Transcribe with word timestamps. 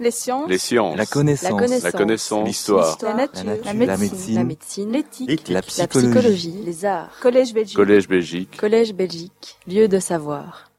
Les 0.00 0.10
sciences. 0.10 0.48
Les 0.48 0.56
sciences. 0.56 0.96
La 0.96 1.04
connaissance. 1.04 1.82
La 1.82 1.92
connaissance. 1.92 2.40
La. 2.40 2.46
L'histoire. 2.46 2.98
La 3.02 3.14
nature. 3.14 3.44
La 3.44 3.54
nature. 3.54 3.66
La 3.66 3.72
La 3.84 3.96
médecine. 3.98 4.90
La. 4.90 4.98
L'éthique. 4.98 5.48
La 5.48 5.54
La 5.56 5.62
psychologie. 5.62 6.08
psychologie. 6.08 6.62
Les 6.64 6.84
arts. 6.86 7.10
Collège 7.20 7.52
Belgique. 7.52 7.76
Collège 7.76 8.08
Belgique. 8.08 8.56
Collège 8.56 8.94
Belgique. 8.94 9.58
Lieu 9.68 9.88
de 9.88 9.98
savoir. 9.98 10.70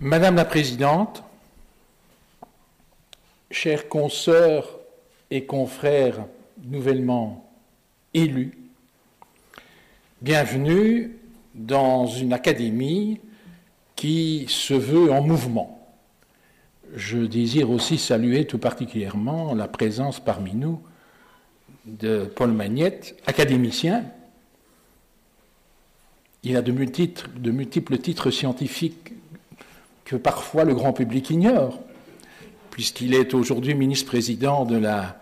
Madame 0.00 0.36
la 0.36 0.44
Présidente, 0.44 1.22
chers 3.50 3.88
consoeurs 3.88 4.68
et 5.30 5.46
confrères 5.46 6.26
nouvellement 6.62 7.50
élus, 8.12 8.58
bienvenue 10.20 11.16
dans 11.54 12.06
une 12.06 12.34
académie 12.34 13.18
qui 13.94 14.44
se 14.50 14.74
veut 14.74 15.10
en 15.10 15.22
mouvement. 15.22 15.75
Je 16.94 17.18
désire 17.18 17.70
aussi 17.70 17.98
saluer 17.98 18.46
tout 18.46 18.58
particulièrement 18.58 19.54
la 19.54 19.68
présence 19.68 20.20
parmi 20.20 20.54
nous 20.54 20.80
de 21.84 22.24
Paul 22.24 22.52
Magnette, 22.52 23.16
académicien. 23.26 24.04
Il 26.42 26.56
a 26.56 26.62
de 26.62 26.72
multiples, 26.72 27.28
de 27.36 27.50
multiples 27.50 27.98
titres 27.98 28.30
scientifiques 28.30 29.12
que 30.04 30.16
parfois 30.16 30.64
le 30.64 30.74
grand 30.74 30.92
public 30.92 31.30
ignore, 31.30 31.80
puisqu'il 32.70 33.14
est 33.14 33.34
aujourd'hui 33.34 33.74
ministre-président 33.74 34.64
de 34.64 34.76
la 34.76 35.18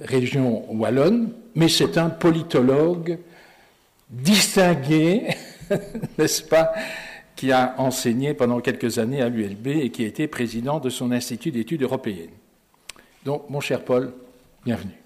région 0.00 0.64
wallonne, 0.74 1.32
mais 1.54 1.68
c'est 1.68 1.98
un 1.98 2.10
politologue 2.10 3.18
distingué, 4.10 5.28
n'est-ce 6.18 6.42
pas, 6.42 6.72
qui 7.36 7.52
a 7.52 7.74
enseigné 7.78 8.34
pendant 8.34 8.60
quelques 8.60 8.98
années 8.98 9.22
à 9.22 9.28
l'ULB 9.28 9.66
et 9.66 9.90
qui 9.90 10.04
a 10.04 10.06
été 10.06 10.28
président 10.28 10.80
de 10.80 10.90
son 10.90 11.10
Institut 11.10 11.50
d'études 11.50 11.82
européennes. 11.82 12.30
Donc, 13.24 13.48
mon 13.50 13.60
cher 13.60 13.84
Paul, 13.84 14.12
bienvenue. 14.64 15.00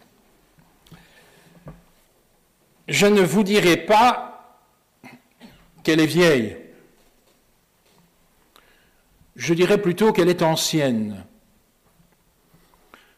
Je 2.87 3.07
ne 3.07 3.21
vous 3.21 3.43
dirai 3.43 3.77
pas 3.77 4.59
qu'elle 5.83 6.01
est 6.01 6.07
vieille. 6.07 6.57
Je 9.37 9.55
dirais 9.55 9.81
plutôt 9.81 10.13
qu'elle 10.13 10.29
est 10.29 10.43
ancienne. 10.43 11.25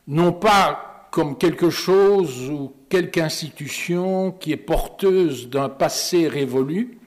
Non 0.07 0.33
pas 0.33 1.09
comme 1.11 1.37
quelque 1.37 1.71
chose 1.71 2.51
ou 2.51 2.73
quelque 2.89 3.19
institution 3.19 4.31
qui 4.33 4.53
est 4.53 4.57
porteuse 4.57 5.49
d'un 5.49 5.69
passé 5.69 6.29
révolu, 6.29 7.00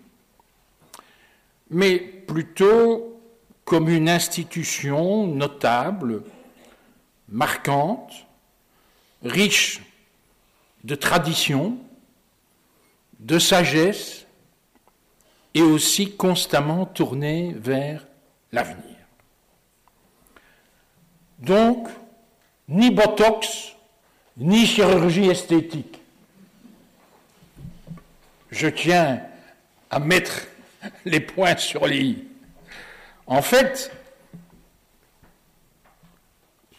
mais 1.73 1.97
plutôt 1.97 3.19
comme 3.65 3.89
une 3.89 4.07
institution 4.07 5.25
notable, 5.25 6.23
marquante, 7.27 8.13
riche 9.23 9.81
de 10.83 10.95
traditions, 10.95 11.77
de 13.19 13.39
sagesse 13.39 14.27
et 15.53 15.61
aussi 15.61 16.15
constamment 16.15 16.85
tournée 16.85 17.55
vers 17.57 18.05
l'avenir. 18.51 18.97
Donc, 21.39 21.87
ni 22.67 22.91
Botox, 22.91 23.73
ni 24.37 24.65
chirurgie 24.65 25.29
esthétique. 25.29 25.99
Je 28.51 28.67
tiens 28.67 29.21
à 29.89 29.99
mettre 29.99 30.47
les 31.05 31.19
points 31.19 31.57
sur 31.57 31.85
les. 31.87 32.17
En 33.27 33.41
fait, 33.41 33.91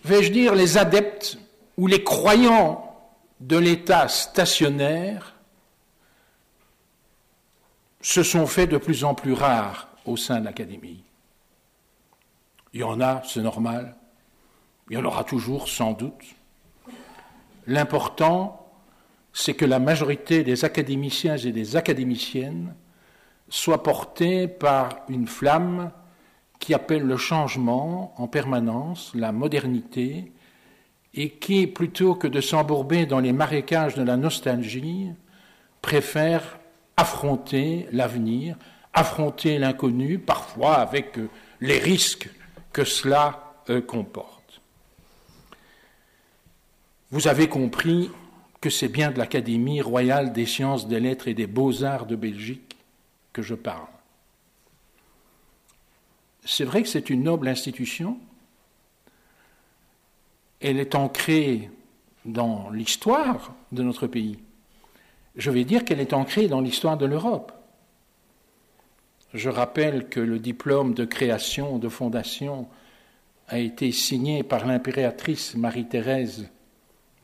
vais-je 0.05 0.31
dire, 0.33 0.55
les 0.55 0.79
adeptes 0.79 1.39
ou 1.77 1.87
les 1.87 2.05
croyants 2.05 2.81
de 3.41 3.57
l'État 3.57 4.09
stationnaire 4.09 5.35
se 8.01 8.23
sont 8.23 8.47
faits 8.47 8.71
de 8.71 8.77
plus 8.77 9.05
en 9.05 9.15
plus 9.15 9.33
rares 9.33 9.89
au 10.05 10.17
sein 10.17 10.41
de 10.41 10.45
l'Académie. 10.45 11.03
Il 12.75 12.81
y 12.81 12.85
en 12.85 13.01
a, 13.01 13.23
c'est 13.25 13.41
normal. 13.41 13.97
Il 14.91 14.95
y 14.95 15.01
en 15.01 15.05
aura 15.05 15.25
toujours, 15.25 15.69
sans 15.69 15.93
doute. 15.93 16.25
L'important, 17.67 18.69
c'est 19.33 19.55
que 19.55 19.65
la 19.65 19.79
majorité 19.79 20.45
des 20.45 20.65
académiciens 20.65 21.39
et 21.39 21.53
des 21.53 21.77
académiciennes 21.77 22.75
soient 23.55 23.85
portés 23.85 24.49
par 24.49 24.97
une 25.09 25.29
flamme 25.29 25.93
qui 26.59 26.75
appelle 26.75 27.05
le 27.05 27.17
changement 27.17 28.13
en 28.17 28.27
permanence, 28.27 29.13
la 29.15 29.31
modernité, 29.31 30.33
et 31.15 31.31
qui, 31.31 31.69
plutôt 31.69 32.17
que 32.17 32.27
de 32.27 32.41
s'embourber 32.41 33.07
dans 33.07 33.21
les 33.21 33.33
marécages 33.33 33.95
de 33.95 34.03
la 34.03 34.17
nostalgie, 34.17 35.11
préfère 35.83 36.59
affronter 36.97 37.87
l'avenir, 37.93 38.57
affronter 38.93 39.59
l'inconnu, 39.59 40.19
parfois 40.19 40.75
avec 40.75 41.17
les 41.61 41.79
risques 41.79 42.29
que 42.73 42.85
cela 42.85 43.55
euh, 43.71 43.81
comporte. 43.81 44.61
Vous 47.13 47.29
avez 47.29 47.49
compris 47.49 48.11
que 48.61 48.69
c'est 48.71 48.89
bien 48.89 49.13
de 49.13 49.19
l'Académie 49.19 49.81
royale 49.81 50.33
des 50.33 50.47
sciences, 50.47 50.89
des 50.89 50.99
lettres 50.99 51.29
et 51.29 51.35
des 51.35 51.47
beaux-arts 51.47 52.07
de 52.07 52.17
Belgique 52.17 52.64
que 53.35 53.43
je 53.43 53.55
parle. 53.55 53.87
C'est 56.47 56.65
vrai 56.65 56.83
que 56.83 56.89
c'est 56.89 57.11
une 57.11 57.25
noble 57.25 57.49
institution. 57.49 58.19
Elle 60.61 60.79
est 60.79 60.95
ancrée 60.95 61.71
dans 62.25 62.71
l'histoire 62.71 63.55
de 63.73 63.83
notre 63.83 64.07
pays. 64.07 64.39
Je 65.37 65.51
vais 65.51 65.65
dire 65.65 65.85
qu'elle 65.85 66.01
est 66.01 66.15
ancrée 66.15 66.49
dans 66.49 66.63
l'histoire 66.63 66.97
de 66.97 67.05
l'Europe. 67.05 67.53
Je 69.35 69.51
rappelle 69.51 70.09
que 70.09 70.21
le 70.21 70.39
diplôme 70.39 70.95
de 70.95 71.05
création 71.05 71.79
de 71.79 71.89
fondation 71.89 72.69
a 73.49 73.59
été 73.59 73.91
signé 73.91 74.43
par 74.43 74.65
l'impératrice 74.65 75.55
Marie-Thérèse 75.55 76.49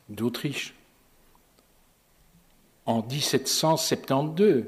d'Autriche 0.09 0.75
en 2.85 3.01
1772, 3.01 4.65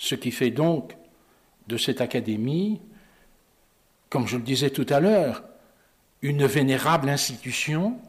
ce 0.00 0.14
qui 0.14 0.30
fait 0.30 0.50
donc 0.50 0.96
de 1.68 1.76
cette 1.76 2.00
académie, 2.00 2.80
comme 4.08 4.26
je 4.26 4.38
le 4.38 4.42
disais 4.42 4.70
tout 4.70 4.86
à 4.88 4.98
l'heure, 4.98 5.44
une 6.22 6.46
vénérable 6.46 7.10
institution, 7.10 8.00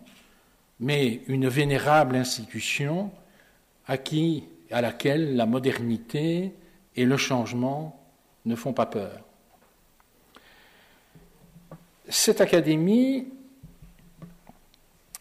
mais 0.80 1.22
une 1.28 1.50
vénérable 1.50 2.16
institution 2.16 3.12
à, 3.88 3.98
laquelle 4.82 5.36
la 5.36 5.46
modernité 5.46 6.54
et 6.96 7.04
le 7.04 7.18
changement 7.18 8.02
ne 8.46 8.56
font 8.56 8.72
pas 8.72 8.86
peur. 8.86 9.20
Cette 12.08 12.40
académie 12.40 13.28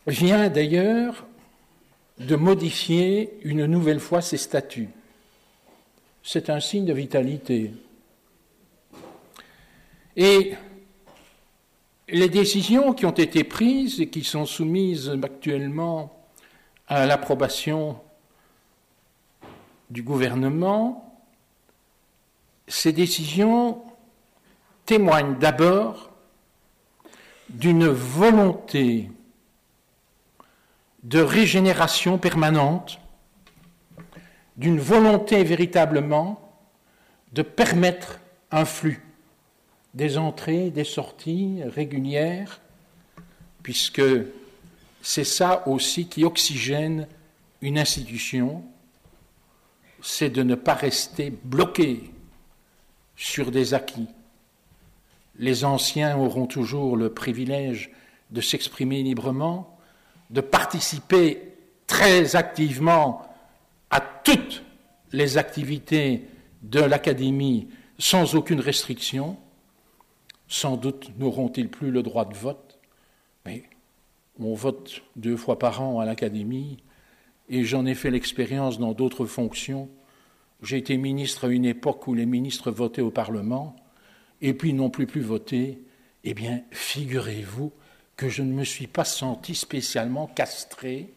vient 0.06 0.48
d'ailleurs 0.48 1.26
de 2.20 2.36
modifier 2.36 3.40
une 3.42 3.66
nouvelle 3.66 4.00
fois 4.00 4.22
ses 4.22 4.36
statuts. 4.36 4.90
C'est 6.22 6.50
un 6.50 6.60
signe 6.60 6.84
de 6.84 6.92
vitalité. 6.92 7.72
Et 10.16 10.54
les 12.08 12.28
décisions 12.28 12.92
qui 12.92 13.06
ont 13.06 13.10
été 13.10 13.44
prises 13.44 14.00
et 14.00 14.08
qui 14.08 14.24
sont 14.24 14.46
soumises 14.46 15.10
actuellement 15.22 16.12
à 16.88 17.06
l'approbation 17.06 18.00
du 19.90 20.02
gouvernement, 20.02 21.18
ces 22.66 22.92
décisions 22.92 23.82
témoignent 24.86 25.38
d'abord 25.38 26.10
d'une 27.48 27.86
volonté 27.86 29.10
de 31.02 31.20
régénération 31.20 32.18
permanente, 32.18 33.00
d'une 34.60 34.78
volonté 34.78 35.42
véritablement 35.42 36.38
de 37.32 37.40
permettre 37.40 38.20
un 38.50 38.66
flux 38.66 39.02
des 39.94 40.18
entrées, 40.18 40.70
des 40.70 40.84
sorties 40.84 41.62
régulières, 41.64 42.60
puisque 43.62 44.02
c'est 45.00 45.24
ça 45.24 45.66
aussi 45.66 46.08
qui 46.08 46.26
oxygène 46.26 47.08
une 47.62 47.78
institution, 47.78 48.62
c'est 50.02 50.28
de 50.28 50.42
ne 50.42 50.56
pas 50.56 50.74
rester 50.74 51.32
bloqué 51.42 52.10
sur 53.16 53.50
des 53.50 53.72
acquis. 53.72 54.08
Les 55.38 55.64
anciens 55.64 56.18
auront 56.18 56.46
toujours 56.46 56.98
le 56.98 57.14
privilège 57.14 57.90
de 58.30 58.42
s'exprimer 58.42 59.02
librement, 59.02 59.78
de 60.28 60.42
participer 60.42 61.54
très 61.86 62.36
activement 62.36 63.29
à 63.90 64.00
toutes 64.00 64.62
les 65.12 65.38
activités 65.38 66.24
de 66.62 66.80
l'Académie 66.80 67.68
sans 67.98 68.34
aucune 68.34 68.60
restriction. 68.60 69.36
Sans 70.48 70.76
doute 70.76 71.10
n'auront-ils 71.18 71.68
plus 71.68 71.90
le 71.90 72.02
droit 72.02 72.24
de 72.24 72.34
vote, 72.34 72.78
mais 73.44 73.64
On 74.38 74.54
vote 74.54 75.02
deux 75.16 75.36
fois 75.36 75.58
par 75.58 75.82
an 75.82 76.00
à 76.00 76.06
l'Académie 76.06 76.78
et 77.48 77.64
j'en 77.64 77.84
ai 77.84 77.94
fait 77.94 78.10
l'expérience 78.10 78.78
dans 78.78 78.92
d'autres 78.92 79.26
fonctions. 79.26 79.88
J'ai 80.62 80.78
été 80.78 80.96
ministre 80.96 81.46
à 81.46 81.52
une 81.52 81.64
époque 81.64 82.06
où 82.06 82.14
les 82.14 82.26
ministres 82.26 82.70
votaient 82.70 83.02
au 83.02 83.10
Parlement 83.10 83.76
et 84.40 84.54
puis 84.54 84.72
n'ont 84.72 84.90
plus 84.90 85.06
pu 85.06 85.20
voter. 85.20 85.82
Eh 86.24 86.34
bien, 86.34 86.62
figurez-vous 86.70 87.72
que 88.16 88.28
je 88.28 88.42
ne 88.42 88.52
me 88.52 88.64
suis 88.64 88.86
pas 88.86 89.04
senti 89.04 89.54
spécialement 89.54 90.26
castré, 90.26 91.12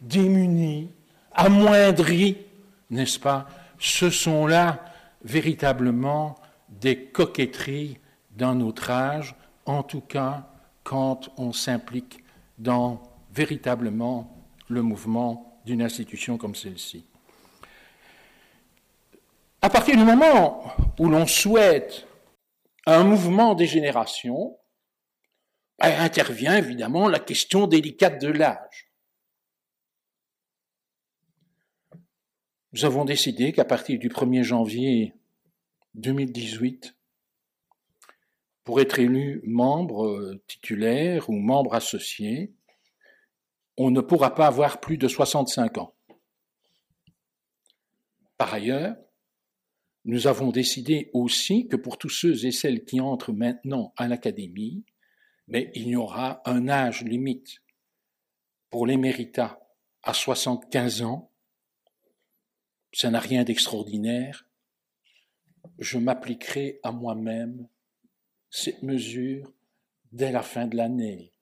démuni, 0.00 0.90
amoindri, 1.36 2.38
n'est-ce 2.90 3.20
pas 3.20 3.46
Ce 3.78 4.10
sont 4.10 4.46
là 4.46 4.84
véritablement 5.22 6.34
des 6.68 7.04
coquetteries 7.04 7.98
d'un 8.30 8.60
autre 8.60 8.90
âge, 8.90 9.34
en 9.64 9.82
tout 9.82 10.00
cas 10.00 10.48
quand 10.82 11.30
on 11.36 11.52
s'implique 11.52 12.22
dans 12.58 13.02
véritablement 13.32 14.36
le 14.68 14.82
mouvement 14.82 15.60
d'une 15.64 15.82
institution 15.82 16.38
comme 16.38 16.54
celle-ci. 16.54 17.04
À 19.62 19.68
partir 19.68 19.96
du 19.96 20.04
moment 20.04 20.72
où 20.98 21.08
l'on 21.08 21.26
souhaite 21.26 22.06
un 22.86 23.02
mouvement 23.02 23.54
des 23.54 23.66
générations, 23.66 24.56
ben, 25.78 26.00
intervient 26.00 26.56
évidemment 26.56 27.08
la 27.08 27.18
question 27.18 27.66
délicate 27.66 28.20
de 28.20 28.28
l'âge. 28.28 28.85
Nous 32.76 32.84
avons 32.84 33.06
décidé 33.06 33.54
qu'à 33.54 33.64
partir 33.64 33.98
du 33.98 34.10
1er 34.10 34.42
janvier 34.42 35.14
2018, 35.94 36.94
pour 38.64 38.82
être 38.82 38.98
élu 38.98 39.40
membre 39.46 40.06
euh, 40.06 40.42
titulaire 40.46 41.30
ou 41.30 41.32
membre 41.32 41.72
associé, 41.72 42.52
on 43.78 43.90
ne 43.90 44.02
pourra 44.02 44.34
pas 44.34 44.46
avoir 44.46 44.78
plus 44.78 44.98
de 44.98 45.08
65 45.08 45.78
ans. 45.78 45.94
Par 48.36 48.52
ailleurs, 48.52 48.94
nous 50.04 50.26
avons 50.26 50.50
décidé 50.50 51.08
aussi 51.14 51.68
que 51.68 51.76
pour 51.76 51.96
tous 51.96 52.10
ceux 52.10 52.44
et 52.44 52.52
celles 52.52 52.84
qui 52.84 53.00
entrent 53.00 53.32
maintenant 53.32 53.94
à 53.96 54.06
l'académie, 54.06 54.84
mais 55.48 55.70
il 55.74 55.88
y 55.88 55.96
aura 55.96 56.42
un 56.44 56.68
âge 56.68 57.04
limite 57.04 57.62
pour 58.68 58.86
l'éméritat 58.86 59.66
à 60.02 60.12
75 60.12 61.00
ans. 61.00 61.32
Ça 62.96 63.10
n'a 63.10 63.20
rien 63.20 63.44
d'extraordinaire. 63.44 64.46
Je 65.78 65.98
m'appliquerai 65.98 66.80
à 66.82 66.92
moi-même 66.92 67.68
cette 68.48 68.82
mesure 68.82 69.52
dès 70.12 70.32
la 70.32 70.40
fin 70.40 70.66
de 70.66 70.78
l'année. 70.78 71.34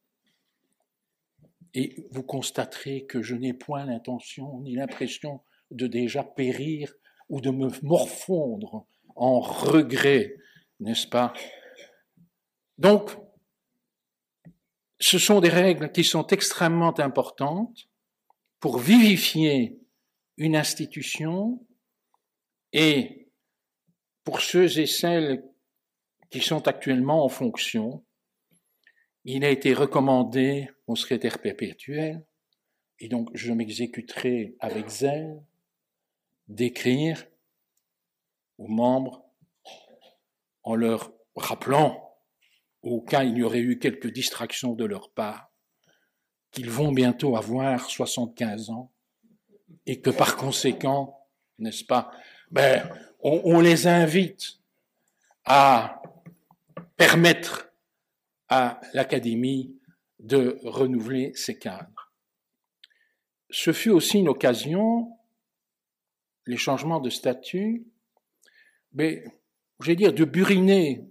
Et 1.72 2.08
vous 2.10 2.24
constaterez 2.24 3.06
que 3.06 3.22
je 3.22 3.36
n'ai 3.36 3.52
point 3.52 3.84
l'intention 3.84 4.62
ni 4.62 4.74
l'impression 4.74 5.42
de 5.70 5.86
déjà 5.86 6.24
périr 6.24 6.92
ou 7.28 7.40
de 7.40 7.50
me 7.50 7.68
morfondre 7.84 8.88
en 9.14 9.38
regret, 9.38 10.34
n'est-ce 10.80 11.06
pas? 11.06 11.32
Donc, 12.78 13.16
ce 14.98 15.20
sont 15.20 15.38
des 15.40 15.50
règles 15.50 15.92
qui 15.92 16.02
sont 16.02 16.26
extrêmement 16.26 16.98
importantes 16.98 17.88
pour 18.58 18.80
vivifier 18.80 19.78
une 20.36 20.56
institution 20.56 21.64
et 22.72 23.30
pour 24.24 24.40
ceux 24.40 24.78
et 24.78 24.86
celles 24.86 25.44
qui 26.30 26.40
sont 26.40 26.66
actuellement 26.66 27.24
en 27.24 27.28
fonction, 27.28 28.04
il 29.24 29.44
a 29.44 29.50
été 29.50 29.72
recommandé 29.72 30.68
au 30.86 30.96
secrétaire 30.96 31.40
perpétuel, 31.40 32.26
et 32.98 33.08
donc 33.08 33.30
je 33.34 33.52
m'exécuterai 33.52 34.56
avec 34.58 34.88
zèle, 34.88 35.42
d'écrire 36.48 37.24
aux 38.58 38.68
membres 38.68 39.24
en 40.62 40.74
leur 40.74 41.12
rappelant, 41.36 42.16
au 42.82 43.00
cas 43.00 43.24
il 43.24 43.38
y 43.38 43.42
aurait 43.42 43.60
eu 43.60 43.78
quelques 43.78 44.10
distractions 44.10 44.74
de 44.74 44.84
leur 44.84 45.10
part, 45.12 45.52
qu'ils 46.50 46.70
vont 46.70 46.92
bientôt 46.92 47.36
avoir 47.36 47.88
75 47.88 48.70
ans 48.70 48.93
et 49.86 50.00
que 50.00 50.10
par 50.10 50.36
conséquent, 50.36 51.26
n'est-ce 51.58 51.84
pas, 51.84 52.10
ben, 52.50 52.88
on, 53.20 53.60
les 53.60 53.86
invite 53.86 54.58
à 55.44 56.02
permettre 56.96 57.72
à 58.48 58.80
l'Académie 58.92 59.78
de 60.18 60.58
renouveler 60.64 61.32
ses 61.34 61.58
cadres. 61.58 62.12
Ce 63.50 63.72
fut 63.72 63.90
aussi 63.90 64.18
une 64.18 64.28
occasion, 64.28 65.10
les 66.46 66.56
changements 66.56 67.00
de 67.00 67.10
statut, 67.10 67.86
mais 68.92 69.24
dire 69.80 70.12
de 70.12 70.24
buriner, 70.24 71.04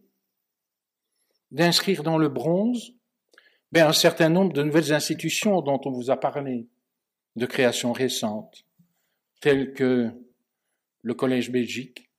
d'inscrire 1.51 2.04
dans 2.04 2.18
le 2.18 2.30
bronze 2.30 2.94
ben, 3.71 3.88
un 3.88 3.94
certain 3.94 4.30
nombre 4.30 4.54
de 4.54 4.63
nouvelles 4.63 4.94
institutions 4.94 5.62
dont 5.62 5.81
on 5.86 5.92
vous 5.92 6.12
a 6.12 6.19
parlé, 6.19 6.68
de 7.36 7.46
création 7.46 7.94
récente, 7.94 8.66
telles 9.42 9.74
que 9.74 10.12
le 11.02 11.14
Collège 11.14 11.52
Belgique, 11.52 12.10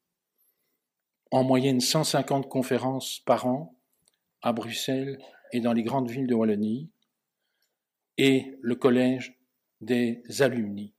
en 1.30 1.42
moyenne 1.42 1.80
150 1.80 2.48
conférences 2.48 3.20
par 3.20 3.46
an 3.46 3.76
à 4.42 4.52
Bruxelles 4.52 5.18
et 5.52 5.60
dans 5.60 5.72
les 5.72 5.82
grandes 5.82 6.10
villes 6.10 6.26
de 6.26 6.34
Wallonie, 6.34 6.90
et 8.18 8.56
le 8.60 8.76
Collège 8.76 9.36
des 9.80 10.22
alumni. 10.40 10.94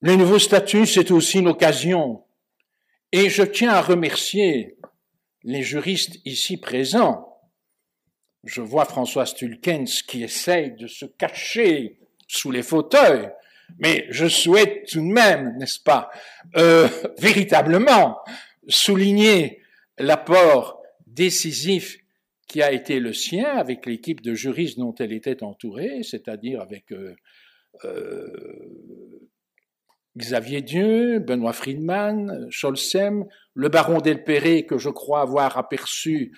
Le 0.00 0.16
nouveau 0.16 0.38
statut, 0.38 0.86
c'est 0.86 1.10
aussi 1.10 1.40
une 1.40 1.48
occasion, 1.48 2.24
et 3.12 3.28
je 3.28 3.42
tiens 3.42 3.72
à 3.72 3.82
remercier 3.82 4.78
les 5.42 5.62
juristes 5.62 6.20
ici 6.24 6.56
présents. 6.56 7.38
Je 8.44 8.62
vois 8.62 8.86
François 8.86 9.26
Stulkens 9.26 10.02
qui 10.06 10.22
essaye 10.22 10.72
de 10.72 10.86
se 10.86 11.04
cacher 11.04 11.99
sous 12.30 12.52
les 12.52 12.62
fauteuils, 12.62 13.28
mais 13.80 14.06
je 14.10 14.28
souhaite 14.28 14.86
tout 14.88 15.00
de 15.00 15.12
même, 15.12 15.56
n'est-ce 15.58 15.80
pas, 15.80 16.10
euh, 16.56 16.86
véritablement 17.18 18.18
souligner 18.68 19.62
l'apport 19.98 20.80
décisif 21.06 21.98
qui 22.46 22.62
a 22.62 22.72
été 22.72 23.00
le 23.00 23.12
sien 23.12 23.46
avec 23.56 23.86
l'équipe 23.86 24.20
de 24.20 24.34
juristes 24.34 24.78
dont 24.78 24.94
elle 24.94 25.12
était 25.12 25.42
entourée, 25.42 26.02
c'est-à-dire 26.04 26.60
avec 26.60 26.92
euh, 26.92 27.16
euh, 27.84 28.28
Xavier 30.16 30.62
Dieu, 30.62 31.18
Benoît 31.18 31.52
Friedman, 31.52 32.46
Scholzem, 32.50 33.24
le 33.54 33.68
baron 33.68 34.00
Delperré 34.00 34.66
que 34.66 34.78
je 34.78 34.88
crois 34.88 35.22
avoir 35.22 35.58
aperçu 35.58 36.32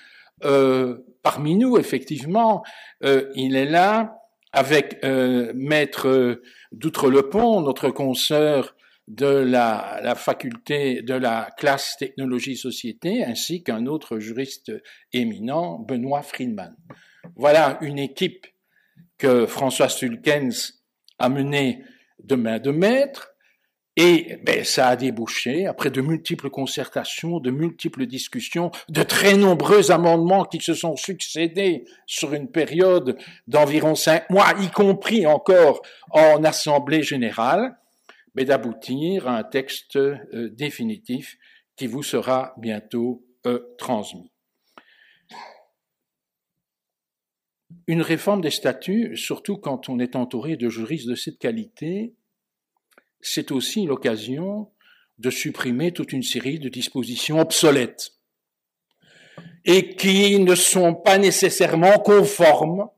parmi 1.23 1.55
nous, 1.55 1.79
effectivement, 1.79 2.65
il 3.01 3.55
est 3.55 3.65
là, 3.65 4.22
avec 4.53 5.03
maître 5.03 6.43
d'Outre-le-Pont, 6.73 7.63
notre 7.63 7.91
consoeur 7.91 8.77
de 9.09 9.27
la, 9.27 10.01
la, 10.03 10.15
faculté 10.15 11.03
de 11.03 11.15
la 11.15 11.51
classe 11.57 11.97
technologie 11.99 12.57
société, 12.57 13.25
ainsi 13.25 13.63
qu'un 13.63 13.87
autre 13.87 14.19
juriste 14.19 14.73
éminent, 15.13 15.79
Benoît 15.79 16.23
Friedman. 16.23 16.77
Voilà 17.37 17.79
une 17.81 17.99
équipe 17.99 18.47
que 19.19 19.47
François 19.47 19.89
Stulkens 19.89 20.83
a 21.19 21.29
menée 21.29 21.83
de 22.23 22.35
main 22.35 22.59
de 22.59 22.71
maître, 22.71 23.32
et 23.97 24.39
ben, 24.43 24.65
ça 24.65 24.89
a 24.89 24.97
débouché, 24.97 25.67
après 25.67 25.91
de 25.91 26.01
multiples 26.01 26.49
concertations, 26.49 27.41
de 27.41 27.51
multiples 27.51 28.07
discussions, 28.07 28.71
de 28.89 29.03
très 29.03 29.37
nombreux 29.37 29.91
amendements 29.91 30.45
qui 30.45 30.61
se 30.61 30.73
sont 30.73 30.97
succédés 30.97 31.85
sur 32.07 32.33
une 32.33 32.51
période 32.51 33.19
d'environ 33.47 33.95
cinq 33.95 34.29
mois, 34.31 34.55
y 34.61 34.71
compris 34.71 35.27
encore 35.27 35.83
en 36.11 36.43
Assemblée 36.43 37.03
générale, 37.03 37.77
mais 38.35 38.47
d'aboutir 38.47 39.29
à 39.29 39.37
un 39.37 39.45
texte 39.45 39.97
euh, 39.97 40.49
définitif 40.51 41.37
qui 41.77 41.87
vous 41.87 42.03
sera 42.03 42.55
bientôt 42.57 43.27
euh, 43.47 43.61
transmis. 43.77 44.31
Une 47.87 48.01
réforme 48.01 48.41
des 48.41 48.51
statuts, 48.51 49.19
surtout 49.19 49.59
quand 49.59 49.91
on 49.91 49.99
est 49.99 50.17
entouré 50.17 50.57
de 50.57 50.71
juristes 50.71 51.09
de 51.09 51.15
cette 51.15 51.39
qualité, 51.39 52.15
c'est 53.23 53.53
aussi 53.53 53.87
l'occasion 53.87 54.71
de 55.19 55.31
supprimer 55.31 55.93
toute 55.93 56.13
une 56.13 56.23
série 56.23 56.59
de 56.59 56.69
dispositions 56.69 57.41
obsolètes 57.41 58.13
et 59.65 59.95
qui 59.95 60.39
ne 60.41 60.55
sont 60.55 60.95
pas 60.95 61.19
nécessairement 61.19 61.99
conformes 61.99 62.89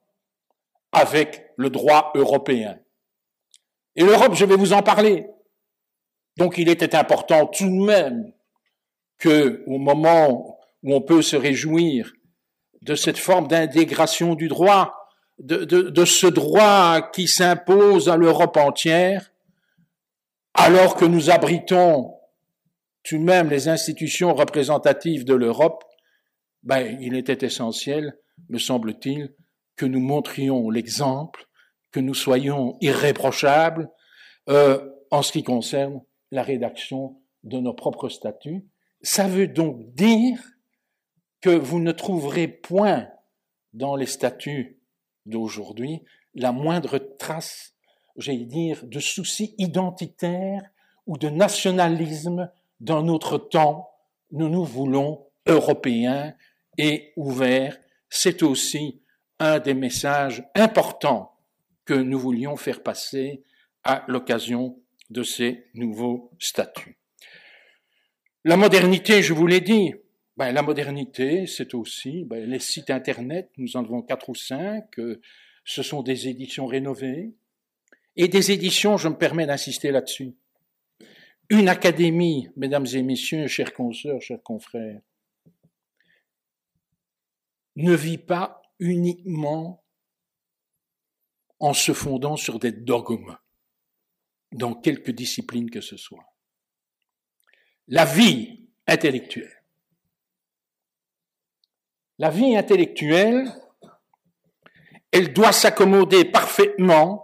avec 0.93 1.51
le 1.57 1.71
droit 1.71 2.11
européen. 2.15 2.79
Et 3.97 4.03
l'Europe, 4.03 4.35
je 4.35 4.45
vais 4.45 4.57
vous 4.57 4.73
en 4.73 4.83
parler. 4.83 5.27
Donc 6.37 6.59
il 6.59 6.69
était 6.69 6.97
important 6.97 7.47
tout 7.47 7.69
de 7.69 7.85
même 7.85 8.33
que, 9.19 9.63
au 9.67 9.79
moment 9.79 10.59
où 10.83 10.95
on 10.95 11.01
peut 11.01 11.23
se 11.23 11.37
réjouir 11.37 12.13
de 12.83 12.95
cette 12.95 13.19
forme 13.19 13.47
d'intégration 13.47 14.35
du 14.35 14.49
droit 14.49 15.05
de, 15.39 16.05
ce 16.05 16.27
droit 16.27 17.11
qui 17.13 17.27
s'impose 17.27 18.09
à 18.09 18.17
l'Europe 18.17 18.57
entière, 18.57 19.33
alors 20.55 20.97
que 20.97 21.05
nous 21.05 21.31
abritons 21.31 22.15
tout 23.03 23.19
de 23.19 23.23
même 23.23 23.51
les 23.51 23.69
institutions 23.69 24.35
représentatives 24.35 25.25
de 25.25 25.35
l'Europe, 25.35 25.85
ben, 26.63 26.99
il 27.01 27.15
était 27.17 27.45
essentiel, 27.45 28.19
me 28.49 28.59
semble-t-il, 28.59 29.35
que 29.77 29.85
nous 29.85 30.01
montrions 30.01 30.71
l'exemple, 30.71 31.47
que 31.93 32.01
nous 32.01 32.15
soyons 32.15 32.79
irréprochables 32.81 33.91
euh, 34.49 34.91
en 35.11 35.23
ce 35.23 35.33
qui 35.33 35.43
concerne 35.43 36.01
la 36.31 36.43
rédaction 36.43 37.21
de 37.43 37.59
nos 37.59 37.75
propres 37.75 38.09
statuts. 38.09 38.65
Ça 39.03 39.29
veut 39.29 39.49
donc 39.49 39.95
dire 39.95 40.41
que 41.41 41.51
vous 41.51 41.81
ne 41.81 41.93
trouverez 41.93 42.49
point 42.49 43.09
dans 43.75 43.97
les 43.97 44.07
statuts 44.07 44.81
d'aujourd'hui 45.27 46.03
la 46.35 46.53
moindre 46.53 46.99
trace, 46.99 47.74
j'allais 48.17 48.45
dire, 48.45 48.85
de 48.85 49.01
souci 49.01 49.55
identitaire 49.59 50.63
ou 51.07 51.19
de 51.19 51.29
nationalisme 51.29 52.51
d'un 52.81 53.09
autre 53.09 53.39
temps. 53.39 53.91
Nous 54.33 54.49
nous 54.49 54.65
voulons 54.65 55.27
européens 55.47 56.35
et 56.79 57.13
ouverts. 57.17 57.79
C'est 58.09 58.43
aussi 58.43 59.01
un 59.39 59.59
des 59.59 59.75
messages 59.75 60.45
importants 60.55 61.33
que 61.85 61.95
nous 61.95 62.19
voulions 62.19 62.57
faire 62.57 62.83
passer 62.83 63.43
à 63.83 64.05
l'occasion 64.09 64.79
de 65.11 65.23
ces 65.23 65.67
nouveaux 65.75 66.31
statuts. 66.39 66.99
La 68.45 68.57
modernité, 68.57 69.23
je 69.23 69.33
vous 69.33 69.47
l'ai 69.47 69.61
dit, 69.61 69.95
ben, 70.37 70.53
la 70.53 70.63
modernité, 70.63 71.47
c'est 71.47 71.75
aussi 71.75 72.25
ben, 72.25 72.49
les 72.49 72.59
sites 72.59 72.91
Internet, 72.91 73.51
nous 73.57 73.77
en 73.77 73.85
avons 73.85 74.03
quatre 74.03 74.29
ou 74.31 74.35
cinq, 74.35 74.99
euh, 74.99 75.21
ce 75.65 75.83
sont 75.83 76.03
des 76.03 76.29
éditions 76.29 76.67
rénovées, 76.67 77.33
et 78.17 78.29
des 78.29 78.53
éditions, 78.53 78.97
je 78.97 79.09
me 79.09 79.17
permets 79.17 79.47
d'insister 79.47 79.91
là-dessus. 79.91 80.35
Une 81.51 81.69
académie, 81.69 82.49
mesdames 82.57 82.87
et 82.93 83.03
messieurs, 83.03 83.49
chers 83.49 83.75
consoeurs, 83.75 84.21
chers 84.23 84.43
confrères, 84.43 85.01
ne 87.77 87.95
vit 87.95 88.19
pas 88.19 88.63
uniquement 88.79 89.85
en 91.59 91.73
se 91.73 91.93
fondant 91.93 92.37
sur 92.37 92.59
des 92.59 92.73
dogmes 92.73 93.37
dans 94.53 94.75
quelque 94.75 95.11
discipline 95.11 95.71
que 95.71 95.81
ce 95.81 95.97
soit. 95.97 96.25
La 97.89 98.05
vie 98.05 98.69
intellectuelle. 98.87 99.65
La 102.19 102.31
vie 102.31 102.57
intellectuelle, 102.57 103.53
elle 105.11 105.33
doit 105.33 105.53
s'accommoder 105.53 106.25
parfaitement, 106.25 107.24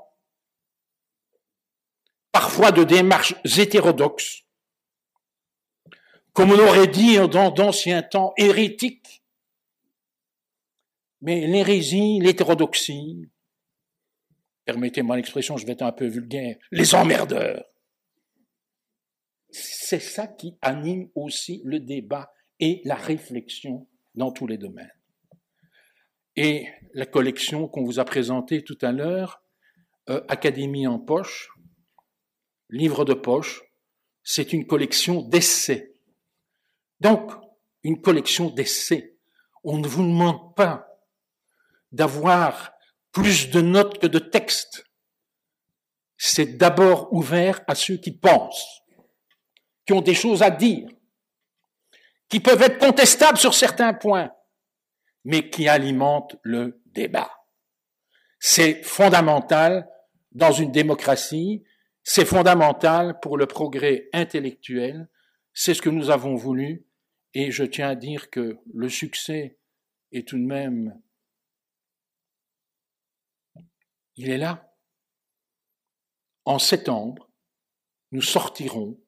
parfois 2.32 2.72
de 2.72 2.84
démarches 2.84 3.34
hétérodoxes, 3.58 4.44
comme 6.32 6.52
on 6.52 6.58
aurait 6.58 6.87
dit 6.87 7.16
dans 7.28 7.50
d'anciens 7.50 8.02
temps, 8.02 8.32
hérétiques. 8.37 9.22
Mais 11.22 11.46
l'hérésie, 11.46 12.18
l'hétérodoxie, 12.20 13.28
permettez-moi 14.64 15.16
l'expression, 15.16 15.56
je 15.56 15.66
vais 15.66 15.72
être 15.72 15.82
un 15.82 15.92
peu 15.92 16.06
vulgaire, 16.06 16.56
les 16.70 16.94
emmerdeurs. 16.94 17.64
C'est 19.50 20.00
ça 20.00 20.28
qui 20.28 20.56
anime 20.62 21.10
aussi 21.14 21.60
le 21.64 21.80
débat 21.80 22.32
et 22.60 22.80
la 22.84 22.94
réflexion 22.94 23.88
dans 24.14 24.30
tous 24.30 24.46
les 24.46 24.58
domaines. 24.58 24.92
Et 26.37 26.68
la 26.94 27.06
collection 27.06 27.68
qu'on 27.68 27.84
vous 27.84 27.99
a 27.99 28.04
présentée 28.04 28.62
tout 28.62 28.78
à 28.80 28.92
l'heure, 28.92 29.42
euh, 30.08 30.22
Académie 30.28 30.87
en 30.87 30.99
poche, 30.99 31.50
livre 32.71 33.05
de 33.05 33.15
poche, 33.15 33.62
c'est 34.23 34.53
une 34.53 34.67
collection 34.67 35.23
d'essais. 35.23 35.95
Donc, 37.00 37.33
une 37.83 38.00
collection 38.00 38.50
d'essais. 38.50 39.17
On 39.65 39.79
ne 39.79 39.89
vous 39.89 40.03
demande 40.03 40.55
pas 40.55 40.87
d'avoir 41.93 42.73
plus 43.12 43.50
de 43.50 43.61
notes 43.61 43.99
que 43.99 44.07
de 44.07 44.19
textes. 44.19 44.85
C'est 46.17 46.57
d'abord 46.57 47.12
ouvert 47.12 47.61
à 47.67 47.75
ceux 47.75 47.97
qui 47.97 48.12
pensent, 48.12 48.83
qui 49.87 49.93
ont 49.93 50.03
des 50.03 50.15
choses 50.15 50.43
à 50.43 50.50
dire, 50.50 50.89
qui 52.29 52.41
peuvent 52.41 52.62
être 52.62 52.79
contestables 52.79 53.39
sur 53.39 53.55
certains 53.55 53.95
points, 53.95 54.31
mais 55.25 55.50
qui 55.50 55.69
alimentent 55.69 56.37
le 56.43 56.81
débat. 56.87 57.31
C'est 58.39 58.83
fondamental 58.83 59.89
dans 60.33 60.53
une 60.53 60.71
démocratie, 60.71 61.65
c'est 62.02 62.25
fondamental 62.25 63.21
pour 63.21 63.37
le 63.37 63.47
progrès 63.47 64.09
intellectuel, 64.12 65.09
c'est 65.52 65.75
ce 65.75 65.83
que 65.83 65.90
nous 65.90 66.11
avons 66.11 66.35
voulu, 66.35 66.87
et 67.35 67.50
je 67.50 67.64
tiens 67.64 67.90
à 67.90 67.95
dire 67.95 68.30
que 68.30 68.59
le 68.73 68.88
succès 68.88 69.59
est 70.12 70.26
tout 70.26 70.38
de 70.38 70.45
même 70.45 71.00
Il 74.16 74.28
est 74.28 74.37
là. 74.37 74.76
En 76.45 76.59
septembre, 76.59 77.30
nous 78.12 78.21
sortirons 78.21 79.00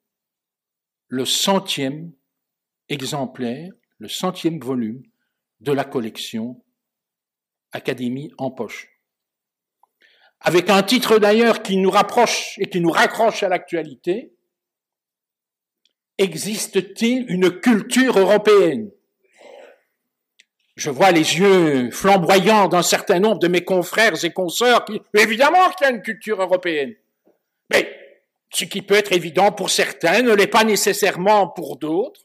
le 1.08 1.26
centième 1.26 2.14
exemplaire, 2.88 3.72
le 3.98 4.08
centième 4.08 4.58
volume 4.58 5.02
de 5.60 5.72
la 5.72 5.84
collection 5.84 6.64
Académie 7.72 8.32
en 8.38 8.50
poche. 8.50 8.91
Avec 10.44 10.70
un 10.70 10.82
titre 10.82 11.18
d'ailleurs 11.18 11.62
qui 11.62 11.76
nous 11.76 11.90
rapproche 11.90 12.58
et 12.58 12.66
qui 12.66 12.80
nous 12.80 12.90
raccroche 12.90 13.42
à 13.42 13.48
l'actualité, 13.48 14.32
Existe-t-il 16.18 17.24
une 17.28 17.50
culture 17.50 18.18
européenne? 18.18 18.90
Je 20.76 20.90
vois 20.90 21.10
les 21.10 21.38
yeux 21.38 21.90
flamboyants 21.90 22.68
d'un 22.68 22.82
certain 22.82 23.18
nombre 23.18 23.38
de 23.38 23.48
mes 23.48 23.64
confrères 23.64 24.24
et 24.24 24.32
consoeurs 24.32 24.84
qui, 24.84 25.00
évidemment 25.14 25.70
qu'il 25.70 25.86
y 25.86 25.90
a 25.90 25.92
une 25.92 26.02
culture 26.02 26.40
européenne. 26.40 26.94
Mais 27.70 27.92
ce 28.50 28.64
qui 28.64 28.82
peut 28.82 28.94
être 28.94 29.12
évident 29.12 29.52
pour 29.52 29.70
certains 29.70 30.22
ne 30.22 30.32
l'est 30.32 30.46
pas 30.46 30.64
nécessairement 30.64 31.48
pour 31.48 31.76
d'autres. 31.76 32.20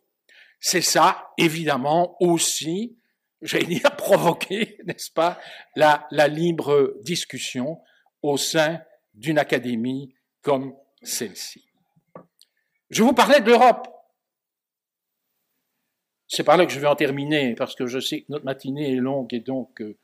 C'est 0.59 0.81
ça, 0.81 1.29
évidemment, 1.37 2.17
aussi, 2.19 2.97
j'allais 3.41 3.65
dire, 3.65 3.95
provoquer, 3.97 4.77
n'est-ce 4.85 5.11
pas, 5.11 5.39
la, 5.75 6.07
la 6.11 6.27
libre 6.27 6.93
discussion 7.01 7.79
au 8.21 8.37
sein 8.37 8.81
d'une 9.13 9.39
académie 9.39 10.13
comme 10.41 10.75
celle-ci. 11.01 11.67
Je 12.89 13.03
vous 13.03 13.13
parlais 13.13 13.41
de 13.41 13.49
l'Europe. 13.49 13.87
C'est 16.27 16.43
par 16.43 16.57
là 16.57 16.65
que 16.65 16.71
je 16.71 16.79
vais 16.79 16.87
en 16.87 16.95
terminer, 16.95 17.55
parce 17.55 17.75
que 17.75 17.87
je 17.87 17.99
sais 17.99 18.21
que 18.21 18.25
notre 18.29 18.45
matinée 18.45 18.93
est 18.93 18.99
longue 18.99 19.33
et 19.33 19.39
donc 19.39 19.81
euh, 19.81 19.97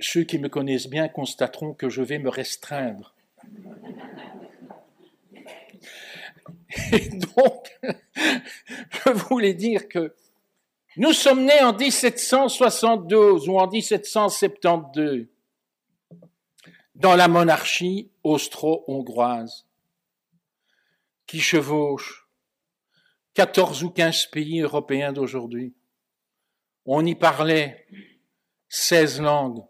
ceux 0.00 0.24
qui 0.24 0.38
me 0.38 0.48
connaissent 0.48 0.88
bien 0.88 1.08
constateront 1.08 1.74
que 1.74 1.88
je 1.88 2.02
vais 2.02 2.18
me 2.18 2.28
restreindre. 2.28 3.14
Et 6.92 7.08
donc, 7.08 7.78
je 9.06 9.10
voulais 9.28 9.54
dire 9.54 9.88
que 9.88 10.14
nous 10.96 11.12
sommes 11.12 11.44
nés 11.44 11.60
en 11.62 11.72
1772 11.72 13.48
ou 13.48 13.58
en 13.58 13.68
1772 13.68 15.26
dans 17.02 17.16
la 17.16 17.26
monarchie 17.26 18.12
austro-hongroise 18.22 19.66
qui 21.26 21.40
chevauche 21.40 22.28
14 23.34 23.82
ou 23.82 23.90
15 23.90 24.26
pays 24.26 24.60
européens 24.60 25.12
d'aujourd'hui. 25.12 25.74
On 26.86 27.04
y 27.04 27.16
parlait 27.16 27.88
16 28.68 29.20
langues. 29.20 29.64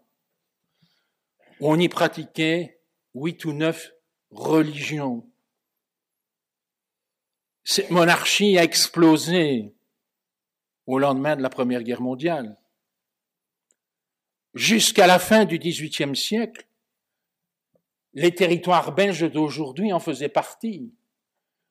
On 1.59 1.79
y 1.79 1.89
pratiquait 1.89 2.79
8 3.15 3.45
ou 3.45 3.53
9 3.53 3.91
religions. 4.29 5.27
Cette 7.63 7.89
monarchie 7.89 8.59
a 8.59 8.63
explosé 8.63 9.73
au 10.85 10.99
lendemain 10.99 11.35
de 11.35 11.41
la 11.41 11.49
Première 11.49 11.81
Guerre 11.81 12.01
mondiale. 12.01 12.59
Jusqu'à 14.53 15.07
la 15.07 15.17
fin 15.17 15.45
du 15.45 15.57
XVIIIe 15.57 16.15
siècle, 16.15 16.67
les 18.13 18.33
territoires 18.33 18.93
belges 18.93 19.29
d'aujourd'hui 19.31 19.93
en 19.93 19.99
faisaient 19.99 20.29
partie. 20.29 20.93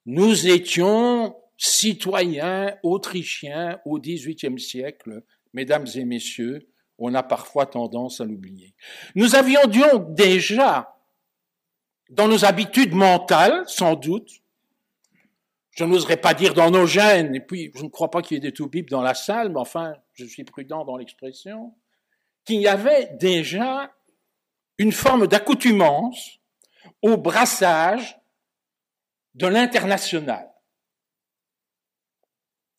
Nous 0.07 0.49
étions 0.49 1.37
citoyen 1.57 2.77
autrichien 2.83 3.81
au 3.85 4.01
XVIIIe 4.01 4.59
siècle, 4.59 5.23
mesdames 5.53 5.87
et 5.95 6.05
messieurs, 6.05 6.69
on 6.99 7.15
a 7.15 7.23
parfois 7.23 7.67
tendance 7.67 8.21
à 8.21 8.25
l'oublier. 8.25 8.75
Nous 9.15 9.35
avions 9.35 9.65
donc 9.67 10.15
déjà, 10.15 10.97
dans 12.11 12.29
nos 12.29 12.45
habitudes 12.45 12.95
mentales, 12.95 13.63
sans 13.67 13.95
doute, 13.95 14.43
je 15.71 15.85
n'oserais 15.85 16.19
pas 16.19 16.35
dire 16.35 16.53
dans 16.53 16.71
nos 16.71 16.87
gènes, 16.87 17.35
et 17.35 17.41
puis 17.41 17.73
je 17.75 17.83
ne 17.83 17.89
crois 17.89 18.11
pas 18.11 18.23
qu'il 18.23 18.35
y 18.35 18.39
ait 18.39 18.41
des 18.41 18.53
toubibs 18.53 18.91
dans 18.91 19.03
la 19.03 19.15
salle, 19.15 19.51
mais 19.51 19.61
enfin, 19.61 19.95
je 20.15 20.25
suis 20.25 20.45
prudent 20.45 20.85
dans 20.85 20.97
l'expression, 20.97 21.73
qu'il 22.45 22.61
y 22.61 22.69
avait 22.69 23.11
déjà 23.19 23.91
une 24.83 24.93
forme 24.93 25.29
d'accoutumance 25.29 26.41
au 27.03 27.17
brassage 27.17 28.21
de 29.35 29.47
l'international. 29.47 30.53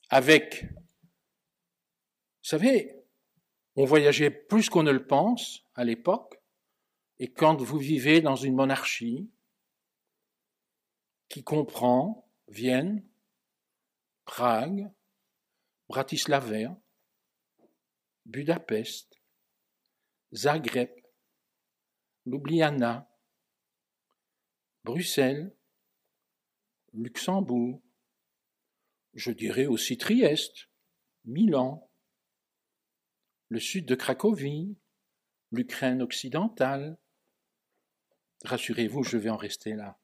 Avec, 0.09 0.65
vous 0.65 2.49
savez, 2.49 2.93
on 3.77 3.85
voyageait 3.85 4.29
plus 4.29 4.69
qu'on 4.69 4.83
ne 4.83 4.91
le 4.91 5.07
pense 5.07 5.61
à 5.75 5.85
l'époque, 5.85 6.41
et 7.19 7.31
quand 7.31 7.61
vous 7.61 7.77
vivez 7.79 8.19
dans 8.19 8.35
une 8.35 8.53
monarchie 8.53 9.31
qui 11.29 11.41
comprend 11.41 12.29
Vienne, 12.49 13.07
Prague, 14.25 14.91
Bratislava, 15.87 16.77
Budapest, 18.25 19.21
Zagreb, 20.33 21.02
Ljubljana, 22.25 23.09
Bruxelles, 24.83 25.55
Luxembourg, 26.93 27.81
je 29.13 29.31
dirais 29.31 29.65
aussi 29.65 29.97
Trieste, 29.97 30.69
Milan, 31.25 31.89
le 33.49 33.59
sud 33.59 33.85
de 33.85 33.95
Cracovie, 33.95 34.75
l'Ukraine 35.51 36.01
occidentale. 36.01 36.97
Rassurez-vous, 38.43 39.03
je 39.03 39.17
vais 39.17 39.29
en 39.29 39.37
rester 39.37 39.73
là. 39.73 39.99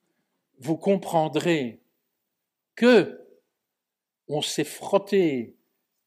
Vous 0.60 0.78
comprendrez 0.78 1.82
que 2.76 3.28
on 4.28 4.42
s'est 4.42 4.64
frotté, 4.64 5.58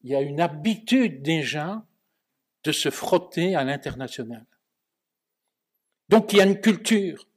il 0.01 0.11
y 0.11 0.15
a 0.15 0.21
une 0.21 0.39
habitude 0.39 1.21
déjà 1.21 1.85
de 2.63 2.71
se 2.71 2.89
frotter 2.89 3.55
à 3.55 3.63
l'international. 3.63 4.47
Donc 6.09 6.33
il 6.33 6.37
y 6.37 6.41
a 6.41 6.45
une 6.45 6.59
culture. 6.59 7.27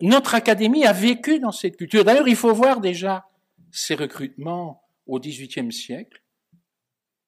Notre 0.00 0.34
académie 0.34 0.86
a 0.86 0.92
vécu 0.92 1.40
dans 1.40 1.52
cette 1.52 1.76
culture. 1.76 2.04
D'ailleurs, 2.04 2.28
il 2.28 2.36
faut 2.36 2.54
voir 2.54 2.80
déjà 2.80 3.28
ces 3.70 3.94
recrutements 3.94 4.82
au 5.06 5.20
XVIIIe 5.20 5.72
siècle. 5.72 6.22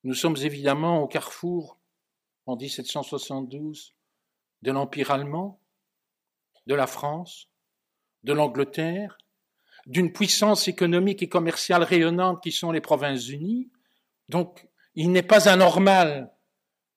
Nous 0.04 0.14
sommes 0.14 0.36
évidemment 0.42 1.02
au 1.02 1.06
carrefour, 1.06 1.78
en 2.46 2.56
1772, 2.56 3.94
de 4.62 4.72
l'Empire 4.72 5.10
allemand, 5.10 5.60
de 6.66 6.74
la 6.74 6.86
France, 6.86 7.48
de 8.24 8.32
l'Angleterre, 8.32 9.18
d'une 9.86 10.12
puissance 10.12 10.66
économique 10.66 11.22
et 11.22 11.28
commerciale 11.28 11.82
rayonnante 11.82 12.42
qui 12.42 12.52
sont 12.52 12.72
les 12.72 12.80
Provinces-Unies. 12.80 13.70
Donc, 14.28 14.66
il 14.94 15.12
n'est 15.12 15.22
pas 15.22 15.48
anormal 15.48 16.31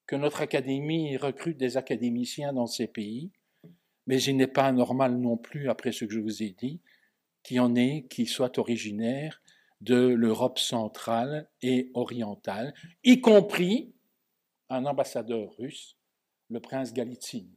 que 0.08 0.16
notre 0.16 0.42
académie 0.42 1.18
recrute 1.18 1.58
des 1.58 1.78
académiciens 1.78 2.54
dans 2.54 2.68
ces 2.68 2.88
pays, 2.88 3.32
mais 4.08 4.22
il 4.22 4.38
n'est 4.38 4.48
pas 4.48 4.68
anormal 4.68 5.18
non 5.18 5.38
plus, 5.38 5.70
après 5.70 5.92
ce 5.92 6.06
que 6.06 6.14
je 6.14 6.20
vous 6.20 6.44
ai 6.44 6.52
dit, 6.52 6.80
qu'il 7.44 7.58
y 7.58 7.60
en 7.60 7.76
ait 7.76 8.06
qui 8.10 8.26
soient 8.26 8.60
originaires 8.60 9.42
de 9.82 9.96
l'Europe 9.96 10.60
centrale 10.60 11.50
et 11.62 11.92
orientale, 11.94 12.74
y 13.04 13.22
compris 13.22 13.94
un 14.70 14.86
ambassadeur 14.86 15.56
russe, 15.58 15.98
le 16.50 16.60
prince 16.60 16.94
Galitzine. 16.94 17.54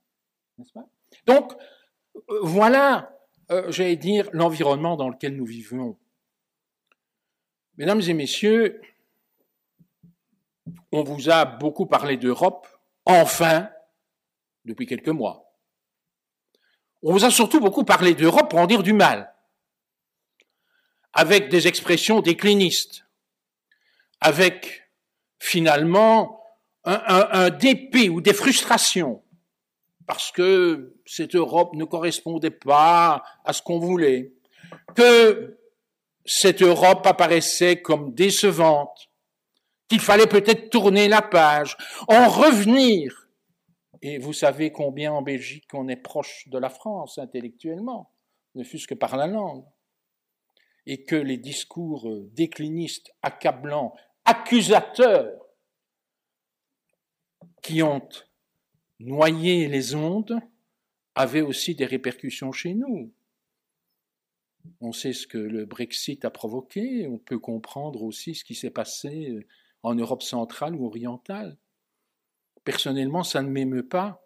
N'est-ce 0.58 0.72
pas? 0.72 0.88
Donc, 1.26 1.52
euh, 2.16 2.40
voilà, 2.42 3.18
euh, 3.50 3.70
j'allais 3.70 3.96
dire, 3.96 4.28
l'environnement 4.32 4.96
dans 4.96 5.08
lequel 5.08 5.36
nous 5.36 5.46
vivons. 5.46 5.96
Mesdames 7.76 8.02
et 8.06 8.14
messieurs, 8.14 8.80
on 10.92 11.02
vous 11.02 11.30
a 11.30 11.44
beaucoup 11.44 11.86
parlé 11.86 12.16
d'Europe, 12.16 12.66
enfin, 13.04 13.68
depuis 14.64 14.86
quelques 14.86 15.08
mois. 15.08 15.48
On 17.02 17.12
vous 17.12 17.24
a 17.24 17.30
surtout 17.30 17.60
beaucoup 17.60 17.84
parlé 17.84 18.14
d'Europe 18.14 18.50
pour 18.50 18.58
en 18.58 18.66
dire 18.66 18.82
du 18.82 18.92
mal, 18.92 19.32
avec 21.12 21.48
des 21.48 21.66
expressions 21.68 22.20
déclinistes, 22.20 23.04
avec 24.20 24.90
finalement 25.38 26.42
un, 26.84 27.50
dépit 27.50 28.08
ou 28.08 28.20
des 28.20 28.32
frustrations, 28.32 29.22
parce 30.06 30.32
que 30.32 30.96
cette 31.06 31.34
Europe 31.34 31.74
ne 31.74 31.84
correspondait 31.84 32.50
pas 32.50 33.22
à 33.44 33.52
ce 33.52 33.62
qu'on 33.62 33.78
voulait, 33.78 34.32
que 34.96 35.58
cette 36.24 36.62
Europe 36.62 37.06
apparaissait 37.06 37.80
comme 37.80 38.14
décevante, 38.14 39.07
qu'il 39.88 40.00
fallait 40.00 40.26
peut-être 40.26 40.70
tourner 40.70 41.08
la 41.08 41.22
page, 41.22 41.76
en 42.08 42.28
revenir. 42.28 43.28
Et 44.02 44.18
vous 44.18 44.32
savez 44.32 44.70
combien 44.70 45.12
en 45.12 45.22
Belgique 45.22 45.68
on 45.72 45.88
est 45.88 45.96
proche 45.96 46.48
de 46.48 46.58
la 46.58 46.68
France 46.68 47.18
intellectuellement, 47.18 48.12
ne 48.54 48.62
fût-ce 48.62 48.86
que 48.86 48.94
par 48.94 49.16
la 49.16 49.26
langue. 49.26 49.64
Et 50.86 51.04
que 51.04 51.16
les 51.16 51.36
discours 51.36 52.08
déclinistes, 52.32 53.12
accablants, 53.22 53.94
accusateurs, 54.24 55.38
qui 57.62 57.82
ont 57.82 58.08
noyé 59.00 59.68
les 59.68 59.94
ondes, 59.94 60.40
avaient 61.14 61.42
aussi 61.42 61.74
des 61.74 61.84
répercussions 61.84 62.52
chez 62.52 62.74
nous. 62.74 63.12
On 64.80 64.92
sait 64.92 65.12
ce 65.12 65.26
que 65.26 65.38
le 65.38 65.66
Brexit 65.66 66.24
a 66.24 66.30
provoqué, 66.30 67.06
on 67.08 67.18
peut 67.18 67.38
comprendre 67.38 68.02
aussi 68.02 68.34
ce 68.34 68.44
qui 68.44 68.54
s'est 68.54 68.70
passé 68.70 69.46
en 69.88 69.94
Europe 69.94 70.22
centrale 70.22 70.74
ou 70.74 70.86
orientale. 70.86 71.56
Personnellement, 72.64 73.22
ça 73.22 73.42
ne 73.42 73.48
m'émeut 73.48 73.86
pas. 73.86 74.22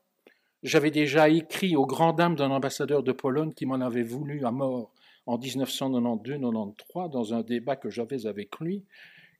J'avais 0.63 0.91
déjà 0.91 1.29
écrit 1.29 1.77
aux 1.77 1.87
grandes 1.87 2.19
dames 2.19 2.37
d'un 2.37 2.51
ambassadeur 2.51 3.03
de 3.03 3.13
Pologne 3.13 3.53
qui 3.53 3.67
m'en 3.67 3.81
avait 3.81 4.03
voulu 4.03 4.45
à 4.45 4.51
mort 4.51 4.93
en 5.27 5.39
1992-93 5.39 7.11
dans 7.11 7.35
un 7.35 7.43
débat 7.43 7.77
que 7.77 7.91
j'avais 7.91 8.27
avec 8.27 8.59
lui, 8.59 8.85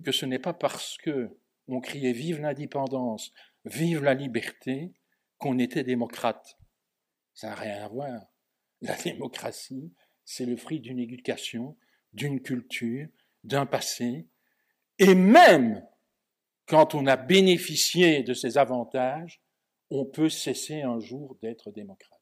que 0.05 0.13
ce 0.13 0.27
n'est 0.27 0.39
pas 0.39 0.53
parce 0.53 0.97
que 0.99 1.37
on 1.69 1.81
criait 1.81 2.13
vive 2.13 2.41
l'indépendance, 2.41 3.33
vive 3.65 4.03
la 4.03 4.15
liberté, 4.15 4.93
qu'on 5.39 5.59
était 5.59 5.85
démocrate. 5.85 6.57
Ça 7.35 7.49
n'a 7.49 7.55
rien 7.55 7.85
à 7.85 7.89
voir. 7.89 8.21
La 8.81 8.97
démocratie, 8.97 9.93
c'est 10.25 10.47
le 10.47 10.57
fruit 10.57 10.81
d'une 10.81 10.99
éducation, 10.99 11.77
d'une 12.13 12.41
culture, 12.41 13.09
d'un 13.45 13.67
passé, 13.67 14.27
et 14.99 15.15
même 15.15 15.85
quand 16.67 16.95
on 16.95 17.07
a 17.07 17.17
bénéficié 17.17 18.23
de 18.23 18.35
ces 18.35 18.59
avantages, 18.59 19.41
on 19.91 20.05
peut 20.05 20.31
cesser 20.31 20.83
un 20.83 21.01
jour 21.01 21.37
d'être 21.43 21.71
démocrate. 21.71 22.21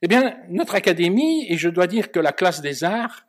Eh 0.00 0.08
bien, 0.08 0.40
notre 0.48 0.74
académie, 0.74 1.46
et 1.50 1.56
je 1.56 1.68
dois 1.68 1.86
dire 1.86 2.12
que 2.12 2.20
la 2.20 2.32
classe 2.32 2.60
des 2.60 2.84
arts 2.84 3.26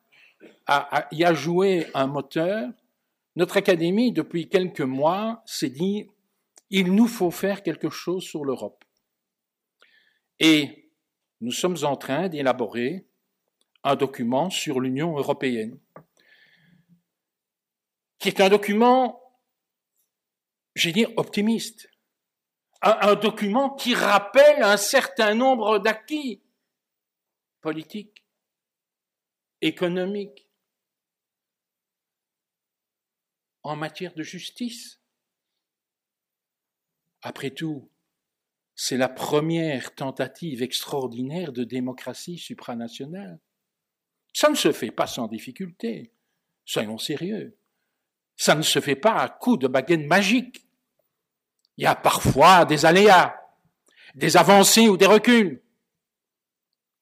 y 1.12 1.24
a 1.24 1.34
joué 1.34 1.88
un 1.94 2.08
moteur, 2.08 2.70
notre 3.36 3.58
académie, 3.58 4.12
depuis 4.12 4.50
quelques 4.50 4.82
mois, 4.82 5.42
s'est 5.46 5.70
dit, 5.70 6.08
il 6.70 6.94
nous 6.94 7.08
faut 7.08 7.32
faire 7.32 7.64
quelque 7.64 7.90
chose 7.90 8.24
sur 8.24 8.46
l'Europe. 8.46 8.86
Et 10.40 10.92
nous 11.42 11.52
sommes 11.52 11.78
en 11.84 11.96
train 11.96 12.30
d'élaborer 12.30 13.06
un 13.84 13.96
document 13.96 14.50
sur 14.50 14.80
l'Union 14.80 15.18
européenne, 15.18 15.80
qui 18.20 18.28
est 18.28 18.42
un 18.42 18.50
document 18.50 19.22
j'ai 20.76 20.92
dit 20.92 21.06
optimiste. 21.18 21.90
Un, 22.82 23.16
document 23.16 23.76
qui 23.76 23.94
rappelle 23.94 24.64
un 24.64 24.78
certain 24.78 25.36
nombre 25.36 25.80
d'acquis 25.80 26.42
politiques, 27.60 28.26
économiques, 29.60 30.48
en 33.64 33.76
matière 33.76 34.14
de 34.14 34.24
justice. 34.24 35.02
Après 37.22 37.52
tout, 37.52 37.92
c'est 38.76 38.96
la 38.96 39.10
première 39.10 39.94
tentative 39.94 40.62
extraordinaire 40.62 41.52
de 41.52 41.66
démocratie 41.66 42.38
supranationale. 42.38 43.42
Ça 44.32 44.50
ne 44.50 44.56
se 44.56 44.72
fait 44.72 44.92
pas 44.92 45.08
sans 45.08 45.28
difficulté. 45.28 46.14
Soyons 46.64 46.98
sérieux. 46.98 47.59
Ça 48.40 48.56
ne 48.56 48.62
se 48.62 48.80
fait 48.80 48.96
pas 48.96 49.16
à 49.16 49.28
coup 49.28 49.58
de 49.58 49.68
baguette 49.68 50.08
magique. 50.08 50.66
Il 51.76 51.84
y 51.84 51.88
a 51.88 51.94
parfois 51.94 52.64
des 52.64 52.86
aléas, 52.86 53.36
des 54.16 54.38
avancées 54.38 54.88
ou 54.88 54.96
des 54.96 55.08
reculs. 55.08 55.62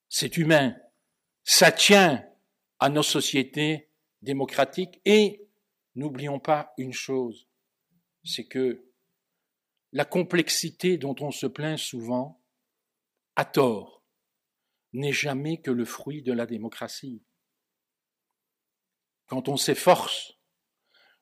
C'est 0.08 0.36
humain. 0.36 0.74
Ça 1.44 1.70
tient 1.70 2.26
à 2.80 2.88
nos 2.88 3.04
sociétés 3.04 3.88
démocratiques 4.20 5.00
et 5.04 5.46
n'oublions 5.94 6.40
pas 6.40 6.74
une 6.76 6.92
chose, 6.92 7.46
c'est 8.24 8.48
que 8.48 8.84
la 9.92 10.04
complexité 10.04 10.98
dont 10.98 11.14
on 11.20 11.30
se 11.30 11.46
plaint 11.46 11.78
souvent, 11.78 12.42
à 13.36 13.44
tort, 13.44 14.02
n'est 14.92 15.12
jamais 15.12 15.60
que 15.60 15.70
le 15.70 15.84
fruit 15.84 16.20
de 16.20 16.32
la 16.32 16.46
démocratie. 16.46 17.22
Quand 19.28 19.48
on 19.48 19.56
s'efforce 19.56 20.37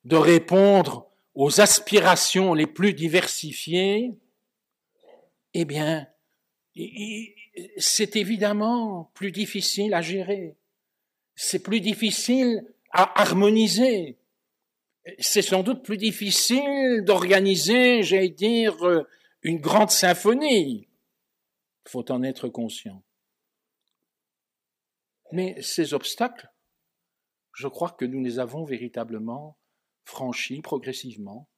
de 0.07 0.17
répondre 0.17 1.11
aux 1.35 1.61
aspirations 1.61 2.55
les 2.55 2.69
plus 2.69 2.95
diversifiées, 2.95 4.15
eh 5.53 5.65
bien, 5.65 6.07
c'est 7.77 8.15
évidemment 8.15 9.11
plus 9.15 9.33
difficile 9.33 9.95
à 9.95 10.03
gérer. 10.03 10.57
C'est 11.35 11.59
plus 11.59 11.81
difficile 11.81 12.65
à 12.93 13.21
harmoniser. 13.21 14.17
C'est 15.19 15.43
sans 15.43 15.65
doute 15.65 15.83
plus 15.83 15.97
difficile 15.97 17.03
d'organiser, 17.03 18.05
j'allais 18.05 18.29
dire, 18.29 18.77
une 19.43 19.59
grande 19.59 19.91
symphonie. 19.91 20.89
Il 21.85 21.91
faut 21.91 22.13
en 22.13 22.23
être 22.23 22.49
conscient. 22.49 23.03
Mais 25.33 25.61
ces 25.63 25.95
obstacles, 25.95 26.49
je 27.55 27.67
crois 27.67 27.91
que 27.91 28.05
nous 28.05 28.23
les 28.23 28.39
avons 28.39 28.65
véritablement 28.65 29.59
franchis 30.07 30.63
progressivement. 30.63 31.51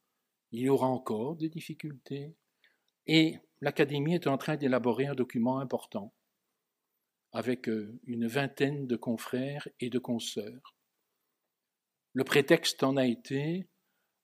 Il 0.50 0.60
y 0.60 0.68
aura 0.68 0.88
encore 0.88 1.36
des 1.36 1.48
difficultés. 1.48 2.34
Et 3.06 3.38
l'Académie 3.60 4.14
est 4.14 4.26
en 4.26 4.38
train 4.38 4.56
d'élaborer 4.56 5.06
un 5.06 5.14
document 5.14 5.60
important 5.60 6.12
avec 7.32 7.68
euh, 7.68 8.00
une 8.04 8.26
vingtaine 8.26 8.86
de 8.86 8.96
confrères 8.96 9.68
et 9.80 9.90
de 9.90 9.98
consoeurs. 9.98 10.74
Le 12.14 12.24
prétexte 12.24 12.82
en 12.82 12.96
a 12.96 13.06
été 13.06 13.68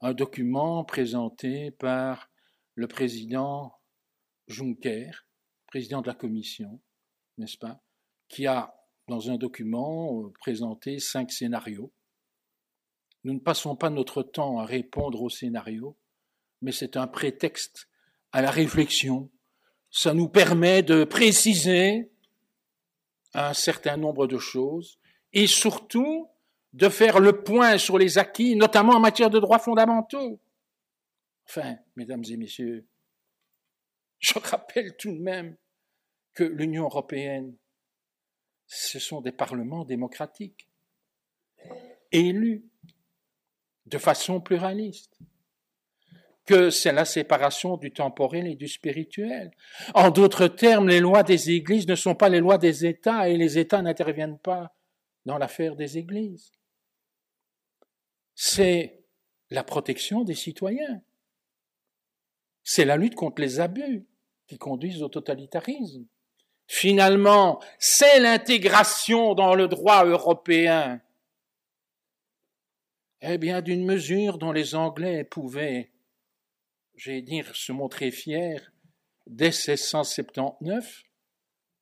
un 0.01 0.15
document 0.15 0.85
présenté 0.85 1.71
par 1.71 2.31
le 2.75 2.89
président 2.89 3.75
Juncker, 4.49 5.11
président 5.67 6.01
de 6.01 6.07
la 6.07 6.15
Commission, 6.15 6.81
n'est-ce 7.37 7.59
pas, 7.59 7.83
qui 8.29 8.47
a 8.47 8.75
dans 9.07 9.31
un 9.31 9.37
document 9.37 10.23
euh, 10.23 10.33
présenté 10.41 10.99
cinq 10.99 11.31
scénarios. 11.31 11.93
Nous 13.25 13.33
ne 13.33 13.41
passons 13.41 13.75
pas 13.75 13.91
notre 13.91 14.23
temps 14.23 14.59
à 14.59 14.67
répondre 14.67 15.23
aux 15.23 15.31
scénarios, 15.31 15.97
mais 16.61 16.73
c'est 16.73 16.97
un 16.97 17.07
prétexte 17.07 17.89
à 18.33 18.43
la 18.43 18.51
réflexion. 18.51 19.31
Ça 19.91 20.13
nous 20.15 20.29
permet 20.29 20.83
de 20.83 21.05
préciser 21.05 22.11
un 23.33 23.55
certain 23.55 23.97
nombre 23.97 24.27
de 24.27 24.39
choses 24.39 24.99
et 25.33 25.47
surtout 25.47 26.29
de 26.73 26.89
faire 26.89 27.19
le 27.19 27.43
point 27.43 27.79
sur 27.79 27.99
les 27.99 28.19
acquis, 28.19 28.57
notamment 28.57 28.95
en 28.95 29.01
matière 29.01 29.31
de 29.31 29.39
droits 29.39 29.59
fondamentaux. 29.59 30.41
Enfin, 31.49 31.77
mesdames 31.97 32.25
et 32.29 32.37
messieurs, 32.37 32.87
je 34.19 34.39
rappelle 34.39 34.97
tout 34.97 35.13
de 35.13 35.21
même 35.21 35.57
que 36.35 36.45
l'Union 36.45 36.85
européenne 36.85 37.57
ce 38.67 38.99
sont 38.99 39.21
des 39.21 39.33
parlements 39.33 39.85
démocratiques, 39.85 40.69
élus 42.13 42.65
de 43.87 43.99
façon 43.99 44.40
pluraliste, 44.40 45.18
que 46.47 46.70
c'est 46.70 46.92
la 46.92 47.05
séparation 47.05 47.77
du 47.77 47.90
temporel 47.90 48.47
et 48.47 48.55
du 48.55 48.68
spirituel. 48.68 49.51
En 49.94 50.11
d'autres 50.11 50.47
termes, 50.49 50.88
les 50.88 51.01
lois 51.01 51.23
des 51.23 51.51
églises 51.51 51.88
ne 51.88 51.94
sont 51.94 52.14
pas 52.14 52.29
les 52.29 52.40
lois 52.40 52.59
des 52.59 52.85
États 52.87 53.29
et 53.29 53.37
les 53.37 53.59
États 53.59 53.83
n'interviennent 53.83 54.38
pas 54.38 54.75
dans 55.25 55.38
l'affaire 55.38 55.75
des 55.75 55.97
églises. 55.97 56.53
C'est 58.35 59.05
la 59.51 59.64
protection 59.64 60.25
des 60.25 60.35
citoyens. 60.35 61.03
C'est 62.62 62.85
la 62.85 62.97
lutte 62.97 63.14
contre 63.14 63.40
les 63.40 63.61
abus 63.61 64.07
qui 64.47 64.59
conduisent 64.59 65.03
au 65.03 65.09
totalitarisme. 65.09 66.07
Finalement, 66.66 67.61
c'est 67.79 68.20
l'intégration 68.20 69.35
dans 69.35 69.55
le 69.55 69.68
droit 69.68 70.05
européen. 70.05 71.01
Eh 73.27 73.39
bien, 73.39 73.63
d'une 73.63 73.87
mesure 73.87 74.37
dont 74.37 74.53
les 74.53 74.75
Anglais 74.75 75.25
pouvaient, 75.25 75.91
j'ai 76.95 77.23
dire, 77.23 77.57
se 77.57 77.73
montrer 77.73 78.11
fiers, 78.11 78.61
dès 79.27 79.47
1679, 79.47 81.05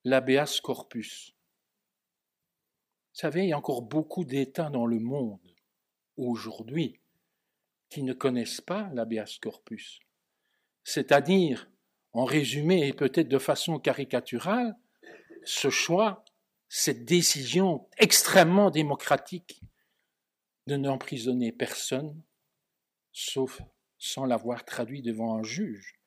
l'habeas 0.05 0.61
corpus. 0.63 1.35
Vous 3.13 3.21
savez, 3.21 3.43
il 3.43 3.49
y 3.49 3.53
a 3.53 3.59
encore 3.59 3.83
beaucoup 3.83 4.25
d'États 4.25 4.71
dans 4.71 4.87
le 4.87 5.01
monde, 5.01 5.41
aujourd'hui, 6.17 7.01
qui 7.91 8.05
ne 8.05 8.13
connaissent 8.13 8.61
pas 8.61 8.89
l'habeas 8.93 9.39
corpus. 9.43 9.99
C'est-à-dire 10.85 11.69
en 12.13 12.25
résumé 12.25 12.87
et 12.87 12.93
peut-être 12.93 13.29
de 13.29 13.39
façon 13.39 13.81
caricaturale, 13.81 14.77
ce 15.45 15.71
choix, 15.71 16.25
cette 16.69 17.05
décision 17.05 17.89
extrêmement 17.99 18.71
démocratique 18.71 19.61
de 20.67 20.77
n'emprisonner 20.77 21.53
personne, 21.53 22.21
sauf 23.13 23.61
sans 23.99 24.25
l'avoir 24.25 24.65
traduit 24.65 25.03
devant 25.03 25.37
un 25.37 25.43
juge. 25.43 25.99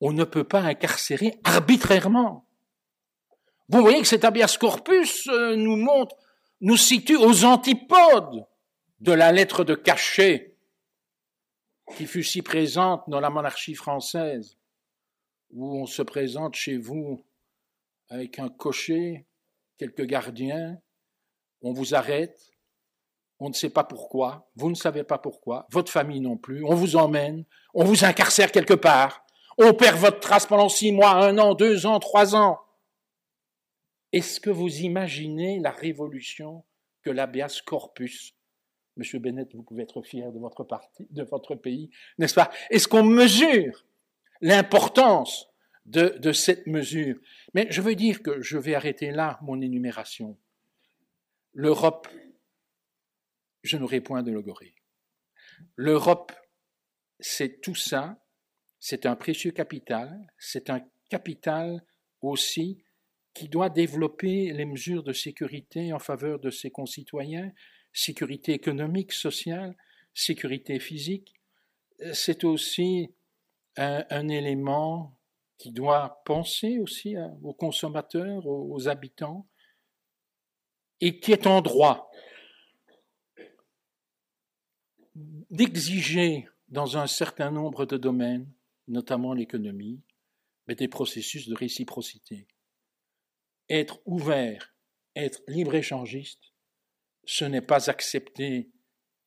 On 0.00 0.12
ne 0.12 0.24
peut 0.24 0.44
pas 0.44 0.60
incarcérer 0.60 1.38
arbitrairement. 1.44 2.46
Vous 3.68 3.80
voyez 3.80 4.00
que 4.00 4.06
cet 4.06 4.24
habeas 4.24 4.58
corpus 4.58 5.26
euh, 5.28 5.56
nous 5.56 5.76
montre, 5.76 6.16
nous 6.60 6.76
situe 6.76 7.16
aux 7.16 7.44
antipodes 7.44 8.46
de 9.00 9.12
la 9.12 9.32
lettre 9.32 9.64
de 9.64 9.74
cachet 9.74 10.56
qui 11.94 12.06
fut 12.06 12.24
si 12.24 12.42
présente 12.42 13.08
dans 13.08 13.20
la 13.20 13.30
monarchie 13.30 13.74
française, 13.74 14.56
où 15.50 15.80
on 15.80 15.86
se 15.86 16.02
présente 16.02 16.54
chez 16.54 16.76
vous 16.76 17.24
avec 18.08 18.38
un 18.38 18.48
cocher, 18.48 19.26
quelques 19.78 20.04
gardiens, 20.04 20.80
on 21.66 21.72
vous 21.72 21.94
arrête, 21.94 22.52
on 23.40 23.48
ne 23.48 23.54
sait 23.54 23.70
pas 23.70 23.84
pourquoi, 23.84 24.48
vous 24.54 24.70
ne 24.70 24.74
savez 24.74 25.02
pas 25.02 25.18
pourquoi, 25.18 25.66
votre 25.70 25.90
famille 25.90 26.20
non 26.20 26.36
plus, 26.36 26.64
on 26.64 26.74
vous 26.74 26.96
emmène, 26.96 27.44
on 27.74 27.84
vous 27.84 28.04
incarcère 28.04 28.52
quelque 28.52 28.74
part, 28.74 29.26
on 29.58 29.74
perd 29.74 29.96
votre 29.96 30.20
trace 30.20 30.46
pendant 30.46 30.68
six 30.68 30.92
mois, 30.92 31.10
un 31.10 31.36
an, 31.38 31.54
deux 31.54 31.86
ans, 31.86 31.98
trois 31.98 32.36
ans. 32.36 32.60
Est-ce 34.12 34.38
que 34.38 34.50
vous 34.50 34.78
imaginez 34.78 35.58
la 35.58 35.72
révolution 35.72 36.64
que 37.02 37.10
l'habeas 37.10 37.62
corpus 37.66 38.34
Monsieur 38.96 39.18
Bennett, 39.18 39.52
vous 39.54 39.62
pouvez 39.62 39.82
être 39.82 40.02
fier 40.02 40.32
de 40.32 40.38
votre 40.38 40.64
parti, 40.64 41.06
de 41.10 41.24
votre 41.24 41.54
pays, 41.54 41.90
n'est-ce 42.18 42.34
pas? 42.34 42.50
Est-ce 42.70 42.88
qu'on 42.88 43.02
mesure 43.02 43.84
l'importance 44.40 45.48
de, 45.84 46.16
de 46.18 46.32
cette 46.32 46.66
mesure? 46.66 47.16
Mais 47.52 47.66
je 47.70 47.82
veux 47.82 47.94
dire 47.96 48.22
que 48.22 48.40
je 48.40 48.56
vais 48.56 48.74
arrêter 48.74 49.10
là 49.10 49.38
mon 49.42 49.60
énumération. 49.60 50.38
L'Europe, 51.58 52.06
je 53.62 53.78
n'aurai 53.78 54.02
point 54.02 54.22
de 54.22 54.30
logorée. 54.30 54.74
L'Europe, 55.74 56.32
c'est 57.18 57.62
tout 57.62 57.74
ça, 57.74 58.22
c'est 58.78 59.06
un 59.06 59.16
précieux 59.16 59.52
capital, 59.52 60.30
c'est 60.38 60.68
un 60.68 60.86
capital 61.08 61.82
aussi 62.20 62.84
qui 63.32 63.48
doit 63.48 63.70
développer 63.70 64.52
les 64.52 64.66
mesures 64.66 65.02
de 65.02 65.14
sécurité 65.14 65.94
en 65.94 65.98
faveur 65.98 66.40
de 66.40 66.50
ses 66.50 66.70
concitoyens, 66.70 67.50
sécurité 67.90 68.52
économique, 68.52 69.12
sociale, 69.12 69.74
sécurité 70.12 70.78
physique, 70.78 71.32
c'est 72.12 72.44
aussi 72.44 73.14
un, 73.78 74.28
élément 74.28 75.18
qui 75.56 75.72
doit 75.72 76.20
penser 76.26 76.78
aussi 76.80 77.16
aux 77.42 77.54
consommateurs, 77.54 78.46
aux, 78.46 78.88
habitants, 78.88 79.48
et 81.00 81.20
qui 81.20 81.32
est 81.32 81.46
en 81.46 81.60
droit 81.60 82.10
d'exiger 85.50 86.48
dans 86.68 86.98
un 86.98 87.06
certain 87.06 87.50
nombre 87.50 87.86
de 87.86 87.96
domaines, 87.96 88.52
notamment 88.88 89.32
l'économie, 89.32 90.02
mais 90.66 90.74
des 90.74 90.88
processus 90.88 91.48
de 91.48 91.54
réciprocité. 91.54 92.46
Être 93.68 94.00
ouvert, 94.04 94.74
être 95.14 95.40
libre-échangiste, 95.48 96.52
ce 97.24 97.44
n'est 97.44 97.62
pas 97.62 97.90
accepter 97.90 98.70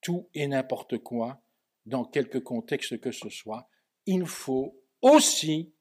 tout 0.01 0.29
et 0.33 0.47
n'importe 0.47 0.97
quoi 0.99 1.41
dans 1.85 2.05
quelque 2.05 2.37
contexte 2.37 2.99
que 2.99 3.11
ce 3.11 3.29
soit. 3.29 3.69
Il 4.05 4.25
faut 4.25 4.79
aussi 5.01 5.73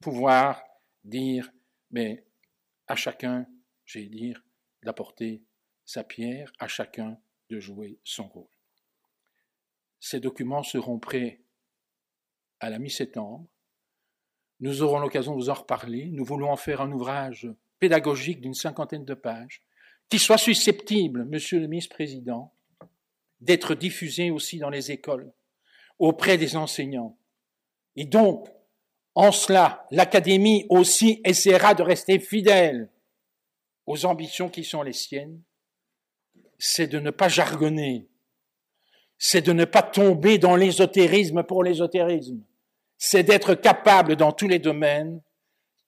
pouvoir 0.00 0.62
dire, 1.04 1.52
mais 1.90 2.26
à 2.86 2.96
chacun, 2.96 3.46
j'ai 3.84 4.06
dire, 4.06 4.42
d'apporter 4.82 5.42
sa 5.84 6.04
pierre, 6.04 6.52
à 6.58 6.68
chacun 6.68 7.18
de 7.50 7.58
jouer 7.58 7.98
son 8.04 8.28
rôle. 8.28 8.48
Ces 10.00 10.20
documents 10.20 10.62
seront 10.62 10.98
prêts 10.98 11.40
à 12.60 12.70
la 12.70 12.78
mi-septembre. 12.78 13.46
Nous 14.60 14.82
aurons 14.82 14.98
l'occasion 15.00 15.32
de 15.32 15.42
vous 15.42 15.50
en 15.50 15.54
reparler. 15.54 16.06
Nous 16.12 16.24
voulons 16.24 16.50
en 16.50 16.56
faire 16.56 16.80
un 16.80 16.92
ouvrage 16.92 17.48
pédagogique 17.78 18.40
d'une 18.40 18.54
cinquantaine 18.54 19.04
de 19.04 19.14
pages 19.14 19.62
qui 20.08 20.18
soit 20.18 20.38
susceptible, 20.38 21.24
Monsieur 21.24 21.58
le 21.58 21.66
ministre-président, 21.66 22.52
d'être 23.40 23.74
diffusé 23.74 24.30
aussi 24.30 24.58
dans 24.58 24.70
les 24.70 24.92
écoles, 24.92 25.32
auprès 25.98 26.38
des 26.38 26.56
enseignants. 26.56 27.16
Et 27.96 28.04
donc, 28.04 28.48
en 29.14 29.32
cela, 29.32 29.86
l'Académie 29.90 30.66
aussi 30.68 31.20
essaiera 31.24 31.74
de 31.74 31.82
rester 31.82 32.18
fidèle 32.18 32.90
aux 33.86 34.04
ambitions 34.04 34.48
qui 34.48 34.64
sont 34.64 34.82
les 34.82 34.92
siennes, 34.92 35.42
c'est 36.58 36.86
de 36.86 37.00
ne 37.00 37.10
pas 37.10 37.28
jargonner, 37.28 38.08
c'est 39.18 39.42
de 39.42 39.52
ne 39.52 39.64
pas 39.64 39.82
tomber 39.82 40.38
dans 40.38 40.56
l'ésotérisme 40.56 41.42
pour 41.42 41.64
l'ésotérisme. 41.64 42.42
C'est 42.98 43.24
d'être 43.24 43.54
capable 43.54 44.16
dans 44.16 44.32
tous 44.32 44.46
les 44.46 44.60
domaines, 44.60 45.20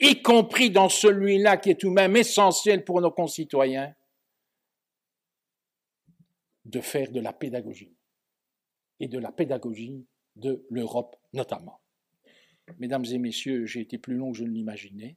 y 0.01 0.21
compris 0.23 0.71
dans 0.71 0.89
celui-là 0.89 1.57
qui 1.57 1.71
est 1.71 1.81
tout 1.81 1.91
de 1.91 1.95
même 1.95 2.17
essentiel 2.17 2.85
pour 2.85 3.01
nos 3.01 3.13
concitoyens, 3.13 3.95
de 6.65 6.81
faire 6.81 7.11
de 7.11 7.21
la 7.21 7.33
pédagogie. 7.33 7.95
Et 9.01 9.09
de 9.09 9.19
la 9.19 9.33
pédagogie 9.33 10.07
de 10.37 10.65
l'Europe 10.71 11.17
notamment. 11.33 11.81
Mesdames 12.79 13.05
et 13.05 13.19
messieurs, 13.19 13.67
j'ai 13.67 13.81
été 13.81 13.99
plus 13.99 14.15
long 14.15 14.33
que 14.33 14.39
je 14.39 14.45
ne 14.45 14.51
l'imaginais. 14.51 15.17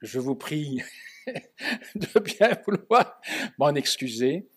Je 0.00 0.20
vous 0.20 0.36
prie 0.36 0.80
de 1.96 2.20
bien 2.20 2.50
vouloir 2.64 3.20
m'en 3.58 3.74
excuser. 3.74 4.48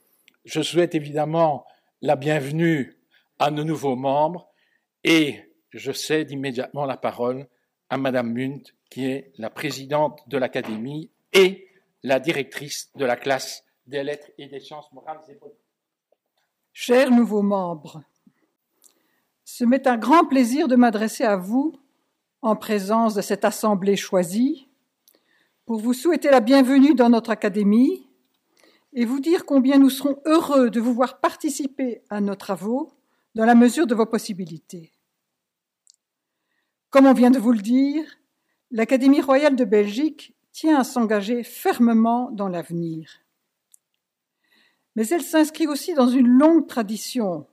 Je 0.46 0.62
souhaite 0.62 0.94
évidemment 0.94 1.66
la 2.02 2.16
bienvenue 2.16 2.96
à 3.40 3.50
nos 3.50 3.64
nouveaux 3.64 3.96
membres 3.96 4.52
et 5.04 5.40
je 5.72 5.92
cède 5.92 6.30
immédiatement 6.30 6.86
la 6.86 6.98
parole 6.98 7.48
à 7.90 7.98
Madame 7.98 8.32
Munt, 8.32 8.62
qui 8.92 9.06
est 9.06 9.34
la 9.38 9.50
présidente 9.50 10.22
de 10.28 10.38
l'Académie 10.38 11.10
et 11.34 11.68
la 12.04 12.20
directrice 12.20 12.92
de 12.96 13.06
la 13.06 13.16
classe 13.16 13.64
des 13.88 14.04
lettres 14.04 14.30
et 14.38 14.48
des 14.48 14.60
sciences 14.60 14.92
morales 14.92 15.22
et 15.28 15.36
politiques. 15.36 15.60
Chers 16.72 17.10
nouveaux 17.10 17.42
membres, 17.42 18.04
ce 19.44 19.66
m'est 19.66 19.88
un 19.88 19.98
grand 19.98 20.26
plaisir 20.26 20.68
de 20.68 20.76
m'adresser 20.76 21.24
à 21.24 21.36
vous 21.36 21.74
en 22.44 22.56
présence 22.56 23.16
de 23.16 23.22
cette 23.22 23.44
assemblée 23.44 23.98
choisie 23.98 24.68
pour 25.72 25.80
vous 25.80 25.94
souhaiter 25.94 26.30
la 26.30 26.42
bienvenue 26.42 26.96
dans 26.96 27.08
notre 27.08 27.30
académie 27.30 28.06
et 28.92 29.06
vous 29.06 29.22
dire 29.22 29.46
combien 29.46 29.78
nous 29.78 29.90
serons 29.90 30.22
heureux 30.26 30.70
de 30.70 30.82
vous 30.82 30.94
voir 30.94 31.22
participer 31.22 32.02
à 32.10 32.20
nos 32.20 32.36
travaux 32.36 32.92
dans 33.36 33.46
la 33.46 33.56
mesure 33.56 33.88
de 33.88 33.96
vos 33.96 34.06
possibilités. 34.06 34.92
Comme 36.90 37.06
on 37.06 37.14
vient 37.14 37.32
de 37.32 37.40
vous 37.40 37.54
le 37.54 37.62
dire, 37.62 38.04
l'Académie 38.70 39.22
royale 39.22 39.56
de 39.56 39.64
Belgique 39.64 40.36
tient 40.52 40.78
à 40.78 40.84
s'engager 40.84 41.42
fermement 41.42 42.32
dans 42.32 42.50
l'avenir. 42.50 43.22
Mais 44.98 45.08
elle 45.08 45.24
s'inscrit 45.24 45.68
aussi 45.68 45.94
dans 45.94 46.10
une 46.10 46.28
longue 46.28 46.68
tradition 46.68 47.48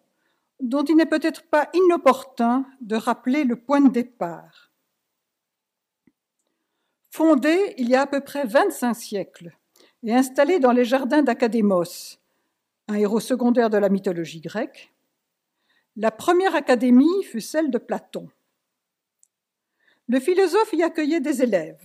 dont 0.59 0.83
il 0.83 0.97
n'est 0.97 1.07
peut-être 1.07 1.45
pas 1.45 1.71
inopportun 1.73 2.67
de 2.81 2.97
rappeler 2.97 3.45
le 3.45 3.55
point 3.55 3.81
de 3.81 3.91
départ. 3.91 4.68
Fondée 7.11 7.75
il 7.79 7.89
y 7.89 7.95
a 7.95 8.03
à 8.03 8.07
peu 8.07 8.21
près 8.21 8.45
25 8.45 8.95
siècles 8.95 9.57
et 10.03 10.15
installée 10.15 10.61
dans 10.61 10.73
les 10.73 10.85
jardins 10.85 11.23
d'Académos, 11.23 12.21
un 12.89 12.95
héros 12.95 13.21
secondaire 13.21 13.71
de 13.71 13.79
la 13.79 13.89
mythologie 13.89 14.41
grecque, 14.41 14.93
la 15.97 16.11
première 16.11 16.55
académie 16.55 17.25
fut 17.25 17.41
celle 17.41 17.71
de 17.71 17.79
Platon. 17.79 18.29
Le 20.07 20.21
philosophe 20.21 20.73
y 20.73 20.83
accueillait 20.83 21.21
des 21.21 21.43
élèves, 21.43 21.85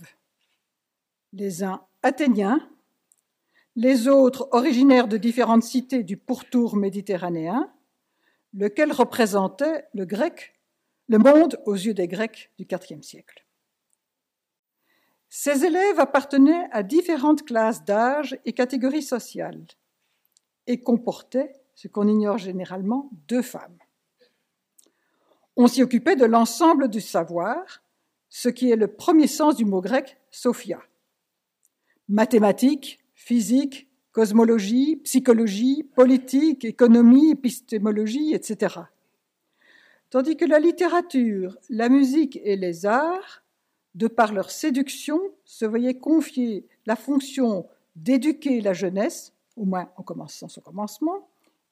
les 1.32 1.64
uns 1.64 1.84
athéniens, 2.02 2.70
les 3.76 4.06
autres 4.06 4.48
originaires 4.52 5.08
de 5.08 5.16
différentes 5.16 5.64
cités 5.64 6.04
du 6.04 6.16
pourtour 6.16 6.76
méditerranéen, 6.76 7.72
lequel 8.52 8.92
représentait 8.92 9.84
le 9.94 10.04
grec, 10.04 10.54
le 11.08 11.18
monde 11.18 11.60
aux 11.66 11.74
yeux 11.74 11.92
des 11.92 12.06
Grecs 12.06 12.52
du 12.58 12.66
IVe 12.70 13.02
siècle. 13.02 13.43
Ces 15.36 15.64
élèves 15.64 15.98
appartenaient 15.98 16.68
à 16.70 16.84
différentes 16.84 17.44
classes 17.44 17.84
d'âge 17.84 18.38
et 18.44 18.52
catégories 18.52 19.02
sociales 19.02 19.66
et 20.68 20.80
comportaient, 20.80 21.60
ce 21.74 21.88
qu'on 21.88 22.06
ignore 22.06 22.38
généralement, 22.38 23.10
deux 23.26 23.42
femmes. 23.42 23.76
On 25.56 25.66
s'y 25.66 25.82
occupait 25.82 26.14
de 26.14 26.24
l'ensemble 26.24 26.86
du 26.86 27.00
savoir, 27.00 27.82
ce 28.28 28.48
qui 28.48 28.70
est 28.70 28.76
le 28.76 28.86
premier 28.86 29.26
sens 29.26 29.56
du 29.56 29.64
mot 29.64 29.80
grec 29.80 30.18
sophia. 30.30 30.80
Mathématiques, 32.08 33.00
physique, 33.12 33.88
cosmologie, 34.12 35.00
psychologie, 35.02 35.82
politique, 35.96 36.64
économie, 36.64 37.32
épistémologie, 37.32 38.34
etc. 38.34 38.82
Tandis 40.10 40.36
que 40.36 40.44
la 40.44 40.60
littérature, 40.60 41.58
la 41.70 41.88
musique 41.88 42.38
et 42.44 42.54
les 42.54 42.86
arts 42.86 43.43
de 43.94 44.08
par 44.08 44.32
leur 44.32 44.50
séduction, 44.50 45.20
se 45.44 45.64
voyaient 45.64 45.98
confier 45.98 46.66
la 46.86 46.96
fonction 46.96 47.66
d'éduquer 47.96 48.60
la 48.60 48.72
jeunesse, 48.72 49.32
au 49.56 49.64
moins 49.64 49.90
en 49.96 50.02
commençant 50.02 50.48
son 50.48 50.60
commencement, 50.60 51.28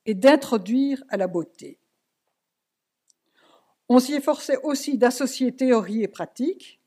et 0.06 0.14
d'introduire 0.14 1.02
à 1.08 1.16
la 1.16 1.26
beauté. 1.26 1.78
On 3.88 3.98
s'y 3.98 4.14
efforçait 4.14 4.58
aussi 4.62 4.98
d'associer 4.98 5.52
théorie 5.54 6.02
et 6.02 6.08
pratique, 6.08 6.80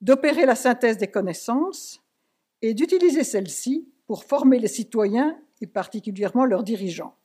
d'opérer 0.00 0.46
la 0.46 0.54
synthèse 0.54 0.98
des 0.98 1.08
connaissances 1.08 2.00
et 2.62 2.74
d'utiliser 2.74 3.24
celles-ci 3.24 3.88
pour 4.06 4.24
former 4.24 4.58
les 4.58 4.68
citoyens 4.68 5.38
et 5.60 5.66
particulièrement 5.66 6.44
leurs 6.44 6.62
dirigeants. 6.62 7.16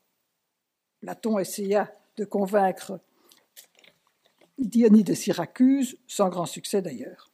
Platon 0.99 1.37
essaya 1.37 1.93
de 2.17 2.25
convaincre 2.25 2.99
Dionys 4.57 5.03
de 5.03 5.13
Syracuse, 5.13 5.97
sans 6.07 6.29
grand 6.29 6.45
succès 6.45 6.81
d'ailleurs. 6.81 7.32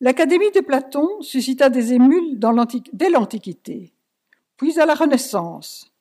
L'Académie 0.00 0.50
de 0.50 0.60
Platon 0.60 1.22
suscita 1.22 1.70
des 1.70 1.92
émules 1.92 2.38
dès 2.92 3.10
l'Antiquité, 3.10 3.92
puis 4.56 4.78
à 4.80 4.86
la 4.86 4.94
Renaissance, 4.94 5.92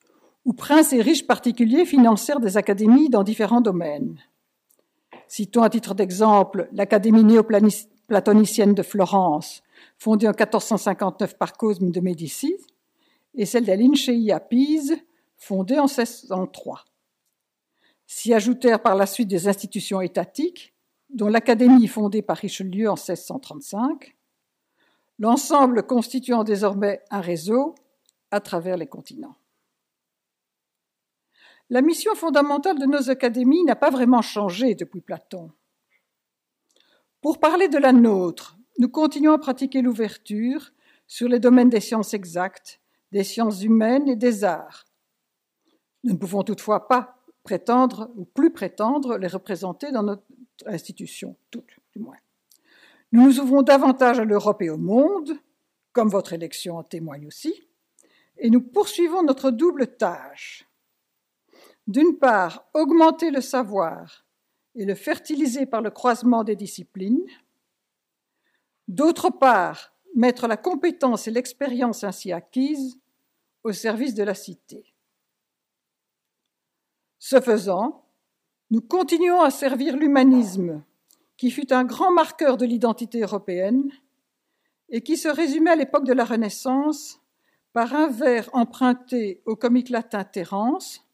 où 0.45 0.53
princes 0.53 0.93
et 0.93 1.01
riches 1.01 1.27
particuliers 1.27 1.86
financèrent 1.86 2.39
des 2.39 2.58
académies 2.58 3.10
dans 3.10 3.23
différents 3.23 3.62
domaines. 3.62 4.17
Citons 5.27 5.62
à 5.62 5.69
titre 5.69 5.93
d'exemple 5.93 6.69
l'Académie 6.73 7.23
néoplatonicienne 7.23 8.73
de 8.73 8.84
Florence, 8.84 9.63
fondée 9.97 10.27
en 10.27 10.32
1459 10.32 11.38
par 11.38 11.53
Cosme 11.53 11.91
de 11.91 11.99
Médicis, 11.99 12.58
et 13.36 13.45
celle 13.45 13.65
des 13.65 13.77
Lincei 13.77 14.32
à 14.32 14.39
Pise, 14.39 14.97
fondée 15.38 15.79
en 15.79 15.88
1603. 15.88 16.84
S'y 18.06 18.34
ajoutèrent 18.34 18.82
par 18.82 18.95
la 18.95 19.06
suite 19.06 19.27
des 19.27 19.47
institutions 19.47 20.01
étatiques, 20.01 20.72
dont 21.13 21.28
l'Académie 21.28 21.88
fondée 21.88 22.21
par 22.21 22.38
Richelieu 22.38 22.89
en 22.89 22.95
1635, 22.95 24.15
l'ensemble 25.19 25.84
constituant 25.84 26.43
désormais 26.43 27.02
un 27.12 27.21
réseau 27.21 27.76
à 28.32 28.39
travers 28.39 28.78
les 28.78 28.88
continents. 28.88 29.36
La 31.69 31.82
mission 31.82 32.13
fondamentale 32.15 32.80
de 32.80 32.86
nos 32.86 33.10
académies 33.10 33.63
n'a 33.63 33.76
pas 33.76 33.89
vraiment 33.89 34.21
changé 34.21 34.76
depuis 34.76 35.02
Platon. 35.02 35.52
Pour 37.21 37.39
parler 37.39 37.67
de 37.67 37.78
la 37.78 37.93
nôtre, 37.93 38.58
nous 38.80 38.89
continuons 38.89 39.34
à 39.34 39.38
pratiquer 39.38 39.82
l'ouverture 39.82 40.73
sur 41.08 41.30
les 41.30 41.39
domaines 41.39 41.69
des 41.69 41.80
sciences 41.80 42.13
exactes, 42.13 42.82
des 43.12 43.23
sciences 43.23 43.63
humaines 43.63 44.10
et 44.10 44.15
des 44.15 44.43
arts. 44.43 44.86
Nous 46.04 46.13
ne 46.13 46.17
pouvons 46.17 46.43
toutefois 46.43 46.88
pas 46.88 47.23
prétendre, 47.43 48.12
ou 48.15 48.26
plus 48.26 48.52
prétendre, 48.52 49.17
les 49.17 49.28
représenter 49.28 49.91
dans 49.91 50.04
notre 50.04 50.23
institutions, 50.65 51.35
toutes 51.51 51.79
du 51.93 51.99
moins. 51.99 52.17
Nous 53.11 53.23
nous 53.23 53.39
ouvrons 53.39 53.61
davantage 53.61 54.19
à 54.19 54.25
l'Europe 54.25 54.61
et 54.61 54.69
au 54.69 54.77
monde, 54.77 55.33
comme 55.91 56.09
votre 56.09 56.33
élection 56.33 56.77
en 56.77 56.83
témoigne 56.83 57.27
aussi, 57.27 57.67
et 58.37 58.49
nous 58.49 58.61
poursuivons 58.61 59.23
notre 59.23 59.51
double 59.51 59.95
tâche. 59.95 60.67
D'une 61.87 62.17
part, 62.17 62.67
augmenter 62.73 63.29
le 63.29 63.41
savoir 63.41 64.25
et 64.75 64.85
le 64.85 64.95
fertiliser 64.95 65.65
par 65.65 65.81
le 65.81 65.91
croisement 65.91 66.43
des 66.43 66.55
disciplines. 66.55 67.25
D'autre 68.87 69.29
part, 69.29 69.93
mettre 70.15 70.47
la 70.47 70.57
compétence 70.57 71.27
et 71.27 71.31
l'expérience 71.31 72.03
ainsi 72.03 72.31
acquises 72.31 72.97
au 73.63 73.71
service 73.71 74.13
de 74.13 74.23
la 74.23 74.33
cité. 74.33 74.93
Ce 77.19 77.39
faisant, 77.39 78.02
nous 78.73 78.81
continuons 78.81 79.39
à 79.39 79.51
servir 79.51 79.95
l'humanisme, 79.95 80.83
qui 81.38 81.51
fut 81.51 81.71
un 81.71 81.83
grand 81.83 82.12
marqueur 82.12 82.57
de 82.57 82.65
l'identité 82.65 83.21
européenne 83.21 83.91
et 84.89 85.01
qui 85.01 85.15
se 85.15 85.27
résumait 85.27 85.69
à 85.69 85.75
l'époque 85.75 86.05
de 86.05 86.13
la 86.13 86.25
Renaissance 86.25 87.21
par 87.71 87.93
un 87.93 88.07
vers 88.07 88.49
emprunté 88.53 89.43
au 89.45 89.55
comique 89.55 89.89
latin 89.89 90.23
Terence, 90.23 91.07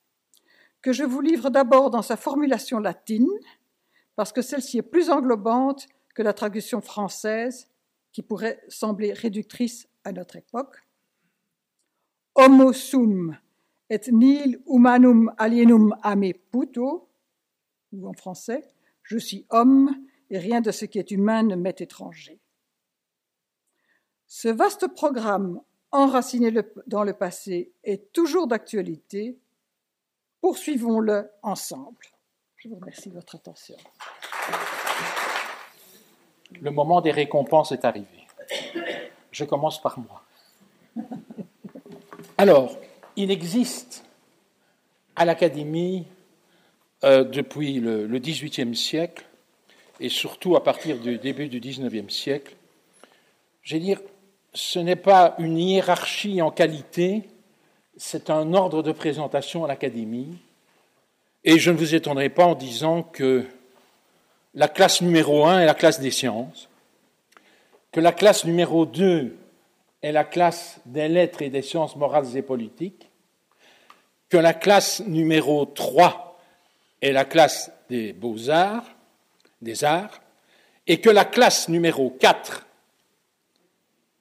que 0.82 0.94
je 0.94 1.04
vous 1.04 1.20
livre 1.20 1.50
d'abord 1.50 1.90
dans 1.90 2.02
sa 2.02 2.16
formulation 2.16 2.80
latine, 2.80 3.28
parce 4.16 4.32
que 4.32 4.42
celle-ci 4.42 4.78
est 4.78 4.82
plus 4.82 5.10
englobante 5.10 5.90
que 6.16 6.24
la 6.24 6.32
traduction 6.32 6.80
française, 6.80 7.68
qui 8.14 8.22
pourrait 8.22 8.64
sembler 8.70 9.12
réductrice 9.12 9.90
à 10.06 10.14
notre 10.14 10.38
époque. 10.38 10.78
Homo 12.36 12.72
sum 12.72 13.36
et 13.90 14.00
nil 14.14 14.62
humanum 14.66 15.34
alienum 15.38 15.94
ame 16.04 16.32
puto, 16.54 17.09
ou 17.94 18.08
en 18.08 18.14
français, 18.14 18.68
je 19.04 19.18
suis 19.18 19.46
homme 19.50 19.96
et 20.30 20.38
rien 20.38 20.62
de 20.62 20.72
ce 20.72 20.86
qui 20.86 21.00
est 21.00 21.12
humain 21.12 21.44
ne 21.44 21.56
m'est 21.56 21.82
étranger. 21.82 22.40
Ce 24.28 24.48
vaste 24.48 24.88
programme, 24.88 25.62
enraciné 25.92 26.54
dans 26.86 27.04
le 27.04 27.14
passé, 27.14 27.72
est 27.84 28.12
toujours 28.14 28.48
d'actualité 28.48 29.40
Poursuivons-le 30.42 31.30
ensemble. 31.44 32.06
Je 32.56 32.70
vous 32.70 32.76
remercie 32.76 33.10
de 33.10 33.16
votre 33.16 33.36
attention. 33.36 33.76
Le 36.62 36.72
moment 36.72 37.02
des 37.02 37.12
récompenses 37.12 37.74
est 37.74 37.84
arrivé. 37.84 38.28
Je 39.32 39.44
commence 39.44 39.82
par 39.82 40.00
moi. 40.00 40.24
Alors, 42.38 42.78
il 43.18 43.32
existe 43.32 44.06
à 45.16 45.26
l'Académie, 45.26 46.08
euh, 47.04 47.24
depuis 47.24 47.80
le, 47.80 48.08
XVIIIe 48.08 48.76
siècle, 48.76 49.24
et 50.02 50.10
surtout 50.10 50.56
à 50.56 50.64
partir 50.64 51.00
du 51.00 51.18
début 51.18 51.48
du 51.48 51.60
XIXe 51.60 52.14
siècle, 52.14 52.56
je 53.62 53.76
vais 53.76 53.80
dire, 53.80 54.02
ce 54.54 54.80
n'est 54.80 54.96
pas 54.98 55.36
une 55.40 55.58
hiérarchie 55.58 56.42
en 56.42 56.52
qualité, 56.52 57.24
c'est 57.96 58.30
un 58.30 58.54
ordre 58.54 58.84
de 58.84 58.92
présentation 58.92 59.64
à 59.64 59.68
l'Académie. 59.68 60.38
Et 61.46 61.58
je 61.58 61.72
ne 61.72 61.78
vous 61.78 61.96
étonnerai 61.96 62.30
pas 62.30 62.46
en 62.46 62.56
disant 62.56 63.04
que 63.04 63.46
la 64.54 64.68
classe 64.68 65.02
numéro 65.02 65.46
un 65.46 65.62
est 65.62 65.66
la 65.66 65.76
classe 65.76 66.02
des 66.02 66.12
sciences, 66.12 66.68
que 67.94 68.02
la 68.02 68.12
classe 68.12 68.44
numéro 68.44 68.86
deux 68.86 69.38
est 70.02 70.12
la 70.12 70.26
classe 70.26 70.80
des 70.86 71.08
lettres 71.08 71.42
et 71.42 71.50
des 71.50 71.62
sciences 71.62 71.96
morales 71.96 72.36
et 72.36 72.42
politiques, 72.42 73.10
que 74.28 74.38
la 74.38 74.54
classe 74.54 75.02
numéro 75.02 75.66
trois 75.66 76.29
est 77.02 77.12
la 77.12 77.26
classe 77.26 77.72
des 77.90 78.14
beaux-arts, 78.14 78.86
des 79.62 79.84
arts, 79.84 80.22
et 80.88 81.00
que 81.00 81.10
la 81.10 81.26
classe 81.26 81.70
numéro 81.70 82.10
quatre, 82.10 82.66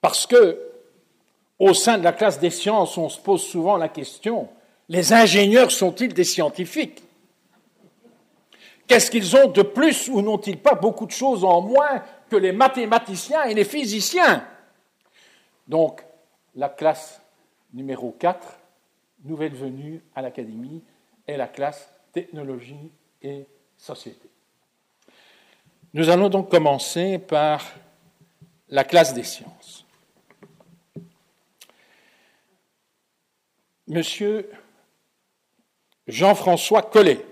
parce 0.00 0.26
que 0.26 0.64
au 1.58 1.74
sein 1.74 1.98
de 1.98 2.04
la 2.04 2.12
classe 2.12 2.38
des 2.38 2.50
sciences, 2.50 2.96
on 2.98 3.08
se 3.08 3.18
pose 3.18 3.42
souvent 3.42 3.76
la 3.76 3.88
question, 3.88 4.48
les 4.88 5.12
ingénieurs 5.12 5.70
sont-ils 5.70 6.14
des 6.14 6.24
scientifiques? 6.24 7.02
Qu'est-ce 8.86 9.10
qu'ils 9.10 9.36
ont 9.36 9.48
de 9.48 9.62
plus 9.62 10.08
ou 10.08 10.22
n'ont-ils 10.22 10.58
pas 10.58 10.74
beaucoup 10.74 11.04
de 11.04 11.10
choses 11.10 11.44
en 11.44 11.60
moins 11.60 12.02
que 12.30 12.36
les 12.36 12.52
mathématiciens 12.52 13.44
et 13.44 13.54
les 13.54 13.64
physiciens? 13.64 14.46
Donc, 15.66 16.02
la 16.54 16.70
classe 16.70 17.20
numéro 17.74 18.12
4, 18.18 18.38
nouvelle 19.24 19.54
venue 19.54 20.02
à 20.14 20.22
l'Académie, 20.22 20.82
est 21.26 21.36
la 21.36 21.48
classe 21.48 21.90
technologie 22.22 22.90
et 23.22 23.46
société. 23.76 24.28
Nous 25.94 26.08
allons 26.08 26.28
donc 26.28 26.50
commencer 26.50 27.18
par 27.18 27.64
la 28.68 28.84
classe 28.84 29.14
des 29.14 29.22
sciences. 29.22 29.84
Monsieur 33.86 34.50
Jean-François 36.06 36.82
Collet 36.82 37.24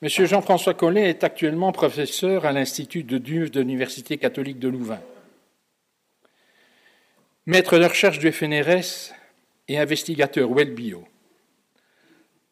Monsieur 0.00 0.26
Jean-François 0.26 0.74
Collet 0.74 1.10
est 1.10 1.22
actuellement 1.22 1.70
professeur 1.70 2.44
à 2.44 2.52
l'Institut 2.52 3.04
de 3.04 3.18
Duve 3.18 3.50
de 3.50 3.60
l'Université 3.60 4.18
catholique 4.18 4.58
de 4.58 4.68
Louvain. 4.68 5.00
Maître 7.46 7.78
de 7.78 7.84
recherche 7.84 8.18
du 8.18 8.32
FNRS 8.32 9.12
et 9.68 9.78
investigateur 9.78 10.50
WellBio. 10.50 11.06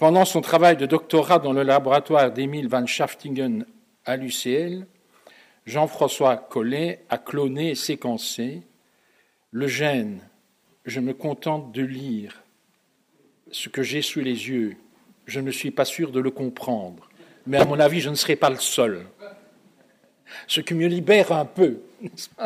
Pendant 0.01 0.25
son 0.25 0.41
travail 0.41 0.77
de 0.77 0.87
doctorat 0.87 1.39
dans 1.39 1.53
le 1.53 1.63
laboratoire 1.63 2.33
d'Emile 2.33 2.69
van 2.69 2.87
Schaftingen 2.87 3.65
à 4.05 4.17
l'UCL, 4.17 4.87
Jean-François 5.67 6.37
Collet 6.37 7.05
a 7.09 7.19
cloné 7.19 7.71
et 7.71 7.75
séquencé 7.77 8.63
le 9.53 9.69
gène. 9.69 10.21
Je 10.85 10.99
me 10.99 11.15
contente 11.15 11.71
de 11.71 11.83
lire 11.83 12.43
ce 13.53 13.69
que 13.69 13.83
j'ai 13.83 14.03
sous 14.03 14.21
les 14.21 14.49
yeux. 14.49 14.77
Je 15.27 15.39
ne 15.39 15.53
suis 15.53 15.71
pas 15.71 15.85
sûr 15.85 16.11
de 16.11 16.19
le 16.19 16.33
comprendre 16.33 17.11
mais 17.47 17.59
à 17.59 17.65
mon 17.65 17.81
avis, 17.81 18.01
je 18.01 18.11
ne 18.11 18.15
serai 18.15 18.37
pas 18.37 18.51
le 18.51 18.59
seul. 18.59 19.07
Ce 20.47 20.61
qui 20.61 20.75
me 20.75 20.87
libère 20.87 21.33
un 21.33 21.45
peu, 21.45 21.81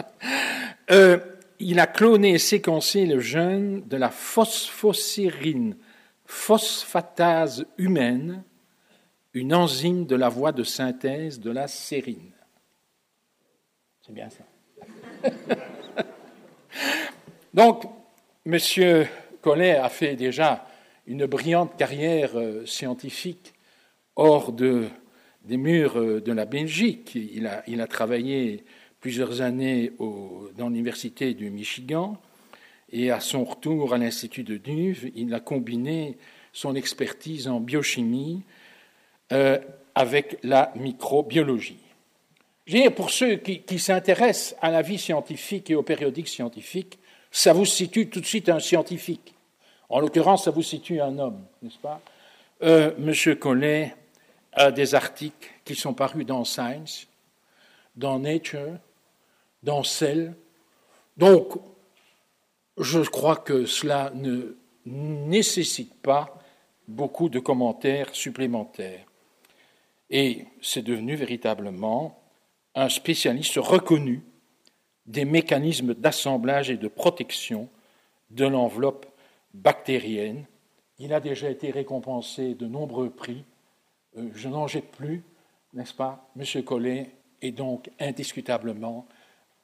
euh, 0.91 1.19
il 1.59 1.79
a 1.79 1.87
cloné 1.87 2.31
et 2.31 2.39
séquencé 2.39 3.05
le 3.07 3.21
gène 3.21 3.83
de 3.87 3.97
la 3.97 4.11
phosphocérine 4.11 5.77
phosphatase 6.35 7.65
humaine, 7.79 8.43
une 9.33 9.55
enzyme 9.55 10.05
de 10.05 10.17
la 10.17 10.29
voie 10.29 10.53
de 10.53 10.65
synthèse 10.65 11.41
de 11.41 11.51
la 11.51 11.69
sérine. 11.69 12.33
C'est 14.03 14.13
bien 14.13 14.29
ça. 14.29 14.45
Donc, 17.55 17.85
M. 18.45 18.59
Collet 19.41 19.77
a 19.77 19.89
fait 19.89 20.17
déjà 20.17 20.67
une 21.07 21.25
brillante 21.27 21.79
carrière 21.79 22.37
euh, 22.37 22.67
scientifique 22.67 23.55
hors 24.17 24.53
de, 24.53 24.89
des 25.45 25.57
murs 25.57 25.99
euh, 25.99 26.21
de 26.21 26.33
la 26.33 26.47
Belgique. 26.47 27.15
Il 27.15 27.47
a, 27.47 27.63
il 27.69 27.81
a 27.81 27.87
travaillé 27.87 28.65
plusieurs 29.01 29.41
années 29.41 29.93
dans 29.99 30.69
l'université 30.69 31.33
du 31.33 31.51
Michigan 31.51 32.21
et 32.95 33.11
à 33.11 33.19
son 33.19 33.43
retour 33.45 33.93
à 33.93 33.99
l'Institut 33.99 34.45
de 34.45 34.57
Duve, 34.57 35.11
il 35.17 35.35
a 35.35 35.41
combiné 35.41 36.17
son 36.53 36.77
expertise 36.77 37.49
en 37.49 37.59
biochimie 37.59 38.43
euh, 39.33 39.59
avec 39.97 40.39
la 40.45 40.73
microbiologie. 40.77 41.81
Pour 42.95 43.11
ceux 43.11 43.35
qui, 43.35 43.79
s'intéressent 43.81 44.57
à 44.63 44.71
la 44.71 44.81
vie 44.81 44.99
scientifique 44.99 45.71
et 45.71 45.75
aux 45.75 45.83
périodiques 45.83 46.29
scientifiques, 46.29 46.99
ça 47.33 47.53
vous 47.53 47.65
situe 47.65 48.09
tout 48.09 48.21
de 48.21 48.27
suite 48.27 48.49
un 48.49 48.61
scientifique. 48.61 49.35
En 49.89 49.99
l'occurrence, 49.99 50.45
ça 50.45 50.53
vous 50.53 50.63
situe 50.63 51.01
un 51.01 51.19
homme, 51.19 51.45
n'est-ce 51.63 51.79
pas? 51.79 52.01
Euh, 52.63 52.93
Monsieur 52.99 53.35
Collet 53.35 53.95
à 54.53 54.71
des 54.71 54.95
articles 54.95 55.51
qui 55.65 55.75
sont 55.75 55.95
parus 55.95 56.25
dans 56.25 56.45
Science, 56.45 57.09
dans 57.97 58.21
Nature, 58.21 58.79
dans 59.65 59.83
Cell. 59.83 60.35
Donc, 61.17 61.59
je 62.79 63.01
crois 63.01 63.37
que 63.37 63.67
cela 63.67 64.11
ne 64.15 64.57
nécessite 64.87 65.95
pas 65.95 66.39
beaucoup 66.89 67.29
de 67.29 67.39
commentaires 67.39 68.15
supplémentaires. 68.15 69.07
Et 70.11 70.45
c'est 70.61 70.83
devenu 70.83 71.15
véritablement 71.15 72.21
un 72.75 72.89
spécialiste 72.89 73.57
reconnu 73.57 74.23
des 75.07 75.25
mécanismes 75.25 75.95
d'assemblage 75.95 76.71
et 76.71 76.77
de 76.77 76.89
protection 76.89 77.69
de 78.31 78.47
l'enveloppe 78.47 79.07
bactérienne. 79.55 80.47
Il 80.99 81.13
a 81.13 81.21
déjà 81.21 81.51
été 81.51 81.71
récompensé 81.71 82.55
de 82.55 82.67
nombreux 82.67 83.11
prix 83.11 83.45
euh, 84.17 84.29
je 84.35 84.49
n'en 84.49 84.67
jette 84.67 84.91
plus, 84.91 85.23
n'est-ce 85.73 85.95
pas 85.95 86.29
Monsieur 86.37 86.63
Collet 86.63 87.11
est 87.43 87.53
donc 87.53 87.91
indiscutablement 87.99 89.07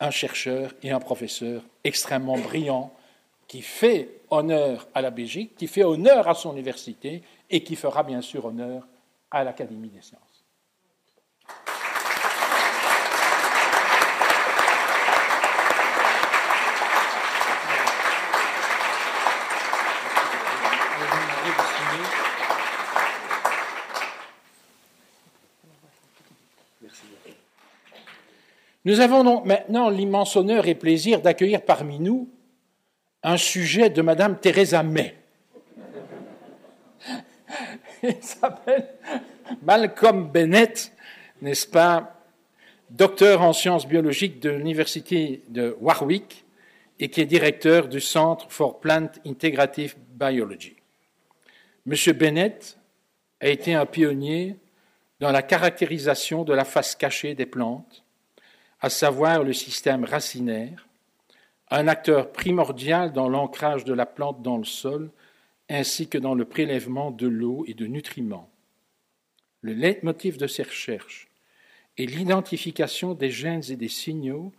un 0.00 0.10
chercheur 0.10 0.74
et 0.82 0.90
un 0.90 1.00
professeur 1.00 1.62
extrêmement 1.84 2.38
brillant 2.38 2.92
qui 3.50 3.62
fait 3.62 4.20
honneur 4.30 4.86
à 4.94 5.02
la 5.02 5.10
Belgique, 5.10 5.56
qui 5.56 5.66
fait 5.66 5.82
honneur 5.82 6.28
à 6.28 6.34
son 6.34 6.52
université 6.52 7.20
et 7.50 7.64
qui 7.64 7.74
fera 7.74 8.04
bien 8.04 8.20
sûr 8.20 8.44
honneur 8.44 8.86
à 9.28 9.42
l'Académie 9.42 9.88
des 9.88 10.00
sciences. 10.02 10.44
Nous 28.84 29.00
avons 29.00 29.24
donc 29.24 29.44
maintenant 29.44 29.90
l'immense 29.90 30.36
honneur 30.36 30.68
et 30.68 30.76
plaisir 30.76 31.20
d'accueillir 31.20 31.62
parmi 31.62 31.98
nous 31.98 32.28
un 33.22 33.36
sujet 33.36 33.90
de 33.90 34.02
Madame 34.02 34.38
Theresa 34.38 34.82
May. 34.82 35.14
Il 38.02 38.22
s'appelle 38.22 38.88
Malcolm 39.62 40.30
Bennett, 40.30 40.92
n'est-ce 41.42 41.66
pas, 41.66 42.16
docteur 42.90 43.42
en 43.42 43.52
sciences 43.52 43.86
biologiques 43.86 44.40
de 44.40 44.50
l'Université 44.50 45.42
de 45.48 45.76
Warwick 45.80 46.44
et 46.98 47.08
qui 47.08 47.20
est 47.20 47.26
directeur 47.26 47.88
du 47.88 48.00
Centre 48.00 48.46
for 48.50 48.80
Plant 48.80 49.10
Integrative 49.26 49.96
Biology. 50.14 50.76
Monsieur 51.86 52.12
Bennett 52.12 52.78
a 53.40 53.48
été 53.48 53.74
un 53.74 53.86
pionnier 53.86 54.56
dans 55.18 55.30
la 55.30 55.42
caractérisation 55.42 56.44
de 56.44 56.52
la 56.52 56.64
face 56.64 56.94
cachée 56.94 57.34
des 57.34 57.46
plantes 57.46 58.04
à 58.80 58.88
savoir 58.88 59.44
le 59.44 59.52
système 59.52 60.04
racinaire, 60.04 60.86
un 61.70 61.88
acteur 61.88 62.32
primordial 62.32 63.12
dans 63.12 63.28
l'ancrage 63.28 63.84
de 63.84 63.92
la 63.92 64.06
plante 64.06 64.42
dans 64.42 64.58
le 64.58 64.64
sol, 64.64 65.10
ainsi 65.68 66.08
que 66.08 66.18
dans 66.18 66.34
le 66.34 66.44
prélèvement 66.44 67.10
de 67.10 67.28
l'eau 67.28 67.64
et 67.66 67.74
de 67.74 67.86
nutriments. 67.86 68.50
Le 69.62 69.72
leitmotiv 69.72 70.36
de 70.36 70.46
ces 70.46 70.64
recherches 70.64 71.28
est 71.96 72.06
l'identification 72.06 73.14
des 73.14 73.30
gènes 73.30 73.62
et 73.70 73.76
des 73.76 73.88
signaux 73.88 74.52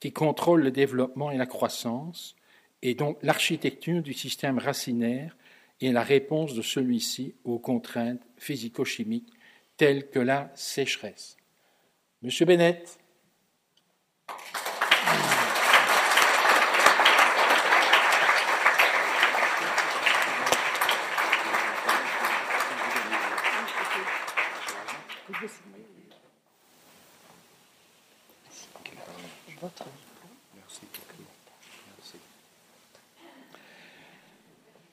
qui 0.00 0.12
contrôlent 0.12 0.62
le 0.62 0.70
développement 0.70 1.30
et 1.30 1.36
la 1.36 1.46
croissance, 1.46 2.34
et 2.82 2.94
donc 2.94 3.18
l'architecture 3.22 4.02
du 4.02 4.12
système 4.12 4.58
racinaire 4.58 5.36
et 5.80 5.92
la 5.92 6.02
réponse 6.02 6.54
de 6.54 6.62
celui-ci 6.62 7.34
aux 7.44 7.58
contraintes 7.58 8.22
physico-chimiques 8.36 9.32
telles 9.76 10.10
que 10.10 10.18
la 10.18 10.50
sécheresse. 10.54 11.36
Monsieur 12.22 12.46
Bennett. 12.46 12.98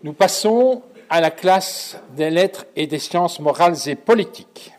Nous 0.04 0.12
passons 0.12 0.84
à 1.10 1.22
la 1.22 1.32
classe 1.32 1.98
des 2.18 2.30
lettres 2.30 2.66
et 2.76 2.88
des 2.88 3.00
sciences 3.00 3.40
morales 3.40 3.78
et 3.88 3.96
politiques. 3.96 4.74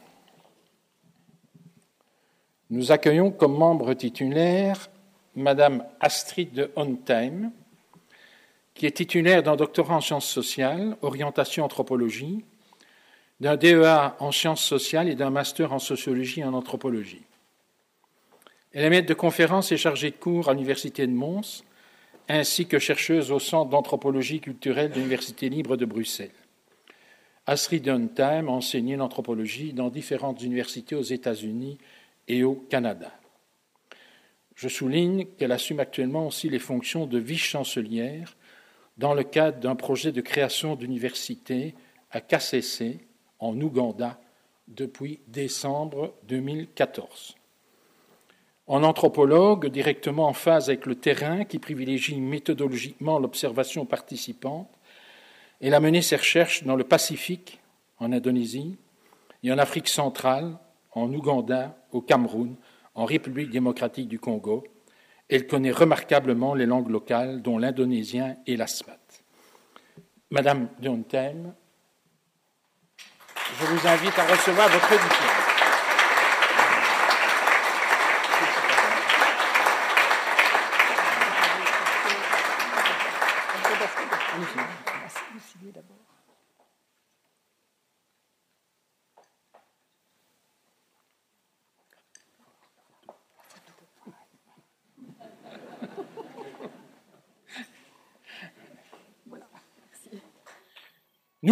Nous 2.69 2.93
accueillons 2.93 3.31
comme 3.31 3.57
membre 3.57 3.95
titulaire 3.95 4.91
Madame 5.35 5.83
Astrid 6.01 6.53
de 6.53 6.71
Hontheim, 6.77 7.53
qui 8.75 8.85
est 8.85 8.97
titulaire 8.97 9.43
d'un 9.43 9.57
doctorat 9.57 9.97
en 9.97 10.01
sciences 10.03 10.29
sociales, 10.29 10.97
orientation 11.01 11.65
anthropologie, 11.65 12.45
d'un 13.41 13.57
DEA 13.57 14.17
en 14.19 14.31
sciences 14.31 14.63
sociales 14.63 15.09
et 15.09 15.15
d'un 15.15 15.31
master 15.31 15.73
en 15.73 15.79
sociologie 15.79 16.41
et 16.41 16.45
en 16.45 16.53
anthropologie. 16.53 17.23
Elle 18.73 18.85
est 18.85 18.91
maître 18.91 19.09
de 19.09 19.15
conférences 19.15 19.73
et 19.73 19.79
chargée 19.79 20.11
de 20.11 20.17
cours 20.17 20.51
à 20.51 20.53
l'Université 20.53 21.07
de 21.07 21.13
Mons 21.13 21.65
ainsi 22.29 22.67
que 22.67 22.79
chercheuse 22.79 23.31
au 23.31 23.39
Centre 23.39 23.71
d'anthropologie 23.71 24.41
culturelle 24.41 24.91
de 24.91 24.97
l'Université 24.97 25.49
libre 25.49 25.77
de 25.77 25.85
Bruxelles. 25.85 26.31
Astrid 27.47 27.85
Duntime 27.85 28.49
a 28.49 28.53
enseigné 28.53 28.97
l'anthropologie 28.97 29.73
dans 29.73 29.91
différentes 29.91 30.43
universités 30.43 30.95
aux 30.95 31.03
États-Unis 31.03 31.79
et 32.27 32.43
au 32.43 32.55
Canada. 32.55 33.13
Je 34.55 34.69
souligne 34.69 35.27
qu'elle 35.37 35.53
assume 35.53 35.81
actuellement 35.81 36.27
aussi 36.27 36.49
les 36.49 36.59
fonctions 36.59 37.07
de 37.07 37.19
vice-chancelière 37.19 38.37
dans 38.97 39.13
le 39.13 39.25
cadre 39.25 39.59
d'un 39.59 39.75
projet 39.75 40.13
de 40.13 40.21
création 40.21 40.77
d'université 40.77 41.75
à 42.11 42.21
KCC, 42.21 43.01
en 43.41 43.61
Ouganda, 43.61 44.21
depuis 44.69 45.21
décembre 45.27 46.15
2014. 46.29 47.35
En 48.67 48.83
anthropologue, 48.83 49.67
directement 49.67 50.27
en 50.27 50.33
phase 50.33 50.69
avec 50.71 50.87
le 50.87 50.95
terrain, 50.95 51.45
qui 51.45 51.59
privilégie 51.59 52.19
méthodologiquement 52.19 53.19
l'observation 53.19 53.85
participante, 53.85 54.71
elle 55.61 55.75
a 55.75 55.81
mené 55.81 56.01
ses 56.01 56.17
recherches 56.17 56.65
dans 56.65 56.77
le 56.77 56.85
Pacifique, 56.85 57.61
en 57.99 58.13
Indonésie, 58.13 58.79
et 59.43 59.53
en 59.53 59.59
Afrique 59.59 59.89
centrale, 59.89 60.59
en 60.93 61.13
Ouganda, 61.13 61.77
au 61.93 62.01
Cameroun, 62.01 62.57
en 62.95 63.05
République 63.05 63.51
démocratique 63.51 64.09
du 64.09 64.19
Congo. 64.19 64.65
Elle 65.29 65.47
connaît 65.47 65.71
remarquablement 65.71 66.55
les 66.55 66.67
langues 66.67 66.91
locales, 66.91 67.43
dont 67.43 67.59
l'indonésien 67.59 68.37
et 68.47 68.57
l'asmat. 68.57 68.99
Madame 70.31 70.69
Diontem, 70.81 71.55
je 73.61 73.67
vous 73.67 73.87
invite 73.87 74.19
à 74.19 74.27
recevoir 74.27 74.69
votre 74.69 74.91
diplôme. 74.91 75.34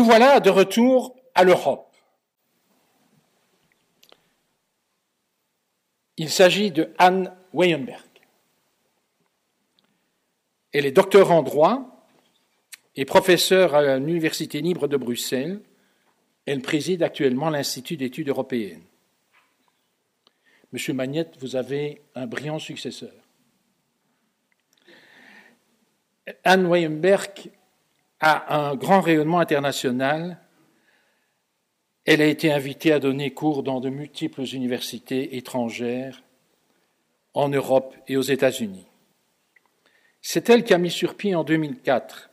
Nous 0.03 0.09
voilà 0.09 0.41
de 0.41 0.51
retour 0.51 1.15
à 1.33 1.45
l'Europe. 1.45 1.95
Il 6.17 6.29
s'agit 6.29 6.73
de 6.73 6.93
Anne 6.99 7.33
Weyenberg. 7.55 8.03
Elle 10.73 10.87
est 10.87 10.91
docteur 10.91 11.31
en 11.31 11.45
droit 11.45 12.05
et 12.97 13.05
professeure 13.05 13.77
à 13.77 14.01
l'Université 14.01 14.61
libre 14.61 14.89
de 14.89 14.97
Bruxelles. 14.97 15.61
Elle 16.47 16.63
préside 16.63 17.05
actuellement 17.05 17.49
l'Institut 17.49 17.97
d'études 17.97 18.29
européennes. 18.29 18.83
Monsieur 20.73 20.95
Magnette, 20.95 21.37
vous 21.39 21.55
avez 21.55 22.03
un 22.17 22.27
brillant 22.27 22.59
successeur. 22.59 23.15
Anne 26.43 26.67
Weyenberg 26.67 27.53
a 28.23 28.57
un 28.57 28.77
grand 28.77 29.01
rayonnement 29.01 29.41
international. 29.41 30.39
Elle 32.05 32.23
a 32.23 32.27
été 32.27 32.53
invitée 32.53 32.93
à 32.93 33.01
donner 33.01 33.35
cours 33.35 33.65
dans 33.65 33.81
de 33.81 33.91
multiples 33.91 34.45
universités 34.55 35.37
étrangères 35.37 36.23
en 37.35 37.49
Europe 37.49 37.95
et 38.07 38.17
aux 38.17 38.23
États-Unis. 38.23 38.87
C'est 40.21 40.49
elle 40.49 40.63
qui 40.63 40.73
a 40.73 40.79
mis 40.79 40.91
sur 40.91 41.17
pied 41.17 41.35
en 41.35 41.43
2004 41.43 42.31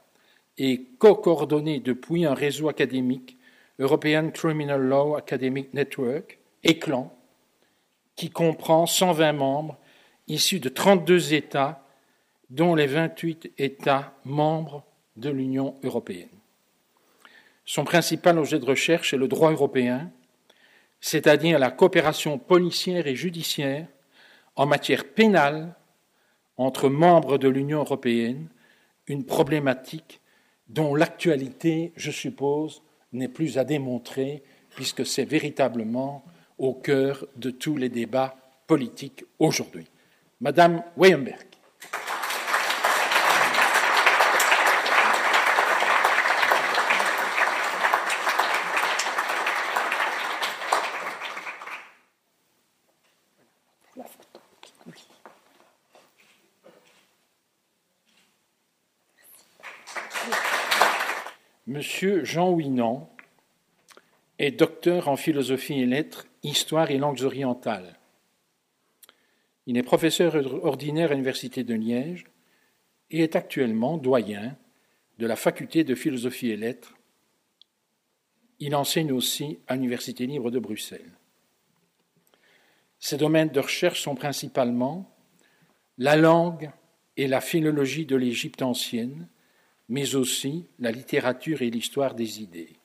et 0.59 0.85
co-coordonné 0.99 1.79
depuis 1.79 2.25
un 2.25 2.35
réseau 2.35 2.69
académique, 2.69 3.37
European 3.79 4.29
Criminal 4.29 4.81
Law 4.81 5.15
Academic 5.15 5.73
Network, 5.73 6.37
ECLAN, 6.63 7.11
qui 8.15 8.29
comprend 8.29 8.85
120 8.85 9.33
membres 9.33 9.77
issus 10.27 10.59
de 10.59 10.69
32 10.69 11.33
États, 11.33 11.83
dont 12.51 12.75
les 12.75 12.87
28 12.87 13.53
États 13.57 14.13
membres 14.23 14.83
de 15.19 15.29
l'Union 15.29 15.75
européenne. 15.83 16.29
Son 17.65 17.83
principal 17.83 18.39
objet 18.39 18.59
de 18.59 18.65
recherche 18.65 19.13
est 19.13 19.17
le 19.17 19.27
droit 19.27 19.51
européen, 19.51 20.11
c'est-à-dire 21.01 21.59
la 21.59 21.71
coopération 21.71 22.37
policière 22.37 23.07
et 23.07 23.15
judiciaire 23.15 23.87
en 24.55 24.65
matière 24.65 25.05
pénale 25.05 25.75
entre 26.57 26.89
membres 26.89 27.37
de 27.37 27.47
l'Union 27.47 27.79
européenne, 27.79 28.49
une 29.07 29.25
problématique 29.25 30.19
dont 30.67 30.95
l'actualité, 30.95 31.93
je 31.95 32.11
suppose, 32.11 32.81
n'est 33.13 33.27
plus 33.27 33.57
à 33.57 33.63
démontrer, 33.63 34.43
puisque 34.69 35.05
c'est 35.05 35.25
véritablement 35.25 36.23
au 36.57 36.73
cœur 36.73 37.25
de 37.37 37.49
tous 37.49 37.77
les 37.77 37.89
débats 37.89 38.35
politiques 38.67 39.25
aujourd'hui. 39.39 39.87
Madame 40.41 40.83
Weyenberg. 40.95 41.48
Monsieur 61.89 62.23
Jean 62.23 62.51
Ouinan 62.51 63.11
est 64.37 64.51
docteur 64.51 65.07
en 65.07 65.15
philosophie 65.15 65.81
et 65.81 65.87
lettres, 65.87 66.27
histoire 66.43 66.91
et 66.91 66.99
langues 66.99 67.23
orientales. 67.23 67.97
Il 69.65 69.75
est 69.75 69.81
professeur 69.81 70.35
ordinaire 70.63 71.09
à 71.09 71.13
l'Université 71.15 71.63
de 71.63 71.73
Liège 71.73 72.25
et 73.09 73.23
est 73.23 73.35
actuellement 73.35 73.97
doyen 73.97 74.55
de 75.17 75.25
la 75.25 75.35
faculté 75.35 75.83
de 75.83 75.95
philosophie 75.95 76.51
et 76.51 76.57
lettres. 76.57 76.95
Il 78.59 78.75
enseigne 78.75 79.11
aussi 79.11 79.57
à 79.65 79.73
l'Université 79.73 80.27
libre 80.27 80.51
de 80.51 80.59
Bruxelles. 80.59 81.17
Ses 82.99 83.17
domaines 83.17 83.49
de 83.49 83.61
recherche 83.61 84.03
sont 84.03 84.13
principalement 84.13 85.17
la 85.97 86.15
langue 86.15 86.69
et 87.17 87.25
la 87.25 87.41
philologie 87.41 88.05
de 88.05 88.15
l'Égypte 88.15 88.61
ancienne, 88.61 89.27
mais 89.89 90.15
aussi 90.15 90.65
la 90.77 90.91
littérature 90.91 91.61
et 91.61 91.69
l'histoire 91.69 92.13
des 92.13 92.41
idées. 92.41 92.75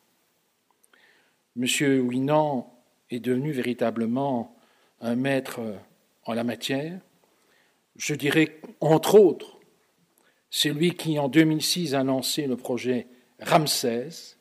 Monsieur 1.55 2.01
Winan 2.01 2.75
est 3.11 3.21
devenu 3.21 3.53
véritablement 3.53 4.57
un 5.01 5.15
maître 5.15 5.61
en 6.25 6.33
la 6.33 6.45
matière. 6.45 6.99
Je 7.97 8.15
dirais, 8.15 8.59
entre 8.81 9.15
autres, 9.17 9.59
c'est 10.51 10.71
lui 10.71 10.95
qui, 10.95 11.19
en 11.19 11.29
2006, 11.29 11.95
a 11.95 12.03
lancé 12.03 12.47
le 12.47 12.57
projet 12.57 13.07
Ramsès, 13.41 14.37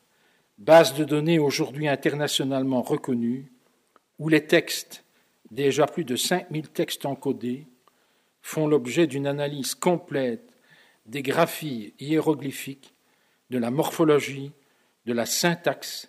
base 0.58 0.94
de 0.94 1.04
données 1.04 1.38
aujourd'hui 1.38 1.86
internationalement 1.86 2.82
reconnue, 2.82 3.52
où 4.18 4.28
les 4.28 4.46
textes, 4.46 5.04
déjà 5.50 5.86
plus 5.86 6.04
de 6.04 6.16
5000 6.16 6.68
textes 6.68 7.04
encodés, 7.04 7.66
font 8.40 8.66
l'objet 8.66 9.06
d'une 9.06 9.26
analyse 9.26 9.74
complète 9.74 10.53
des 11.06 11.22
graphies 11.22 11.94
hiéroglyphiques, 11.98 12.94
de 13.50 13.58
la 13.58 13.70
morphologie, 13.70 14.52
de 15.06 15.12
la 15.12 15.26
syntaxe 15.26 16.08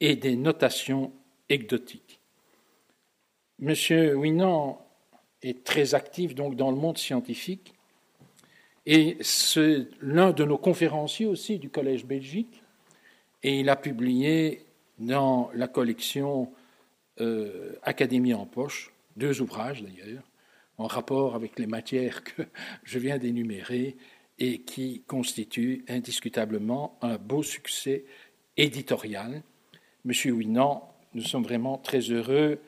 et 0.00 0.16
des 0.16 0.36
notations 0.36 1.12
exotiques. 1.48 2.20
Monsieur 3.58 4.16
Winan 4.16 4.84
est 5.42 5.64
très 5.64 5.94
actif 5.94 6.34
donc 6.34 6.56
dans 6.56 6.70
le 6.70 6.76
monde 6.76 6.98
scientifique 6.98 7.74
et 8.86 9.16
c'est 9.20 9.86
l'un 10.00 10.32
de 10.32 10.44
nos 10.44 10.58
conférenciers 10.58 11.26
aussi 11.26 11.58
du 11.58 11.70
Collège 11.70 12.04
Belgique 12.04 12.62
et 13.42 13.60
il 13.60 13.68
a 13.68 13.76
publié 13.76 14.64
dans 14.98 15.50
la 15.54 15.68
collection 15.68 16.52
euh, 17.20 17.76
Académie 17.82 18.34
en 18.34 18.46
poche 18.46 18.92
deux 19.16 19.40
ouvrages 19.40 19.82
d'ailleurs 19.82 20.24
en 20.78 20.86
rapport 20.86 21.36
avec 21.36 21.58
les 21.58 21.66
matières 21.66 22.24
que 22.24 22.42
je 22.84 22.98
viens 22.98 23.18
d'énumérer 23.18 23.96
et 24.38 24.62
qui 24.62 25.02
constituent 25.06 25.84
indiscutablement 25.88 26.98
un 27.02 27.16
beau 27.16 27.42
succès 27.42 28.04
éditorial. 28.56 29.42
Monsieur 30.04 30.32
Winan, 30.32 30.88
nous 31.14 31.22
sommes 31.22 31.44
vraiment 31.44 31.78
très 31.78 32.00
heureux 32.00 32.58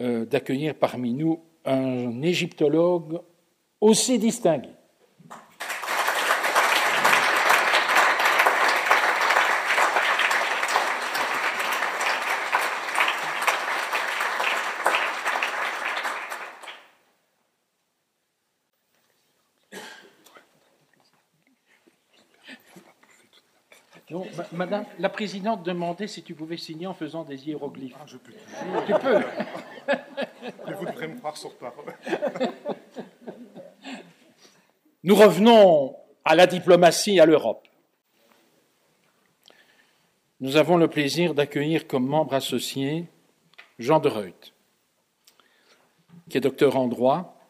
euh, 0.00 0.24
d'accueillir 0.24 0.74
parmi 0.74 1.12
nous 1.12 1.40
un 1.64 2.22
égyptologue 2.22 3.20
aussi 3.80 4.18
distingué. 4.18 4.70
Madame 24.52 24.84
la 24.98 25.08
présidente 25.08 25.62
demandait 25.62 26.06
si 26.06 26.22
tu 26.22 26.34
pouvais 26.34 26.56
signer 26.56 26.86
en 26.86 26.94
faisant 26.94 27.24
des 27.24 27.48
hiéroglyphes. 27.48 27.94
Ah, 27.98 28.04
je 28.06 28.16
peux. 28.16 28.32
Tu 28.86 28.92
peux. 28.94 29.18
Mais 30.66 30.72
vous 30.74 30.86
devrez 30.86 31.08
me 31.08 31.18
croire 31.18 31.36
sur 31.36 31.54
parole. 31.56 31.94
Nous 35.04 35.14
revenons 35.14 35.96
à 36.24 36.34
la 36.34 36.46
diplomatie 36.46 37.16
et 37.16 37.20
à 37.20 37.26
l'Europe. 37.26 37.66
Nous 40.40 40.56
avons 40.56 40.76
le 40.76 40.88
plaisir 40.88 41.34
d'accueillir 41.34 41.86
comme 41.86 42.06
membre 42.06 42.34
associé 42.34 43.08
Jean 43.78 43.98
de 43.98 44.08
Reuth, 44.08 44.52
qui 46.28 46.38
est 46.38 46.40
docteur 46.40 46.76
en 46.76 46.86
droit. 46.86 47.40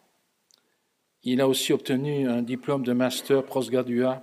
Il 1.22 1.41
a 1.41 1.49
aussi 1.49 1.72
obtenu 1.72 2.28
un 2.28 2.43
diplôme 2.43 2.84
de 2.84 2.93
master 2.93 3.45
postgraduat 3.45 4.22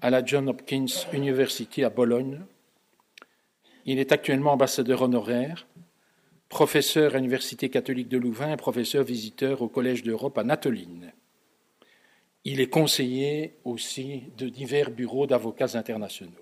à 0.00 0.10
la 0.10 0.24
John 0.24 0.48
Hopkins 0.48 0.86
University 1.12 1.84
à 1.84 1.90
Bologne. 1.90 2.40
Il 3.84 3.98
est 3.98 4.12
actuellement 4.12 4.52
ambassadeur 4.52 5.02
honoraire, 5.02 5.66
professeur 6.48 7.14
à 7.14 7.18
l'Université 7.18 7.68
catholique 7.68 8.08
de 8.08 8.18
Louvain 8.18 8.52
et 8.52 8.56
professeur 8.56 9.04
visiteur 9.04 9.62
au 9.62 9.68
Collège 9.68 10.02
d'Europe 10.02 10.38
à 10.38 10.44
Natoline. 10.44 11.12
Il 12.44 12.60
est 12.60 12.68
conseiller 12.68 13.56
aussi 13.64 14.24
de 14.36 14.48
divers 14.48 14.90
bureaux 14.90 15.26
d'avocats 15.26 15.74
internationaux. 15.76 16.32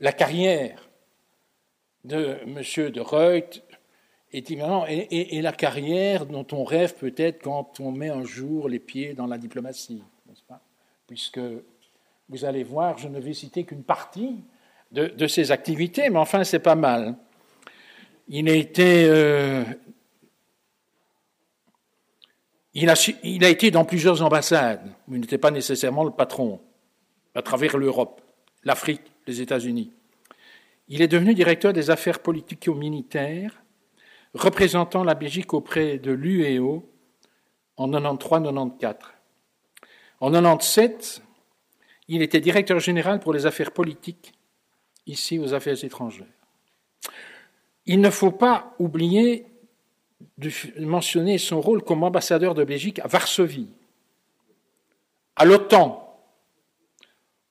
La 0.00 0.12
carrière 0.12 0.88
de 2.04 2.38
M. 2.44 2.90
de 2.90 3.00
Reuth 3.00 3.62
est 4.32 4.50
et, 4.50 5.42
la 5.42 5.52
carrière 5.52 6.26
dont 6.26 6.46
on 6.52 6.64
rêve 6.64 6.94
peut-être 6.94 7.42
quand 7.42 7.80
on 7.80 7.92
met 7.92 8.08
un 8.08 8.24
jour 8.24 8.68
les 8.68 8.78
pieds 8.78 9.14
dans 9.14 9.26
la 9.26 9.38
diplomatie, 9.38 10.02
n'est-ce 10.26 10.42
pas? 10.42 10.60
Puisque 11.06 11.40
vous 12.32 12.46
allez 12.46 12.64
voir, 12.64 12.96
je 12.96 13.08
ne 13.08 13.20
vais 13.20 13.34
citer 13.34 13.64
qu'une 13.64 13.84
partie 13.84 14.42
de, 14.90 15.26
ses 15.26 15.52
activités, 15.52 16.08
mais 16.08 16.18
enfin, 16.18 16.44
c'est 16.44 16.60
pas 16.60 16.74
mal. 16.74 17.14
Il 18.26 18.48
a 18.48 18.54
été, 18.54 19.04
euh, 19.06 19.64
il, 22.72 22.88
a, 22.88 23.48
été 23.50 23.70
dans 23.70 23.84
plusieurs 23.84 24.22
ambassades, 24.22 24.80
mais 25.08 25.18
il 25.18 25.20
n'était 25.20 25.36
pas 25.36 25.50
nécessairement 25.50 26.04
le 26.04 26.10
patron, 26.10 26.58
à 27.34 27.42
travers 27.42 27.76
l'Europe, 27.76 28.22
l'Afrique, 28.64 29.02
les 29.26 29.42
États-Unis. 29.42 29.92
Il 30.88 31.02
est 31.02 31.08
devenu 31.08 31.34
directeur 31.34 31.74
des 31.74 31.90
affaires 31.90 32.20
politico-militaires, 32.20 33.62
représentant 34.32 35.04
la 35.04 35.14
Belgique 35.14 35.52
auprès 35.52 35.98
de 35.98 36.12
l'UEO 36.12 36.88
en 37.76 37.88
93-94. 37.88 38.96
En 40.20 40.30
97, 40.30 41.22
il 42.14 42.20
était 42.20 42.40
directeur 42.40 42.78
général 42.78 43.20
pour 43.20 43.32
les 43.32 43.46
affaires 43.46 43.70
politiques, 43.70 44.34
ici 45.06 45.38
aux 45.38 45.54
affaires 45.54 45.82
étrangères. 45.82 46.26
Il 47.86 48.02
ne 48.02 48.10
faut 48.10 48.30
pas 48.30 48.74
oublier 48.78 49.46
de 50.36 50.50
mentionner 50.84 51.38
son 51.38 51.62
rôle 51.62 51.82
comme 51.82 52.04
ambassadeur 52.04 52.54
de 52.54 52.64
Belgique 52.64 52.98
à 52.98 53.06
Varsovie, 53.06 53.72
à 55.36 55.46
l'OTAN, 55.46 55.98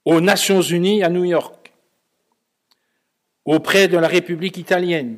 aux 0.05 0.21
Nations 0.21 0.61
Unies 0.61 1.01
à 1.01 1.09
New 1.09 1.25
York, 1.25 1.73
auprès 3.45 3.87
de 3.87 3.97
la 3.97 4.07
République 4.07 4.57
italienne. 4.57 5.17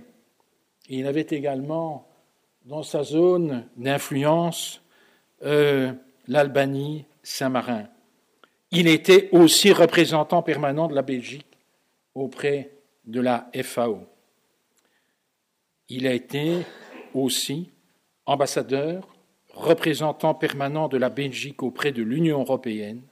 il 0.88 1.06
avait 1.06 1.28
également 1.32 2.08
dans 2.64 2.84
sa 2.84 3.04
zone 3.04 3.68
d'influence 3.76 4.82
euh, 5.44 5.92
l'Albanie, 6.30 7.04
Saint-Marin. 7.24 7.90
Il 8.76 8.88
était 8.88 9.30
aussi 9.32 9.72
représentant 9.72 10.42
permanent 10.42 10.88
de 10.88 10.96
la 10.96 11.04
Belgique 11.04 11.46
auprès 12.16 12.72
de 13.06 13.22
la 13.22 13.52
FAO. 13.62 14.08
Il 15.90 16.08
a 16.08 16.14
été 16.14 16.66
aussi 17.14 17.70
ambassadeur, 18.26 19.08
représentant 19.54 20.34
permanent 20.34 20.88
de 20.88 20.98
la 20.98 21.10
Belgique 21.10 21.62
auprès 21.62 21.92
de 21.92 22.02
l'Union 22.02 22.40
européenne 22.40 23.04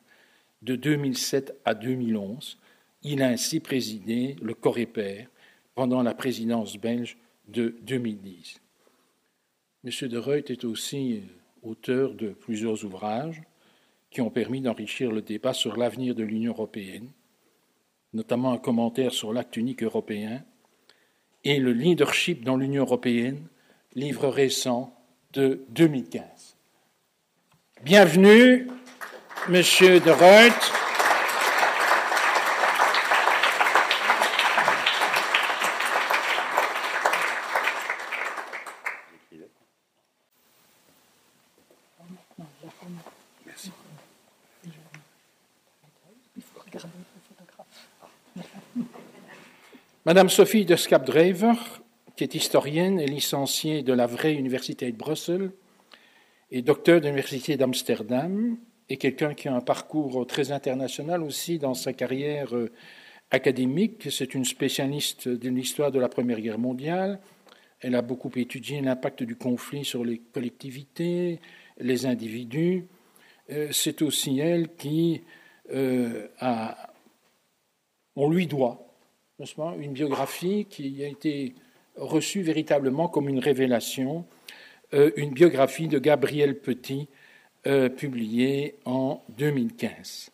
de 0.63 0.75
2007 0.75 1.55
à 1.63 1.75
2011. 1.75 2.57
Il 3.03 3.21
a 3.21 3.27
ainsi 3.27 3.59
présidé 3.59 4.37
le 4.41 4.55
Coreper 4.55 5.27
pendant 5.75 6.01
la 6.01 6.15
présidence 6.15 6.77
belge 6.77 7.17
de 7.49 7.75
2010. 7.83 8.59
M. 9.83 10.07
de 10.07 10.17
Reuth 10.17 10.49
est 10.49 10.65
aussi 10.65 11.21
auteur 11.61 12.15
de 12.15 12.29
plusieurs 12.29 12.83
ouvrages, 12.83 13.43
qui 14.11 14.21
ont 14.21 14.29
permis 14.29 14.61
d'enrichir 14.61 15.11
le 15.11 15.21
débat 15.21 15.53
sur 15.53 15.77
l'avenir 15.77 16.13
de 16.13 16.23
l'Union 16.23 16.51
européenne, 16.51 17.09
notamment 18.13 18.51
un 18.51 18.57
commentaire 18.57 19.13
sur 19.13 19.33
l'acte 19.33 19.55
unique 19.57 19.83
européen 19.83 20.43
et 21.43 21.59
le 21.59 21.71
leadership 21.71 22.43
dans 22.43 22.57
l'Union 22.57 22.83
européenne, 22.83 23.47
livre 23.95 24.27
récent 24.27 24.93
de 25.31 25.65
2015. 25.69 26.57
Bienvenue, 27.83 28.67
Monsieur 29.49 29.99
de 30.01 30.11
Reuth. 30.11 30.80
Madame 50.11 50.27
Sophie 50.27 50.65
de 50.65 50.75
Skapdrever, 50.75 51.53
qui 52.17 52.25
est 52.25 52.35
historienne 52.35 52.99
et 52.99 53.05
licenciée 53.05 53.81
de 53.81 53.93
la 53.93 54.07
vraie 54.07 54.33
Université 54.33 54.91
de 54.91 54.97
Bruxelles 54.97 55.51
et 56.51 56.61
docteur 56.61 56.99
de 56.99 57.05
l'Université 57.05 57.55
d'Amsterdam, 57.55 58.57
et 58.89 58.97
quelqu'un 58.97 59.33
qui 59.33 59.47
a 59.47 59.55
un 59.55 59.61
parcours 59.61 60.27
très 60.27 60.51
international 60.51 61.23
aussi 61.23 61.59
dans 61.59 61.73
sa 61.73 61.93
carrière 61.93 62.53
euh, 62.53 62.73
académique. 63.29 64.11
C'est 64.11 64.35
une 64.35 64.43
spécialiste 64.43 65.29
de 65.29 65.47
l'histoire 65.47 65.93
de 65.93 65.99
la 65.99 66.09
Première 66.09 66.41
Guerre 66.41 66.59
mondiale. 66.59 67.21
Elle 67.79 67.95
a 67.95 68.01
beaucoup 68.01 68.31
étudié 68.35 68.81
l'impact 68.81 69.23
du 69.23 69.37
conflit 69.37 69.85
sur 69.85 70.03
les 70.03 70.17
collectivités, 70.17 71.39
les 71.79 72.05
individus. 72.05 72.85
Euh, 73.49 73.69
c'est 73.71 74.01
aussi 74.01 74.39
elle 74.39 74.75
qui 74.75 75.21
euh, 75.73 76.27
a. 76.37 76.91
On 78.17 78.29
lui 78.29 78.45
doit 78.45 78.90
une 79.79 79.93
biographie 79.93 80.65
qui 80.69 81.03
a 81.03 81.07
été 81.07 81.55
reçue 81.95 82.41
véritablement 82.41 83.07
comme 83.07 83.27
une 83.29 83.39
révélation, 83.39 84.25
euh, 84.93 85.11
une 85.15 85.31
biographie 85.31 85.87
de 85.87 85.99
Gabriel 85.99 86.59
Petit, 86.59 87.07
euh, 87.67 87.89
publiée 87.89 88.75
en 88.85 89.23
2015. 89.37 90.31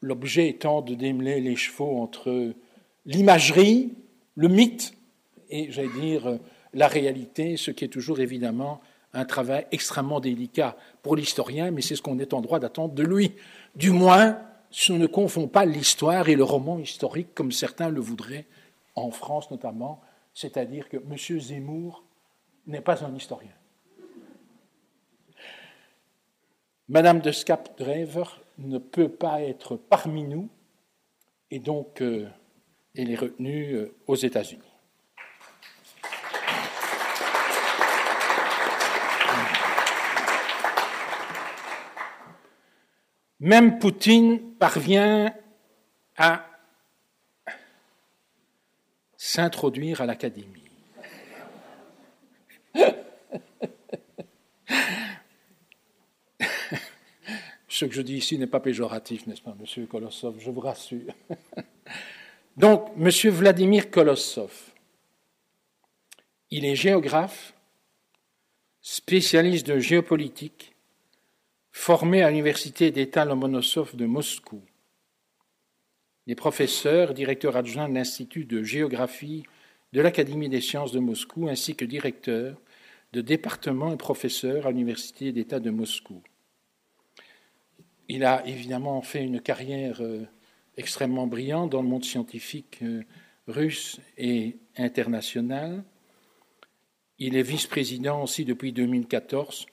L'objet 0.00 0.48
étant 0.48 0.82
de 0.82 0.94
démêler 0.94 1.40
les 1.40 1.56
chevaux 1.56 1.98
entre 1.98 2.54
l'imagerie, 3.06 3.94
le 4.34 4.48
mythe 4.48 4.94
et, 5.50 5.70
j'allais 5.70 5.88
dire, 6.00 6.38
la 6.72 6.88
réalité, 6.88 7.56
ce 7.56 7.70
qui 7.70 7.84
est 7.84 7.88
toujours 7.88 8.20
évidemment 8.20 8.80
un 9.12 9.24
travail 9.24 9.66
extrêmement 9.70 10.20
délicat 10.20 10.76
pour 11.02 11.16
l'historien, 11.16 11.70
mais 11.70 11.82
c'est 11.82 11.96
ce 11.96 12.02
qu'on 12.02 12.18
est 12.18 12.34
en 12.34 12.40
droit 12.40 12.58
d'attendre 12.58 12.94
de 12.94 13.02
lui, 13.04 13.32
du 13.76 13.90
moins 13.90 14.38
Si 14.76 14.90
on 14.90 14.98
ne 14.98 15.06
confond 15.06 15.46
pas 15.46 15.64
l'histoire 15.64 16.28
et 16.28 16.34
le 16.34 16.42
roman 16.42 16.80
historique 16.80 17.32
comme 17.32 17.52
certains 17.52 17.90
le 17.90 18.00
voudraient, 18.00 18.44
en 18.96 19.12
France 19.12 19.48
notamment, 19.52 20.02
c'est-à-dire 20.34 20.88
que 20.88 20.96
M. 20.96 21.40
Zemmour 21.40 22.02
n'est 22.66 22.80
pas 22.80 23.04
un 23.04 23.14
historien. 23.14 23.54
Madame 26.88 27.20
de 27.20 27.30
Scapdrever 27.30 28.24
ne 28.58 28.78
peut 28.78 29.08
pas 29.08 29.42
être 29.42 29.76
parmi 29.76 30.24
nous 30.24 30.48
et 31.52 31.60
donc 31.60 32.02
euh, 32.02 32.28
elle 32.96 33.12
est 33.12 33.16
retenue 33.16 33.74
euh, 33.74 33.94
aux 34.08 34.16
États-Unis. 34.16 34.73
Même 43.44 43.78
Poutine 43.78 44.40
parvient 44.54 45.32
à 46.16 46.48
s'introduire 49.18 50.00
à 50.00 50.06
l'Académie. 50.06 50.62
Ce 57.68 57.84
que 57.84 57.92
je 57.92 58.00
dis 58.00 58.16
ici 58.16 58.38
n'est 58.38 58.46
pas 58.46 58.60
péjoratif, 58.60 59.26
n'est-ce 59.26 59.42
pas, 59.42 59.54
Monsieur 59.60 59.84
Kolossov, 59.84 60.36
je 60.38 60.50
vous 60.50 60.60
rassure. 60.60 61.12
Donc, 62.56 62.96
Monsieur 62.96 63.30
Vladimir 63.30 63.90
Kolossov, 63.90 64.72
il 66.50 66.64
est 66.64 66.76
géographe, 66.76 67.52
spécialiste 68.80 69.66
de 69.66 69.78
géopolitique, 69.78 70.73
formé 71.74 72.22
à 72.22 72.30
l'Université 72.30 72.92
d'État 72.92 73.24
Lomonosov 73.24 73.96
de 73.96 74.06
Moscou. 74.06 74.62
Il 76.24 76.32
est 76.32 76.36
professeur, 76.36 77.12
directeur 77.12 77.56
adjoint 77.56 77.88
de 77.88 77.94
l'Institut 77.94 78.44
de 78.44 78.62
géographie 78.62 79.42
de 79.92 80.00
l'Académie 80.00 80.48
des 80.48 80.60
sciences 80.60 80.92
de 80.92 81.00
Moscou, 81.00 81.48
ainsi 81.48 81.74
que 81.74 81.84
directeur 81.84 82.56
de 83.12 83.20
département 83.20 83.92
et 83.92 83.96
professeur 83.96 84.66
à 84.66 84.70
l'Université 84.70 85.32
d'État 85.32 85.58
de 85.58 85.70
Moscou. 85.70 86.22
Il 88.08 88.24
a 88.24 88.46
évidemment 88.46 89.02
fait 89.02 89.24
une 89.24 89.40
carrière 89.40 90.00
euh, 90.00 90.24
extrêmement 90.76 91.26
brillante 91.26 91.70
dans 91.70 91.82
le 91.82 91.88
monde 91.88 92.04
scientifique 92.04 92.78
euh, 92.82 93.02
russe 93.48 94.00
et 94.16 94.56
international. 94.76 95.82
Il 97.18 97.36
est 97.36 97.42
vice-président 97.42 98.22
aussi 98.22 98.44
depuis 98.44 98.72
2014 98.72 99.66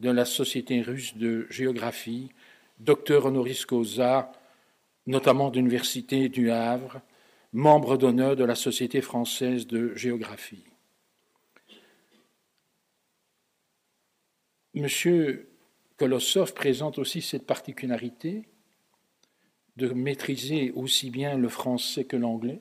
de 0.00 0.10
la 0.10 0.24
Société 0.24 0.82
russe 0.82 1.16
de 1.16 1.46
géographie, 1.50 2.30
docteur 2.78 3.26
honoris 3.26 3.64
causa, 3.64 4.32
notamment 5.06 5.50
de 5.50 5.56
l'Université 5.56 6.28
du 6.28 6.50
Havre, 6.50 7.00
membre 7.52 7.96
d'honneur 7.96 8.36
de 8.36 8.44
la 8.44 8.54
Société 8.54 9.00
française 9.00 9.66
de 9.66 9.94
géographie. 9.94 10.64
Monsieur 14.74 15.48
Kolossov 15.96 16.52
présente 16.52 16.98
aussi 16.98 17.22
cette 17.22 17.46
particularité 17.46 18.42
de 19.76 19.88
maîtriser 19.88 20.70
aussi 20.72 21.10
bien 21.10 21.38
le 21.38 21.48
français 21.48 22.04
que 22.04 22.16
l'anglais. 22.16 22.60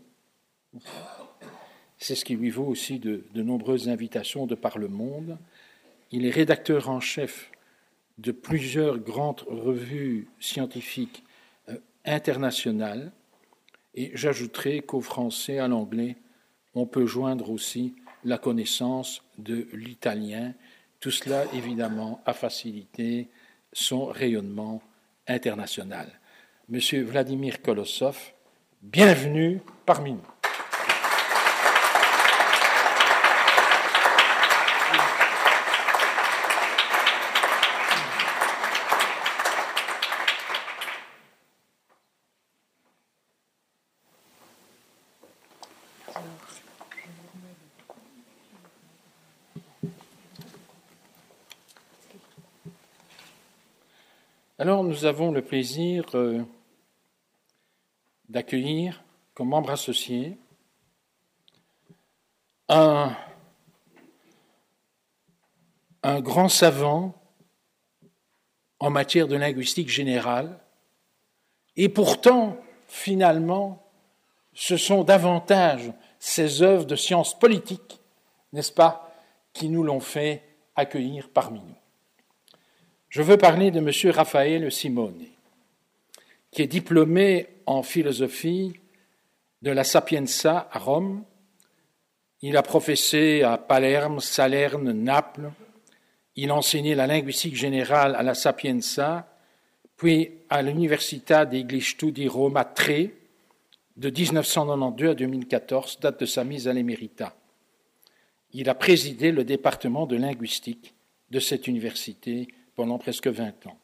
C'est 1.98 2.16
ce 2.16 2.24
qui 2.24 2.36
lui 2.36 2.50
vaut 2.50 2.66
aussi 2.66 3.00
de, 3.00 3.26
de, 3.34 3.42
nombreuses 3.42 3.90
invitations 3.90 4.46
de 4.46 4.56
par 4.56 4.78
le 4.78 4.88
monde. 4.88 5.38
Il 6.12 6.26
est 6.26 6.32
rédacteur 6.32 6.90
en 6.90 7.00
chef 7.00 7.52
de 8.18 8.32
plusieurs 8.32 9.00
grandes 9.00 9.44
revues 9.48 10.28
scientifiques 10.40 11.24
euh, 11.70 11.78
internationales. 12.06 13.12
Et 13.94 14.12
j'ajouterai 14.14 14.82
qu'au 14.82 15.02
français, 15.02 15.60
à 15.60 15.68
l'anglais, 15.68 16.16
on 16.74 16.86
peut 16.86 17.06
joindre 17.06 17.50
aussi 17.50 17.96
la 18.24 18.38
connaissance 18.38 19.24
de 19.38 19.68
l'italien 19.74 20.54
tout 21.06 21.12
cela, 21.12 21.44
évidemment, 21.54 22.20
a 22.26 22.34
facilité 22.34 23.30
son 23.72 24.08
rayonnement 24.08 24.82
international. 25.28 26.20
Monsieur 26.68 27.04
Vladimir 27.04 27.62
Kolossov, 27.62 28.18
bienvenue 28.82 29.62
parmi 29.86 30.14
nous. 30.14 30.35
Alors 54.66 54.84
nous 54.84 55.06
avons 55.06 55.32
le 55.32 55.44
plaisir 55.44 56.06
euh, 56.16 56.44
d'accueillir 58.30 59.04
comme 59.36 59.50
membre 59.50 59.70
associé 59.70 60.40
un, 62.68 63.16
grand 66.04 66.50
savant 66.50 67.14
en 68.80 68.90
matière 68.90 69.28
de 69.28 69.36
linguistique 69.36 69.90
générale, 69.90 70.60
et 71.76 71.88
pourtant, 71.88 72.58
finalement, 72.88 73.88
ce 74.56 74.78
sont 74.78 75.04
davantage 75.04 75.94
ces 76.18 76.64
œuvres 76.64 76.86
de 76.86 76.96
sciences 76.96 77.38
politiques, 77.38 78.02
n'est-ce 78.52 78.72
pas, 78.72 79.14
qui 79.54 79.70
nous 79.70 79.84
l'ont 79.84 80.00
fait 80.00 80.42
accueillir 80.76 81.30
parmi 81.30 81.60
nous. 81.60 81.85
Je 83.16 83.22
veux 83.22 83.38
parler 83.38 83.72
de 83.72 83.80
M. 83.80 84.12
Raphaël 84.14 84.70
Simone, 84.70 85.24
qui 86.52 86.64
est 86.64 86.68
diplômé 86.68 87.48
en 87.66 87.82
philosophie 87.82 88.74
de 89.62 89.72
la 89.72 89.86
Sapienza 89.86 90.68
à 90.70 90.80
Rome. 90.80 91.24
Il 92.42 92.58
a 92.58 92.62
professé 92.62 93.42
à 93.42 93.58
Palerme, 93.58 94.20
Salerne, 94.20 94.92
Naples. 94.92 95.50
Il 96.36 96.52
a 96.52 96.56
enseigné 96.56 96.94
la 96.94 97.08
linguistique 97.08 97.56
générale 97.56 98.16
à 98.16 98.22
la 98.22 98.34
Sapienza, 98.34 99.34
puis 99.96 100.32
à 100.50 100.62
l'Università 100.62 101.46
degli 101.46 101.80
Studi 101.80 102.28
Roma 102.28 102.66
Tre 102.66 103.12
de 103.96 104.10
1992 104.10 105.12
à 105.12 105.16
2014, 105.16 106.00
date 106.02 106.20
de 106.20 106.26
sa 106.26 106.44
mise 106.44 106.68
à 106.68 106.74
l'émérita. 106.74 107.34
Il 108.52 108.68
a 108.68 108.76
présidé 108.76 109.32
le 109.32 109.46
département 109.46 110.06
de 110.06 110.18
linguistique 110.18 110.94
de 111.32 111.40
cette 111.40 111.70
université 111.70 112.50
pendant 112.76 112.98
presque 112.98 113.28
20 113.28 113.68
ans. 113.68 113.78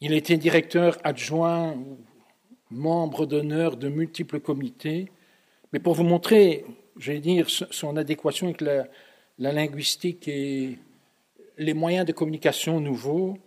Il 0.00 0.12
était 0.12 0.36
directeur 0.36 0.98
adjoint, 1.04 1.76
membre 2.70 3.26
d'honneur 3.26 3.76
de 3.76 3.88
multiples 3.88 4.40
comités, 4.40 5.10
mais 5.72 5.78
pour 5.78 5.94
vous 5.94 6.04
montrer, 6.04 6.64
je 6.96 7.12
vais 7.12 7.20
dire, 7.20 7.48
son 7.50 7.96
adéquation 7.96 8.46
avec 8.48 8.60
la, 8.60 8.86
linguistique 9.38 10.28
et 10.28 10.78
les 11.56 11.74
moyens 11.74 12.06
de 12.06 12.12
communication 12.12 12.80
nouveaux, 12.80 13.38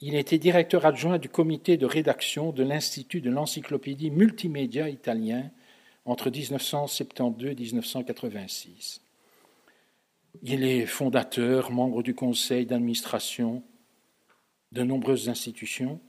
il 0.00 0.14
était 0.14 0.38
directeur 0.38 0.84
adjoint 0.84 1.18
du 1.18 1.28
comité 1.28 1.76
de 1.76 1.86
rédaction 1.86 2.52
de 2.52 2.62
l'Institut 2.62 3.20
de 3.20 3.30
l'encyclopédie 3.30 4.10
multimédia 4.10 4.88
italien 4.88 5.50
entre 6.04 6.30
1972 6.30 7.50
et 7.50 7.54
1986. 7.54 9.05
Il 10.42 10.64
est 10.64 10.86
fondateur, 10.86 11.70
membre 11.70 12.02
du 12.02 12.14
conseil 12.14 12.66
d'administration 12.66 13.62
de 14.72 14.82
nombreuses 14.82 15.28
institutions, 15.28 16.00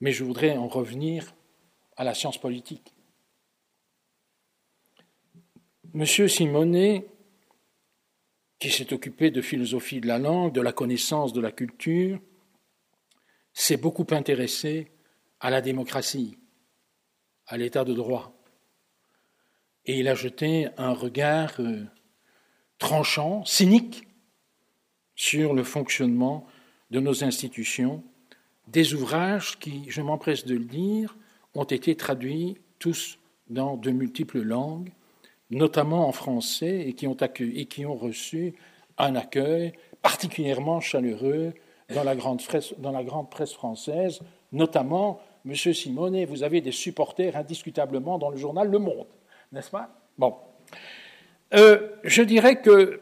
mais 0.00 0.12
je 0.12 0.24
voudrais 0.24 0.56
en 0.56 0.68
revenir 0.68 1.34
à 1.96 2.04
la 2.04 2.14
science 2.14 2.38
politique. 2.38 2.94
Monsieur 5.92 6.28
Simonet, 6.28 7.06
qui 8.58 8.70
s'est 8.70 8.92
occupé 8.92 9.30
de 9.30 9.42
philosophie 9.42 10.00
de 10.00 10.06
la 10.06 10.18
langue, 10.18 10.52
de 10.52 10.60
la 10.60 10.72
connaissance 10.72 11.32
de 11.32 11.40
la 11.40 11.52
culture, 11.52 12.20
s'est 13.52 13.76
beaucoup 13.76 14.06
intéressé 14.10 14.92
à 15.40 15.50
la 15.50 15.60
démocratie, 15.60 16.38
à 17.46 17.56
l'état 17.56 17.84
de 17.84 17.94
droit. 17.94 18.40
Et 19.86 19.98
il 19.98 20.08
a 20.08 20.14
jeté 20.14 20.68
un 20.76 20.92
regard 20.92 21.58
euh, 21.58 21.84
tranchant, 22.80 23.44
cynique 23.44 24.08
sur 25.14 25.54
le 25.54 25.62
fonctionnement 25.62 26.46
de 26.90 26.98
nos 26.98 27.22
institutions, 27.22 28.02
des 28.66 28.94
ouvrages 28.94 29.58
qui, 29.60 29.84
je 29.88 30.02
m'empresse 30.02 30.44
de 30.44 30.54
le 30.54 30.64
dire, 30.64 31.16
ont 31.54 31.64
été 31.64 31.94
traduits 31.94 32.56
tous 32.80 33.18
dans 33.48 33.76
de 33.76 33.90
multiples 33.90 34.40
langues, 34.40 34.90
notamment 35.50 36.08
en 36.08 36.12
français, 36.12 36.88
et 36.88 36.94
qui 36.94 37.06
ont, 37.06 37.16
et 37.38 37.66
qui 37.66 37.84
ont 37.84 37.96
reçu 37.96 38.54
un 38.98 39.14
accueil 39.14 39.72
particulièrement 40.02 40.80
chaleureux 40.80 41.52
dans 41.94 42.04
la, 42.04 42.16
grande 42.16 42.42
presse, 42.42 42.74
dans 42.78 42.92
la 42.92 43.04
grande 43.04 43.30
presse 43.30 43.52
française, 43.52 44.20
notamment 44.52 45.20
Monsieur 45.44 45.72
Simone, 45.72 46.24
vous 46.24 46.42
avez 46.42 46.60
des 46.60 46.72
supporters 46.72 47.36
indiscutablement 47.36 48.18
dans 48.18 48.30
le 48.30 48.36
journal 48.36 48.68
Le 48.68 48.78
Monde, 48.78 49.06
n'est-ce 49.52 49.70
pas? 49.70 49.90
Bon. 50.18 50.36
Euh, 51.54 51.88
je 52.04 52.22
dirais 52.22 52.60
que 52.60 53.00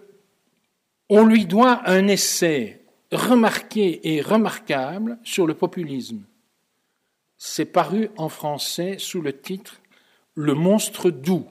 on 1.09 1.25
lui 1.25 1.47
doit 1.47 1.83
un 1.89 2.07
essai 2.09 2.85
remarqué 3.13 4.15
et 4.15 4.21
remarquable 4.21 5.19
sur 5.25 5.47
le 5.47 5.55
populisme. 5.55 6.23
C'est 7.37 7.67
paru 7.67 8.11
en 8.17 8.29
français 8.29 8.97
sous 8.99 9.23
le 9.23 9.39
titre 9.39 9.81
Le 10.35 10.55
monstre 10.55 11.11
doux, 11.11 11.47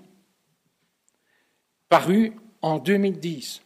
paru 1.89 2.34
en 2.62 2.78
2010. 2.78 3.62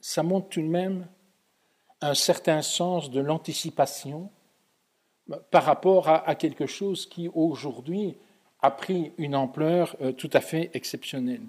Ça 0.00 0.22
montre 0.22 0.48
tout 0.48 0.62
de 0.62 0.66
même 0.66 1.06
un 2.00 2.14
certain 2.14 2.62
sens 2.62 3.10
de 3.10 3.20
l'anticipation 3.20 4.30
par 5.50 5.64
rapport 5.64 6.08
à, 6.08 6.34
quelque 6.34 6.66
chose 6.66 7.06
qui 7.06 7.28
aujourd'hui 7.34 8.16
a 8.62 8.70
pris 8.70 9.12
une 9.16 9.34
ampleur 9.34 9.96
euh, 10.00 10.12
tout 10.12 10.30
à 10.32 10.40
fait 10.40 10.70
exceptionnelle. 10.74 11.42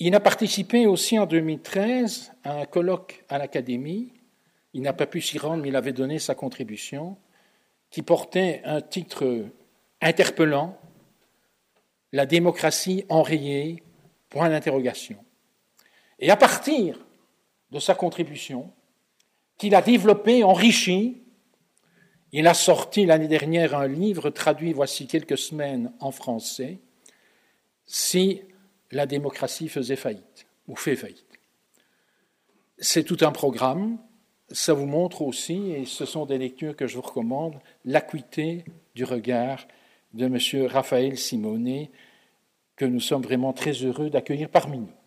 Il 0.00 0.14
a 0.14 0.20
participé 0.20 0.86
aussi 0.86 1.18
en 1.18 1.26
2013 1.26 2.32
à 2.44 2.60
un 2.60 2.66
colloque 2.66 3.24
à 3.28 3.36
l'Académie. 3.36 4.12
Il 4.72 4.82
n'a 4.82 4.92
pas 4.92 5.06
pu 5.06 5.20
s'y 5.20 5.38
rendre, 5.38 5.62
mais 5.62 5.70
il 5.70 5.76
avait 5.76 5.92
donné 5.92 6.20
sa 6.20 6.36
contribution, 6.36 7.16
qui 7.90 8.02
portait 8.02 8.62
un 8.64 8.80
titre 8.80 9.46
interpellant 10.00 10.78
La 12.12 12.26
démocratie 12.26 13.04
enrayée 13.08 13.82
Point 14.28 14.50
d'interrogation. 14.50 15.16
Et 16.20 16.30
à 16.30 16.36
partir 16.36 17.04
de 17.70 17.80
sa 17.80 17.94
contribution, 17.94 18.70
qu'il 19.56 19.74
a 19.74 19.82
développée, 19.82 20.44
enrichie, 20.44 21.22
il 22.30 22.46
a 22.46 22.54
sorti 22.54 23.06
l'année 23.06 23.26
dernière 23.26 23.74
un 23.74 23.88
livre 23.88 24.30
traduit 24.30 24.72
voici 24.74 25.06
quelques 25.06 25.38
semaines 25.38 25.92
en 25.98 26.12
français, 26.12 26.78
Si 27.86 28.42
la 28.90 29.06
démocratie 29.06 29.68
faisait 29.68 29.96
faillite 29.96 30.46
ou 30.66 30.76
fait 30.76 30.96
faillite. 30.96 31.24
C'est 32.78 33.04
tout 33.04 33.18
un 33.22 33.32
programme. 33.32 33.98
Ça 34.50 34.72
vous 34.72 34.86
montre 34.86 35.22
aussi, 35.22 35.72
et 35.72 35.84
ce 35.84 36.06
sont 36.06 36.24
des 36.24 36.38
lectures 36.38 36.74
que 36.74 36.86
je 36.86 36.96
vous 36.96 37.02
recommande, 37.02 37.58
l'acuité 37.84 38.64
du 38.94 39.04
regard 39.04 39.66
de 40.14 40.24
M. 40.24 40.66
Raphaël 40.66 41.18
Simonet, 41.18 41.90
que 42.76 42.86
nous 42.86 43.00
sommes 43.00 43.22
vraiment 43.22 43.52
très 43.52 43.72
heureux 43.72 44.08
d'accueillir 44.08 44.48
parmi 44.48 44.78
nous. 44.78 44.97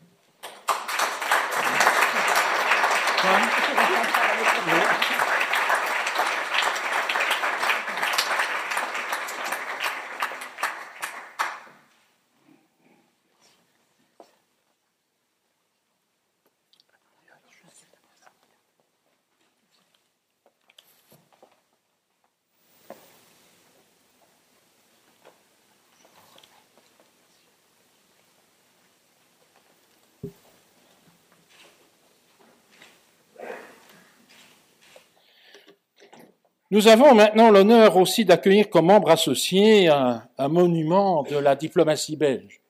Nous 36.71 36.87
avons 36.87 37.13
maintenant 37.13 37.51
l'honneur 37.51 37.97
aussi 37.97 38.23
d'accueillir 38.23 38.69
comme 38.69 38.85
membre 38.85 39.09
associé 39.09 39.89
un, 39.89 40.23
monument 40.47 41.21
de 41.23 41.35
la 41.35 41.57
diplomatie 41.57 42.15
belge, 42.15 42.61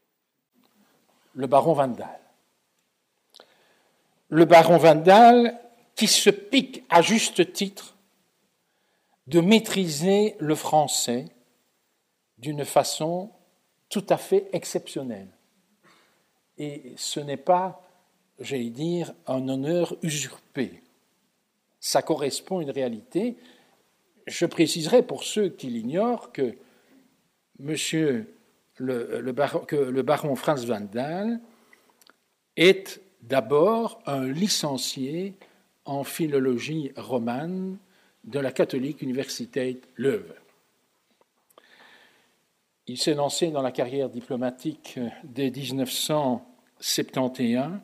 le 1.35 1.45
baron 1.45 1.73
Vandal. 1.73 2.19
Le 4.29 4.45
baron 4.45 4.77
Vandal 4.77 5.55
qui 5.95 6.07
se 6.07 6.31
pique 6.31 6.83
à 6.89 7.03
juste 7.03 7.53
titre 7.53 7.95
de 9.27 9.39
maîtriser 9.39 10.35
le 10.39 10.55
français 10.55 11.25
d'une 12.39 12.65
façon 12.65 13.29
tout 13.89 14.05
à 14.09 14.17
fait 14.17 14.49
exceptionnelle. 14.51 15.29
Et 16.57 16.93
ce 16.97 17.19
n'est 17.19 17.37
pas, 17.37 17.87
j'allais 18.39 18.71
dire, 18.71 19.13
un 19.27 19.47
honneur 19.47 19.95
usurpé. 20.01 20.81
Ça 21.79 22.01
correspond 22.01 22.59
à 22.59 22.61
une 22.63 22.71
réalité 22.71 23.37
je 24.27 24.45
préciserai 24.45 25.03
pour 25.03 25.23
ceux 25.23 25.49
qui 25.49 25.67
l'ignorent 25.67 26.31
que 26.31 26.55
monsieur 27.59 28.33
le, 28.77 29.31
baron, 29.31 30.35
Franz 30.35 30.65
van 30.65 30.81
Dahl 30.81 31.39
est 32.57 33.01
d'abord 33.21 34.01
un 34.05 34.27
licencié 34.27 35.35
en 35.85 36.03
philologie 36.03 36.91
romane 36.95 37.77
de 38.23 38.39
la 38.39 38.51
catholique 38.51 39.01
Université 39.01 39.81
Leuven. 39.95 40.35
Il 42.87 42.97
s'est 42.97 43.13
lancé 43.13 43.51
dans 43.51 43.61
la 43.61 43.71
carrière 43.71 44.09
diplomatique 44.09 44.99
dès 45.23 45.49
1971. 45.49 47.79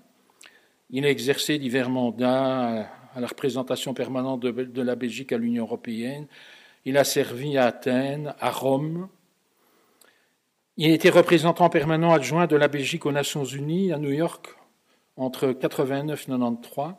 Il 0.89 1.05
a 1.05 1.09
exercé 1.09 1.59
divers 1.59 1.89
mandats 1.89 2.89
à 3.17 3.19
la 3.19 3.25
représentation 3.25 3.95
permanente 3.95 4.41
de, 4.41 4.81
la 4.83 4.95
Belgique 4.95 5.31
à 5.31 5.39
l'Union 5.39 5.63
européenne. 5.63 6.27
Il 6.85 6.99
a 6.99 7.03
servi 7.03 7.57
à 7.57 7.65
Athènes, 7.65 8.35
à 8.39 8.51
Rome. 8.51 9.09
Il 10.77 10.91
a 10.91 10.93
été 10.93 11.09
représentant 11.09 11.67
permanent 11.71 12.13
adjoint 12.13 12.45
de 12.45 12.55
la 12.55 12.67
Belgique 12.67 13.07
aux 13.07 13.11
Nations 13.11 13.43
Unies 13.43 13.91
à 13.91 13.97
New 13.97 14.11
York 14.11 14.55
entre 15.15 15.51
89 15.51 16.21
et 16.21 16.31
93, 16.31 16.93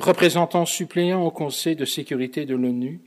représentant 0.00 0.66
suppléant 0.66 1.24
au 1.24 1.30
Conseil 1.30 1.76
de 1.76 1.84
sécurité 1.84 2.44
de 2.44 2.56
l'ONU, 2.56 3.00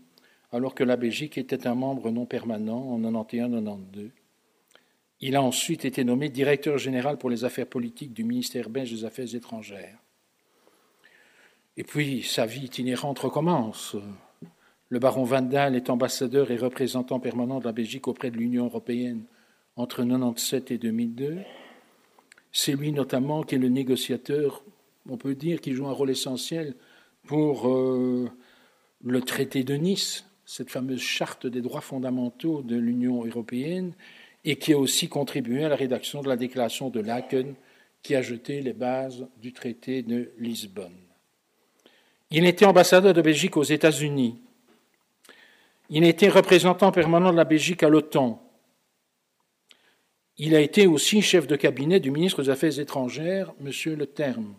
alors 0.54 0.74
que 0.74 0.86
la 0.86 0.96
Belgique 0.96 1.38
était 1.38 1.68
un 1.68 1.76
membre 1.76 2.10
non 2.10 2.26
permanent 2.26 2.94
en 2.94 3.02
91-92. 3.02 4.12
Il 5.20 5.36
a 5.36 5.42
ensuite 5.42 5.84
été 5.84 6.06
nommé 6.06 6.30
directeur 6.30 6.78
général 6.78 7.18
pour 7.18 7.30
les 7.30 7.44
affaires 7.44 7.68
politiques 7.68 8.14
du 8.14 8.24
ministère 8.24 8.70
belge 8.70 8.92
des 8.94 9.04
Affaires 9.04 9.36
étrangères. 9.36 9.98
Et 11.80 11.84
puis 11.84 12.24
sa 12.24 12.46
vie 12.46 12.66
itinérante 12.66 13.20
recommence. 13.20 13.96
Le 14.90 15.00
baron 15.00 15.24
Vandal 15.24 15.78
est 15.78 15.90
ambassadeur 15.90 16.52
et 16.52 16.58
représentant 16.58 17.22
permanent 17.22 17.60
de 17.60 17.64
la 17.64 17.72
Belgique 17.72 18.10
auprès 18.10 18.32
de 18.32 18.36
l'Union 18.36 18.66
européenne 18.66 19.24
entre 19.78 20.02
1997 20.02 20.72
et 20.72 20.78
2002. 20.78 21.38
C'est 22.52 22.74
lui 22.74 22.92
notamment 22.92 23.44
qui 23.44 23.56
est 23.56 23.60
le 23.60 23.70
négociateur, 23.70 24.62
on 25.08 25.16
peut 25.16 25.36
dire, 25.36 25.62
qui 25.62 25.72
joue 25.72 25.88
un 25.88 25.94
rôle 25.94 26.10
essentiel 26.10 26.76
pour 27.26 27.70
euh, 27.70 28.30
le 29.02 29.22
traité 29.22 29.64
de 29.64 29.76
Nice, 29.76 30.26
cette 30.46 30.72
fameuse 30.72 31.00
charte 31.00 31.48
des 31.48 31.62
droits 31.62 31.80
fondamentaux 31.80 32.62
de 32.62 32.76
l'Union 32.76 33.24
européenne, 33.24 33.94
et 34.44 34.58
qui 34.58 34.74
a 34.74 34.78
aussi 34.78 35.08
contribué 35.08 35.64
à 35.64 35.70
la 35.70 35.78
rédaction 35.78 36.22
de 36.24 36.28
la 36.28 36.36
déclaration 36.36 36.90
de 36.90 37.00
Laken, 37.00 37.56
qui 38.04 38.16
a 38.16 38.22
jeté 38.22 38.60
les 38.60 38.74
bases 38.74 39.30
du 39.42 39.54
traité 39.54 40.04
de 40.04 40.34
Lisbonne. 40.40 40.99
Il 42.32 42.46
était 42.46 42.66
ambassadeur 42.66 43.14
de 43.14 43.22
Belgique 43.22 43.58
aux 43.58 43.64
États-Unis. 43.64 44.40
Il 45.90 46.04
était 46.04 46.30
représentant 46.30 46.92
permanent 46.92 47.32
de 47.32 47.38
la 47.38 47.46
Belgique 47.46 47.82
à 47.82 47.90
l'OTAN. 47.90 48.44
Il 50.38 50.56
a 50.56 50.62
été 50.62 50.86
aussi 50.86 51.22
chef 51.22 51.48
de 51.48 51.56
cabinet 51.56 52.00
du 52.00 52.12
ministre 52.12 52.44
des 52.44 52.50
Affaires 52.50 52.80
étrangères, 52.80 53.52
M. 53.60 53.72
Le 53.96 54.06
Terme. 54.06 54.54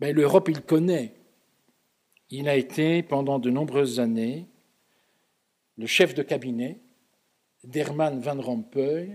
Ben, 0.00 0.14
L'Europe, 0.14 0.48
il 0.48 0.62
connaît. 0.62 1.14
Il 2.30 2.48
a 2.48 2.56
été 2.56 3.02
pendant 3.02 3.38
de 3.38 3.50
nombreuses 3.50 4.00
années 4.00 4.46
le 5.76 5.86
chef 5.86 6.14
de 6.14 6.22
cabinet 6.22 6.80
d'Herman 7.62 8.18
Van 8.20 8.40
Rompuy 8.40 9.10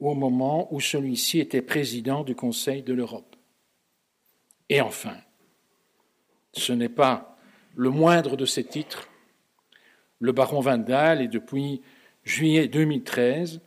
au 0.00 0.14
moment 0.14 0.72
où 0.74 0.80
celui-ci 0.80 1.38
était 1.38 1.62
président 1.62 2.24
du 2.24 2.34
Conseil 2.34 2.82
de 2.82 2.92
l'Europe. 2.92 3.36
Et 4.68 4.80
enfin, 4.80 5.16
ce 6.52 6.72
n'est 6.72 6.88
pas 6.88 7.36
le 7.76 7.90
moindre 7.90 8.36
de 8.36 8.44
ces 8.44 8.64
titres. 8.64 9.08
Le 10.18 10.32
baron 10.32 10.60
Vandal 10.60 11.22
est 11.22 11.28
depuis 11.28 11.82
juillet 12.24 12.68
2013 12.68 13.60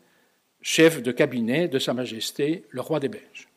chef 0.63 1.03
de 1.03 1.11
cabinet 1.11 1.67
de 1.67 1.77
Sa 1.77 1.93
Majesté 1.93 2.65
le 2.69 2.81
roi 2.81 2.99
des 2.99 3.09
Belges. 3.09 3.49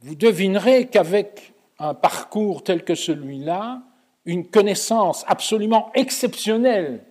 Vous 0.00 0.14
devinerez 0.14 0.88
qu'avec 0.88 1.54
un 1.78 1.94
parcours 1.94 2.62
tel 2.64 2.84
que 2.84 2.94
celui-là, 2.94 3.82
une 4.24 4.48
connaissance 4.48 5.24
absolument 5.28 5.92
exceptionnelle 5.94 7.04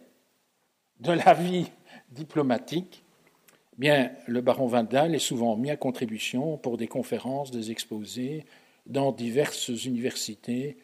de 1.00 1.14
la 1.14 1.34
vie 1.34 1.72
diplomatique, 2.12 3.04
eh 3.74 3.82
bien, 3.82 4.12
le 4.28 4.42
baron 4.42 4.68
Vandal 4.68 5.16
est 5.16 5.20
souvent 5.20 5.56
mis 5.56 5.72
à 5.72 5.78
contribution 5.78 6.58
pour 6.58 6.78
des 6.78 6.88
conférences, 6.88 7.52
des 7.52 7.72
exposés 7.72 8.46
dans 8.86 9.12
diverses 9.12 9.70
universités 9.86 10.78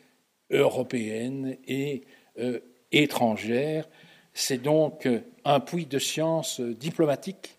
européenne 0.52 1.58
et 1.68 2.04
euh, 2.40 2.60
étrangères. 2.92 3.88
C'est 4.34 4.62
donc 4.62 5.08
un 5.44 5.60
puits 5.60 5.86
de 5.86 6.00
science 6.00 6.62
diplomatique, 6.62 7.58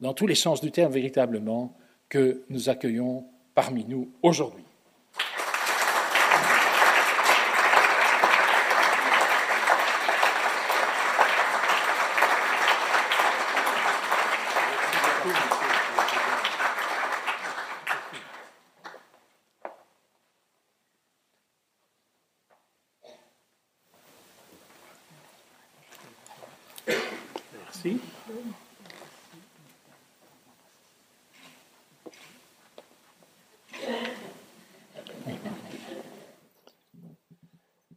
dans 0.00 0.14
tous 0.14 0.26
les 0.26 0.34
sens 0.34 0.60
du 0.60 0.70
terme 0.70 0.92
véritablement, 0.92 1.76
que 2.08 2.44
nous 2.48 2.68
accueillons 2.68 3.26
parmi 3.54 3.84
nous 3.84 4.10
aujourd'hui. 4.22 4.64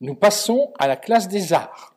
Nous 0.02 0.16
passons 0.16 0.74
à 0.80 0.88
la 0.88 0.98
classe 0.98 1.28
des 1.28 1.54
arts. 1.54 1.96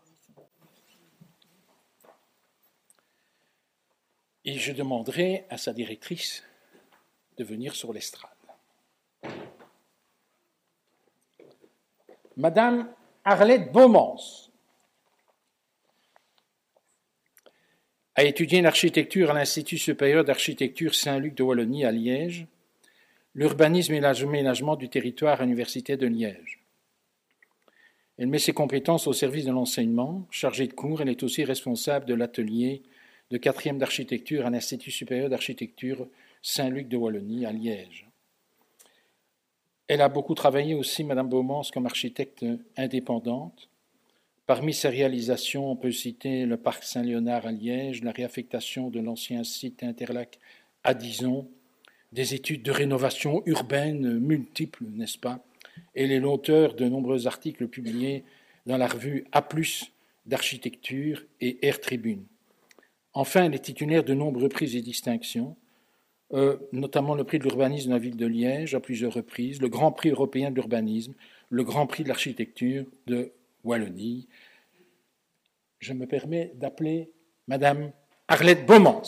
Et 4.45 4.59
je 4.59 4.73
demanderai 4.73 5.47
à 5.49 5.57
sa 5.57 5.73
directrice 5.73 6.45
de 7.39 7.45
venir 7.45 7.75
sur 7.75 7.95
l'estrade. 7.95 8.31
Madame 12.37 12.93
Arlette 13.25 13.73
Beaumans 13.73 14.51
a 18.17 18.25
étudié 18.25 18.61
l'architecture 18.61 19.31
à 19.31 19.35
l'Institut 19.35 19.79
supérieur 19.79 20.25
d'architecture 20.25 20.95
Saint-Luc 20.95 21.35
de 21.35 21.43
Wallonie 21.43 21.87
à 21.87 21.91
Liège, 21.91 22.47
l'urbanisme 23.35 23.95
et 23.95 24.01
l'aménagement 24.01 24.77
du 24.77 24.91
territoire 24.91 25.41
à 25.41 25.45
l'Université 25.45 25.97
de 25.97 26.07
Liège. 26.07 26.64
Elle 28.19 28.29
met 28.29 28.39
ses 28.39 28.53
compétences 28.53 29.07
au 29.07 29.13
service 29.13 29.45
de 29.45 29.51
l'enseignement. 29.51 30.27
Chargée 30.31 30.69
de 30.69 30.73
cours, 30.73 31.03
elle 31.03 31.09
est 31.09 31.23
aussi 31.23 31.45
responsable 31.45 32.07
de 32.07 32.15
l'atelier 32.15 32.83
de 33.31 33.39
quatrième 33.39 33.79
d'architecture 33.79 34.47
à 34.47 34.51
l'Institut 34.51 34.91
supérieur 34.91 35.29
d'architecture 35.29 36.07
Saint-Luc 36.43 36.89
de 36.89 36.97
Wallonie 36.97 37.47
à 37.47 37.53
Liège. 37.53 38.07
Elle 39.89 40.01
a 40.01 40.09
beaucoup 40.09 40.35
travaillé 40.35 40.75
aussi, 40.75 41.05
Madame 41.05 41.29
Beaumont, 41.29 41.63
comme 41.73 41.87
architecte 41.87 42.45
indépendante. 42.77 43.69
Parmi 44.47 44.73
ses 44.73 44.89
réalisations, 44.89 45.71
on 45.71 45.77
peut 45.77 45.91
citer 45.91 46.47
le 46.47 46.57
parc 46.57 46.85
Saint-Léonard 46.85 47.47
à 47.47 47.53
Liège, 47.53 48.03
la 48.03 48.13
réaffectation 48.13 48.91
de 48.91 49.01
l'ancien 49.01 49.43
site 49.43 49.83
Interlac 49.83 50.39
à 50.85 50.95
Dison, 50.95 51.49
des 52.13 52.35
études 52.35 52.63
de 52.63 52.71
rénovation 52.71 53.43
urbaine 53.47 54.19
multiples, 54.19 54.85
n'est-ce 54.85 55.19
pas, 55.19 55.45
et 55.95 56.05
est 56.05 56.21
l'auteur 56.21 56.75
de 56.75 56.87
nombreux 56.87 57.27
articles 57.27 57.69
publiés 57.69 58.25
dans 58.67 58.77
la 58.77 58.87
revue 58.87 59.25
A, 59.33 59.47
d'architecture 60.27 61.23
et 61.41 61.67
Air 61.67 61.81
Tribune. 61.81 62.25
Enfin, 63.13 63.45
elle 63.45 63.55
est 63.55 63.61
titulaire 63.61 64.03
de 64.05 64.15
nombreux 64.15 64.49
prix 64.49 64.77
et 64.77 64.83
distinctions, 64.83 65.57
euh, 66.33 66.57
notamment 66.73 67.15
le 67.15 67.25
prix 67.25 67.39
de 67.39 67.45
l'urbanisme 67.45 67.89
de 67.89 67.95
la 67.95 67.99
ville 67.99 68.17
de 68.17 68.27
Liège 68.27 68.75
à 68.75 68.81
plusieurs 68.81 69.13
reprises, 69.13 69.61
le 69.61 69.69
Grand 69.69 69.93
Prix 69.93 70.11
européen 70.11 70.51
de 70.51 70.57
l'urbanisme, 70.57 71.15
le 71.51 71.63
Grand 71.63 71.87
Prix 71.87 72.03
de 72.03 72.09
l'architecture 72.09 72.87
de 73.07 73.33
Wallonie. 73.63 74.29
Je 75.79 75.93
me 75.93 76.07
permets 76.07 76.53
d'appeler 76.57 77.13
Madame 77.47 77.93
Arlette 78.27 78.67
Beaumont. 78.67 79.03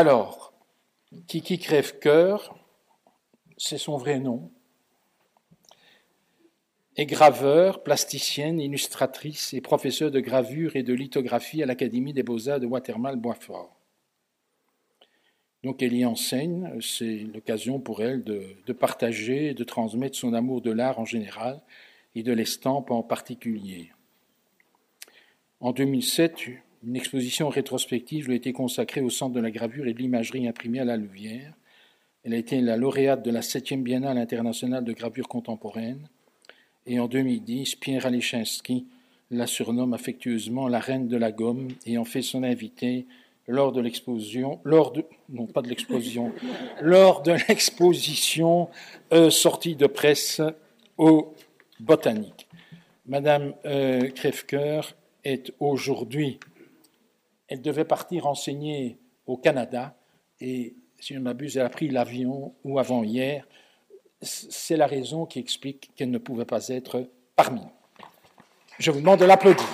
Alors, 0.00 0.54
Kiki 1.26 1.58
Crève-Cœur, 1.58 2.58
c'est 3.58 3.76
son 3.76 3.98
vrai 3.98 4.18
nom, 4.18 4.50
est 6.96 7.04
graveur, 7.04 7.82
plasticienne, 7.82 8.60
illustratrice 8.60 9.52
et 9.52 9.60
professeure 9.60 10.10
de 10.10 10.20
gravure 10.20 10.74
et 10.74 10.82
de 10.82 10.94
lithographie 10.94 11.62
à 11.62 11.66
l'Académie 11.66 12.14
des 12.14 12.22
Beaux-Arts 12.22 12.60
de 12.60 12.66
Watermal-Boisfort. 12.66 13.76
Donc 15.64 15.82
elle 15.82 15.92
y 15.92 16.06
enseigne, 16.06 16.80
c'est 16.80 17.18
l'occasion 17.34 17.78
pour 17.78 18.02
elle 18.02 18.24
de, 18.24 18.56
de 18.66 18.72
partager 18.72 19.52
de 19.52 19.64
transmettre 19.64 20.16
son 20.16 20.32
amour 20.32 20.62
de 20.62 20.70
l'art 20.70 20.98
en 20.98 21.04
général 21.04 21.60
et 22.14 22.22
de 22.22 22.32
l'estampe 22.32 22.90
en 22.90 23.02
particulier. 23.02 23.92
En 25.60 25.72
2007, 25.72 26.38
une 26.82 26.96
exposition 26.96 27.48
rétrospective 27.48 28.26
lui 28.26 28.34
a 28.34 28.36
été 28.36 28.52
consacrée 28.52 29.00
au 29.00 29.10
Centre 29.10 29.34
de 29.34 29.40
la 29.40 29.50
gravure 29.50 29.86
et 29.86 29.94
de 29.94 29.98
l'imagerie 29.98 30.48
imprimée 30.48 30.80
à 30.80 30.84
la 30.84 30.96
Louvière. 30.96 31.54
Elle 32.24 32.34
a 32.34 32.38
été 32.38 32.60
la 32.60 32.76
lauréate 32.76 33.24
de 33.24 33.30
la 33.30 33.40
7e 33.40 33.82
Biennale 33.82 34.18
internationale 34.18 34.84
de 34.84 34.92
gravure 34.92 35.28
contemporaine. 35.28 36.08
Et 36.86 36.98
en 36.98 37.08
2010, 37.08 37.76
Pierre 37.76 38.06
Alechinsky 38.06 38.86
la 39.30 39.46
surnomme 39.46 39.94
affectueusement 39.94 40.68
la 40.68 40.80
reine 40.80 41.08
de 41.08 41.16
la 41.16 41.30
gomme 41.30 41.68
et 41.86 41.98
en 41.98 42.04
fait 42.04 42.22
son 42.22 42.42
invité 42.42 43.06
lors 43.46 43.72
de 43.72 43.80
l'exposition, 43.80 44.60
lors 44.64 44.92
de, 44.92 45.04
non 45.28 45.46
pas 45.46 45.62
de 45.62 45.68
l'exposition, 45.68 46.32
lors 46.80 47.22
de 47.22 47.32
l'exposition 47.48 48.68
euh, 49.12 49.30
sortie 49.30 49.76
de 49.76 49.86
presse 49.86 50.40
au 50.98 51.34
Botanique. 51.78 52.48
Madame 53.06 53.54
euh, 53.64 54.08
Crèvecoeur 54.10 54.94
est 55.24 55.52
aujourd'hui 55.58 56.38
elle 57.50 57.60
devait 57.60 57.84
partir 57.84 58.26
enseigner 58.26 58.98
au 59.26 59.36
Canada 59.36 59.96
et, 60.40 60.76
si 61.00 61.14
je 61.14 61.18
ne 61.18 61.24
m'abuse, 61.24 61.56
elle 61.56 61.66
a 61.66 61.70
pris 61.70 61.88
l'avion 61.88 62.54
ou 62.64 62.78
avant-hier. 62.78 63.46
C'est 64.22 64.76
la 64.76 64.86
raison 64.86 65.26
qui 65.26 65.40
explique 65.40 65.90
qu'elle 65.96 66.10
ne 66.10 66.18
pouvait 66.18 66.44
pas 66.44 66.68
être 66.68 67.10
parmi 67.34 67.60
nous. 67.60 67.72
Je 68.78 68.90
vous 68.90 69.00
demande 69.00 69.18
de 69.18 69.24
l'applaudir. 69.24 69.66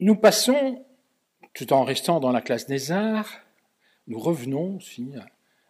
Nous 0.00 0.16
passons, 0.16 0.84
tout 1.52 1.72
en 1.72 1.84
restant 1.84 2.20
dans 2.20 2.32
la 2.32 2.40
classe 2.40 2.66
des 2.66 2.92
arts, 2.92 3.40
nous 4.06 4.18
revenons 4.18 4.76
aussi 4.76 5.12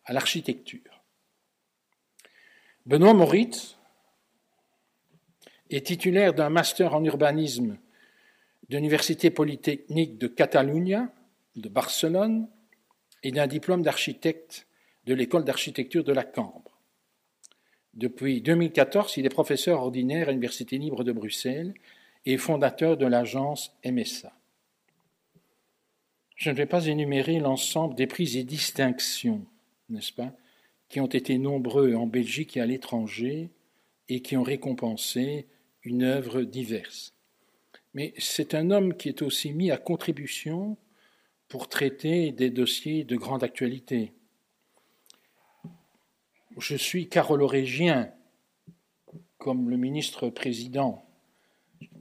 à 0.05 0.13
l'architecture. 0.13 0.96
Benoît 2.87 3.15
Moritz 3.15 3.77
est 5.71 5.87
titulaire 5.87 6.35
d'un 6.35 6.51
master 6.51 6.95
en 6.95 7.05
urbanisme 7.05 7.79
de 8.69 8.77
l'Université 8.77 9.31
polytechnique 9.31 10.19
de 10.19 10.29
Catalunya, 10.29 11.13
de 11.57 11.69
Barcelone, 11.69 12.49
et 13.23 13.33
d'un 13.33 13.49
diplôme 13.49 13.83
d'architecte 13.83 14.69
de 15.05 15.15
l'école 15.15 15.45
d'architecture 15.45 16.05
de 16.05 16.13
la 16.13 16.23
Cambre. 16.23 16.79
Depuis 17.95 18.41
2014, 18.41 19.17
il 19.17 19.27
est 19.27 19.31
professeur 19.31 19.83
ordinaire 19.83 20.29
à 20.29 20.31
l'Université 20.31 20.79
libre 20.79 21.03
de 21.03 21.11
Bruxelles 21.11 21.75
et 22.25 22.37
fondateur 22.37 22.97
de 22.97 23.07
l'agence 23.07 23.75
MSA. 23.85 24.33
Je 26.37 26.51
ne 26.51 26.55
vais 26.55 26.67
pas 26.67 26.87
énumérer 26.87 27.41
l'ensemble 27.41 27.95
des 27.97 28.07
prix 28.07 28.37
et 28.37 28.45
distinctions, 28.45 29.45
n'est-ce 29.89 30.13
pas, 30.13 30.33
qui 30.89 31.01
ont 31.01 31.07
été 31.07 31.39
nombreux 31.39 31.95
en 31.95 32.07
Belgique 32.07 32.57
et 32.57 32.61
à 32.61 32.67
l'étranger 32.67 33.51
et 34.09 34.21
qui 34.21 34.37
ont 34.37 34.43
récompensé 34.43 35.47
une 35.83 36.03
œuvre 36.03 36.43
diverse. 36.43 37.15
Mais 37.95 38.13
c'est 38.19 38.55
un 38.55 38.71
homme 38.71 38.95
qui 38.95 39.09
est 39.09 39.23
aussi 39.23 39.53
mis 39.53 39.71
à 39.71 39.79
contribution 39.79 40.77
pour 41.49 41.69
traiter 41.69 42.33
des 42.33 42.51
dossiers 42.51 43.05
de 43.05 43.17
grande 43.17 43.43
actualité. 43.43 44.13
Je 46.59 46.77
suis 46.77 47.09
carolorégien, 47.09 48.13
comme 49.39 49.71
le 49.71 49.77
ministre-président, 49.77 51.05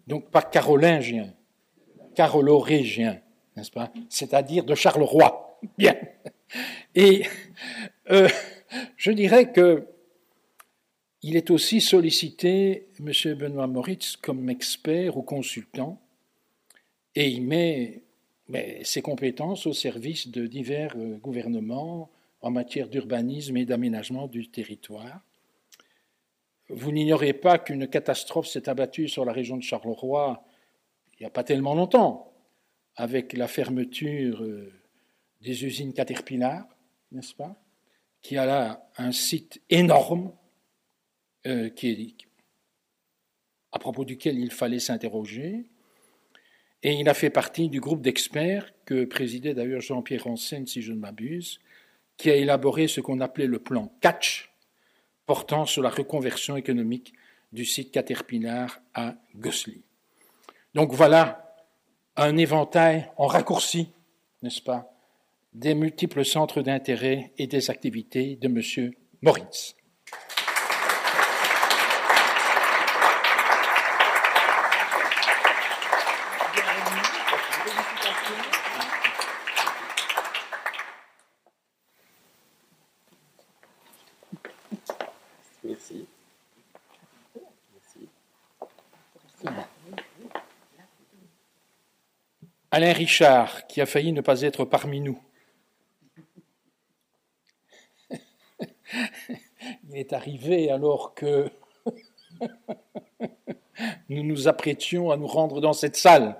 donc 0.07 0.29
pas 0.31 0.41
carolingien, 0.41 1.33
carolorégien, 2.15 3.21
n'est-ce 3.55 3.71
pas? 3.71 3.91
C'est-à-dire 4.09 4.63
de 4.63 4.75
Charleroi. 4.75 5.59
Bien. 5.77 5.95
Et 6.93 7.25
euh, 8.09 8.29
je 8.97 9.11
dirais 9.11 9.51
que 9.51 9.87
Il 11.21 11.35
est 11.35 11.49
aussi 11.49 11.81
sollicité, 11.81 12.89
M. 12.99 13.33
Benoît 13.33 13.65
Moritz, 13.65 14.15
comme 14.15 14.47
expert 14.47 15.17
ou 15.17 15.23
consultant, 15.23 15.99
et 17.15 17.27
il 17.27 17.43
met, 17.43 18.03
ses 18.83 19.01
compétences 19.01 19.65
au 19.65 19.73
service 19.73 20.27
de 20.27 20.45
divers 20.45 20.93
euh, 20.97 21.17
gouvernements 21.17 22.11
en 22.41 22.51
matière 22.51 22.89
d'urbanisme 22.89 23.57
et 23.57 23.65
d'aménagement 23.65 24.27
du 24.27 24.51
territoire. 24.51 25.21
Vous 26.69 26.91
n'ignorez 26.91 27.33
pas 27.33 27.57
qu'une 27.57 27.87
catastrophe 27.87 28.47
s'est 28.47 28.69
abattue 28.69 29.07
sur 29.07 29.25
la 29.25 29.33
région 29.33 29.57
de 29.57 29.63
Charleroi 29.63 30.45
il 31.17 31.23
n'y 31.23 31.27
a 31.27 31.31
pas 31.31 31.43
tellement 31.43 31.75
longtemps, 31.75 32.33
avec 32.95 33.33
la 33.33 33.47
fermeture 33.47 34.43
euh, 34.43 34.71
des 35.41 35.65
usines 35.65 35.93
Caterpillar, 35.93 36.67
n'est-ce 37.11 37.33
pas, 37.33 37.55
qui 38.25 38.39
a 38.39 38.47
là 38.47 38.89
un 38.97 39.11
site 39.11 39.61
énorme 39.69 40.31
euh, 41.45 41.69
qui 41.69 42.17
à 43.71 43.77
propos 43.77 44.03
duquel 44.03 44.39
il 44.39 44.51
fallait 44.51 44.79
s'interroger. 44.79 45.65
Et 46.81 46.93
il 46.93 47.07
a 47.07 47.13
fait 47.13 47.29
partie 47.29 47.69
du 47.69 47.79
groupe 47.79 48.01
d'experts 48.01 48.71
que 48.85 49.05
présidait 49.05 49.53
d'ailleurs 49.53 49.81
Jean-Pierre 49.81 50.23
Ransen, 50.23 50.65
si 50.65 50.81
je 50.81 50.91
ne 50.91 50.97
m'abuse, 50.97 51.59
qui 52.17 52.31
a 52.31 52.35
élaboré 52.35 52.87
ce 52.87 52.99
qu'on 52.99 53.19
appelait 53.19 53.45
le 53.45 53.59
plan 53.59 53.93
Catch, 54.01 54.51
portant 55.27 55.67
sur 55.67 55.83
la 55.83 55.91
reconversion 55.91 56.57
économique 56.57 57.13
du 57.51 57.63
site 57.63 57.91
Caterpillar 57.91 58.81
à 58.95 59.13
Gossely. 59.35 59.83
Donc 60.73 60.93
voilà 60.93 61.55
un 62.15 62.37
éventail 62.37 63.07
en 63.17 63.27
raccourci, 63.27 63.91
n'est-ce 64.41 64.63
pas, 64.63 64.94
des 65.55 65.73
multiples 65.73 66.25
centres 66.25 66.61
d'intérêt 66.61 67.31
et 67.37 67.47
des 67.47 67.69
activités 67.69 68.35
de 68.35 68.47
M. 68.47 68.91
Moritz. 69.21 69.73
Alain 92.71 92.91
Richard, 92.91 93.67
qui 93.67 93.79
a 93.79 93.85
failli 93.85 94.11
ne 94.11 94.19
pas 94.19 94.41
être 94.41 94.65
parmi 94.65 94.99
nous. 94.99 95.17
Il 99.89 99.94
arrivé 100.13 100.69
alors 100.69 101.13
que 101.13 101.49
nous 104.09 104.23
nous 104.23 104.47
apprêtions 104.47 105.11
à 105.11 105.17
nous 105.17 105.27
rendre 105.27 105.61
dans 105.61 105.73
cette 105.73 105.95
salle. 105.95 106.37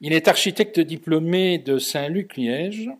Il 0.00 0.12
est 0.12 0.28
architecte 0.28 0.80
diplômé 0.80 1.58
de 1.58 1.78
Saint-Luc-Liège. 1.78 2.90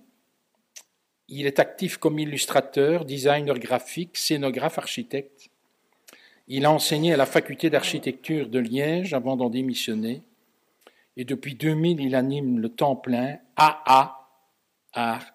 Il 1.28 1.46
est 1.46 1.58
actif 1.58 1.96
comme 1.96 2.18
illustrateur, 2.18 3.04
designer 3.04 3.58
graphique, 3.58 4.18
scénographe, 4.18 4.78
architecte. 4.78 5.50
Il 6.48 6.66
a 6.66 6.72
enseigné 6.72 7.14
à 7.14 7.16
la 7.16 7.26
faculté 7.26 7.70
d'architecture 7.70 8.48
de 8.48 8.58
Liège 8.58 9.14
avant 9.14 9.36
d'en 9.36 9.48
démissionner 9.48 10.22
et 11.16 11.24
depuis 11.24 11.54
2000, 11.54 12.00
il 12.00 12.14
anime 12.14 12.60
le 12.60 12.68
temps 12.68 12.96
plein 12.96 13.38
AA, 13.56 14.26
art, 14.94 15.34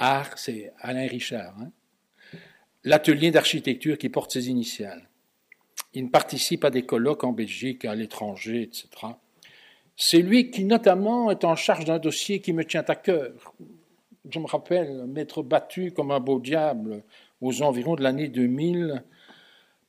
art, 0.00 0.38
c'est 0.38 0.72
Alain 0.80 1.06
Richard, 1.06 1.54
hein. 1.60 1.70
l'atelier 2.82 3.30
d'architecture 3.30 3.98
qui 3.98 4.08
porte 4.08 4.32
ses 4.32 4.48
initiales. 4.48 5.08
Il 5.92 6.10
participe 6.10 6.64
à 6.64 6.70
des 6.70 6.84
colloques 6.84 7.24
en 7.24 7.32
Belgique, 7.32 7.84
à 7.84 7.94
l'étranger, 7.94 8.62
etc. 8.62 8.88
C'est 9.96 10.22
lui 10.22 10.50
qui, 10.50 10.64
notamment, 10.64 11.30
est 11.30 11.44
en 11.44 11.56
charge 11.56 11.84
d'un 11.84 11.98
dossier 11.98 12.40
qui 12.40 12.52
me 12.52 12.64
tient 12.64 12.84
à 12.88 12.94
cœur. 12.94 13.54
Je 14.28 14.38
me 14.38 14.46
rappelle 14.46 15.06
m'être 15.06 15.42
battu 15.42 15.92
comme 15.92 16.10
un 16.10 16.20
beau 16.20 16.40
diable 16.40 17.02
aux 17.40 17.62
environs 17.62 17.96
de 17.96 18.02
l'année 18.02 18.28
2000 18.28 19.04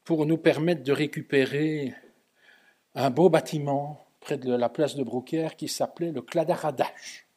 pour 0.03 0.25
nous 0.25 0.37
permettre 0.37 0.83
de 0.83 0.91
récupérer 0.91 1.93
un 2.95 3.09
beau 3.09 3.29
bâtiment 3.29 4.05
près 4.19 4.37
de 4.37 4.53
la 4.53 4.69
place 4.69 4.95
de 4.95 5.03
Brouquière 5.03 5.55
qui 5.55 5.67
s'appelait 5.67 6.11
le 6.11 6.21
Cladaradage. 6.21 7.27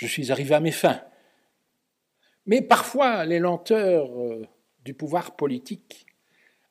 Je 0.00 0.06
suis 0.06 0.32
arrivé 0.32 0.54
à 0.54 0.60
mes 0.60 0.72
fins. 0.72 1.02
Mais 2.46 2.62
parfois, 2.62 3.26
les 3.26 3.38
lenteurs 3.38 4.18
euh, 4.18 4.46
du 4.82 4.94
pouvoir 4.94 5.36
politique, 5.36 6.06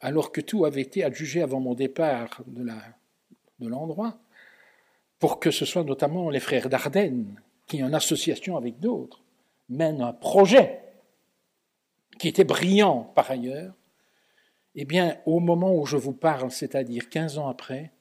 alors 0.01 0.31
que 0.31 0.41
tout 0.41 0.65
avait 0.65 0.81
été 0.81 1.03
adjugé 1.03 1.43
avant 1.43 1.59
mon 1.59 1.75
départ 1.75 2.41
de 2.47 3.67
l'endroit, 3.67 4.17
pour 5.19 5.39
que 5.39 5.51
ce 5.51 5.63
soit 5.63 5.83
notamment 5.83 6.31
les 6.31 6.39
frères 6.39 6.69
Dardenne 6.69 7.39
qui, 7.67 7.83
en 7.83 7.93
association 7.93 8.57
avec 8.57 8.79
d'autres, 8.79 9.21
mènent 9.69 10.01
un 10.01 10.13
projet 10.13 10.79
qui 12.17 12.29
était 12.29 12.43
brillant 12.43 13.11
par 13.13 13.29
ailleurs, 13.29 13.75
eh 14.73 14.85
bien, 14.85 15.17
au 15.27 15.39
moment 15.39 15.75
où 15.75 15.85
je 15.85 15.97
vous 15.97 16.13
parle, 16.13 16.49
c'est-à-dire 16.49 17.09
15 17.09 17.37
ans 17.37 17.47
après, 17.47 17.91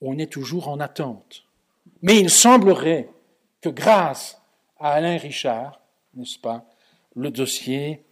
on 0.00 0.16
est 0.16 0.30
toujours 0.30 0.68
en 0.68 0.78
attente. 0.78 1.44
Mais 2.02 2.20
il 2.20 2.30
semblerait 2.30 3.08
que 3.60 3.68
grâce 3.68 4.40
à 4.78 4.92
Alain 4.92 5.18
Richard, 5.18 5.80
n'est-ce 6.14 6.38
pas, 6.38 6.66
le 7.14 7.30
dossier 7.30 8.04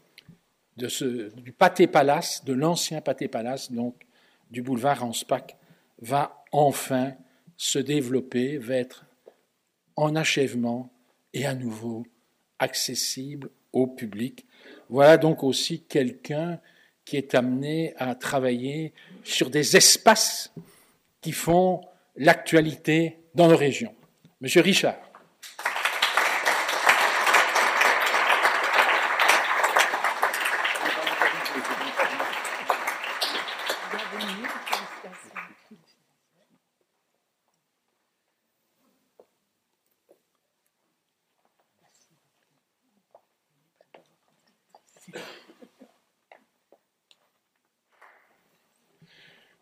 du 0.77 1.53
Pâté 1.53 1.87
Palace, 1.87 2.45
de 2.45 2.53
l'ancien 2.53 3.01
Pâté 3.01 3.29
Palace, 3.29 3.73
donc 3.73 3.95
du 4.51 4.63
boulevard 4.63 5.05
Anspach, 5.05 5.57
va 6.01 6.45
enfin 6.53 7.15
se 7.57 7.79
développer, 7.79 8.59
va 8.59 8.77
être 8.77 9.05
en 9.97 10.15
achèvement 10.15 10.91
et 11.35 11.47
à 11.47 11.55
nouveau 11.55 12.07
accessible 12.61 13.51
au 13.73 13.87
public 13.87 14.47
voilà 14.89 15.19
donc 15.19 15.43
aussi 15.43 15.83
quelqu'un 15.83 16.61
qui 17.05 17.17
est 17.17 17.35
amené 17.35 17.95
à 17.97 18.15
travailler 18.15 18.93
sur 19.23 19.51
des 19.51 19.77
espaces 19.77 20.53
qui 21.21 21.33
font 21.33 21.81
l'actualité 22.17 23.19
dans 23.35 23.49
nos 23.49 23.57
régions. 23.57 23.95
Monsieur 24.41 24.61
Richard. 24.61 24.97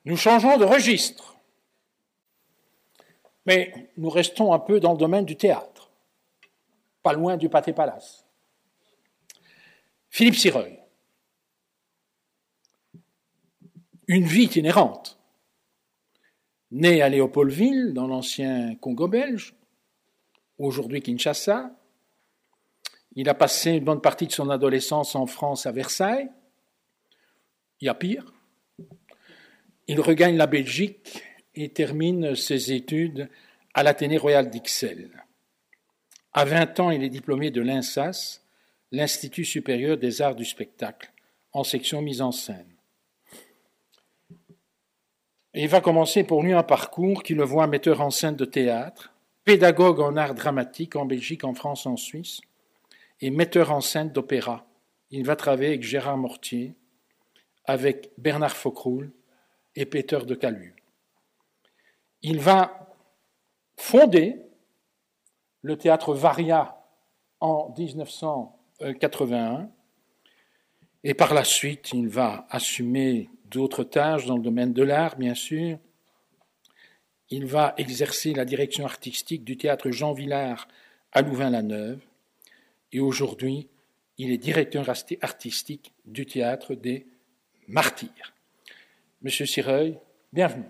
Nous 0.07 0.17
changeons 0.17 0.57
de 0.57 0.65
registre, 0.65 1.37
mais 3.45 3.91
nous 3.97 4.09
restons 4.09 4.53
un 4.53 4.61
peu 4.61 4.79
dans 4.79 4.93
le 4.93 4.99
domaine 4.99 5.25
du 5.25 5.37
théâtre, 5.37 5.91
pas 7.03 7.13
loin 7.13 7.37
du 7.37 7.49
Pâté 7.49 7.73
Palace. 7.73 8.25
Philippe 10.09 10.37
Sireuil, 10.37 10.79
une 14.07 14.25
vie 14.25 14.45
itinérante, 14.45 15.19
né 16.71 17.03
à 17.03 17.09
Léopoldville, 17.09 17.93
dans 17.93 18.07
l'ancien 18.07 18.77
Congo 18.77 19.09
belge, 19.09 19.57
aujourd'hui 20.57 21.03
Kinshasa. 21.03 21.73
Il 23.17 23.29
a 23.29 23.35
passé 23.35 23.73
une 23.73 23.85
bonne 23.85 24.01
partie 24.01 24.29
de 24.29 24.33
son 24.33 24.51
adolescence 24.51 25.17
en 25.17 25.27
France 25.27 25.67
à 25.67 25.73
Versailles. 25.73 26.31
Il 27.81 27.87
y 27.87 27.89
a 27.89 27.95
pire. 27.95 28.36
Il 29.89 30.01
regagne 30.01 30.37
la 30.37 30.47
Belgique 30.47 31.23
et 31.55 31.69
termine 31.69 32.35
ses 32.35 32.73
études 32.73 33.29
à 33.73 33.83
l'Athénée 33.83 34.19
royal 34.19 34.51
d'Ixelles. 34.51 35.25
À 36.33 36.45
20 36.45 36.81
ans, 36.81 36.91
il 36.91 37.05
est 37.05 37.09
diplômé 37.09 37.51
de 37.51 37.61
l'INSAS, 37.61 38.41
l'Institut 38.91 39.45
supérieur 39.45 39.97
des 39.97 40.23
arts 40.23 40.35
du 40.35 40.45
spectacle, 40.45 41.13
en 41.53 41.65
section 41.65 42.03
mise 42.03 42.21
en 42.21 42.33
scène. 42.33 42.77
Il 45.55 45.69
va 45.69 45.81
commencer 45.81 46.25
pour 46.25 46.43
lui 46.43 46.53
un 46.53 46.63
parcours 46.63 47.23
qui 47.23 47.35
le 47.35 47.45
voit 47.45 47.67
metteur 47.67 48.03
en 48.03 48.11
scène 48.11 48.37
de 48.37 48.45
théâtre, 48.45 49.15
pédagogue 49.45 50.01
en 50.01 50.17
art 50.17 50.35
dramatique 50.35 50.97
en 50.97 51.07
Belgique, 51.07 51.45
en 51.45 51.55
France, 51.55 51.87
en 51.87 51.97
Suisse, 51.97 52.41
et 53.21 53.31
metteur 53.31 53.73
en 53.73 53.81
scène 53.81 54.11
d'opéra. 54.11 54.67
Il 55.11 55.25
va 55.25 55.37
travailler 55.37 55.69
avec 55.69 55.83
Gérard 55.83 56.19
Mortier, 56.19 56.75
avec 57.65 58.11
Bernard 58.19 58.57
Faucroul, 58.57 59.13
et 59.77 59.87
Peter 59.87 60.19
de 60.27 60.35
Calu. 60.35 60.75
Il 62.23 62.41
va 62.41 62.89
fonder 63.77 64.41
le 65.63 65.77
théâtre 65.77 66.15
Varia 66.15 66.77
en 67.41 67.75
1981. 67.77 69.71
Et 71.05 71.15
par 71.15 71.35
la 71.35 71.45
suite, 71.45 71.93
il 71.93 72.09
va 72.09 72.47
assumer 72.51 73.31
d'autres 73.45 73.85
tâches 73.85 74.27
dans 74.27 74.37
le 74.37 74.43
domaine 74.43 74.73
de 74.73 74.83
l'art, 74.83 75.17
bien 75.17 75.35
sûr. 75.35 75.79
Il 77.31 77.47
va 77.47 77.75
exercer 77.77 78.33
la 78.35 78.45
direction 78.45 78.85
artistique 78.85 79.45
du 79.45 79.57
théâtre 79.57 79.91
Jean 79.91 80.13
Villard 80.13 80.69
à 81.13 81.23
Louvain-la-Neuve. 81.23 82.01
Et 82.93 83.01
aujourd'hui, 83.01 83.69
il 84.19 84.31
est 84.31 84.39
directeur 84.39 84.89
artistique 85.21 85.93
du 86.05 86.25
théâtre 86.27 86.75
des 86.75 87.07
Martyrs. 87.69 88.36
Monsieur 89.23 89.47
Sireuil, 89.47 89.99
bienvenue. 90.33 90.65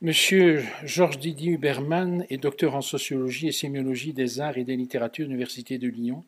Monsieur 0.00 0.62
Georges 0.84 1.18
Didier 1.18 1.52
Huberman 1.52 2.26
est 2.30 2.36
docteur 2.36 2.76
en 2.76 2.82
sociologie 2.82 3.48
et 3.48 3.52
sémiologie 3.52 4.12
des 4.12 4.38
arts 4.38 4.58
et 4.58 4.64
des 4.64 4.76
littératures 4.76 5.24
de 5.24 5.30
l'Université 5.30 5.78
de 5.78 5.88
Lyon. 5.88 6.24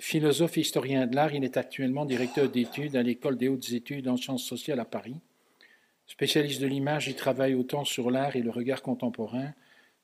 Philosophe 0.00 0.58
et 0.58 0.62
historien 0.62 1.06
de 1.06 1.14
l'art, 1.14 1.34
il 1.34 1.44
est 1.44 1.56
actuellement 1.56 2.06
directeur 2.06 2.48
d'études 2.48 2.96
à 2.96 3.02
l'École 3.02 3.36
des 3.36 3.48
hautes 3.48 3.70
études 3.70 4.08
en 4.08 4.16
sciences 4.16 4.44
sociales 4.44 4.80
à 4.80 4.84
Paris. 4.84 5.16
Spécialiste 6.06 6.60
de 6.60 6.66
l'image, 6.66 7.06
il 7.06 7.14
travaille 7.14 7.54
autant 7.54 7.84
sur 7.84 8.10
l'art 8.10 8.34
et 8.34 8.42
le 8.42 8.50
regard 8.50 8.82
contemporain 8.82 9.52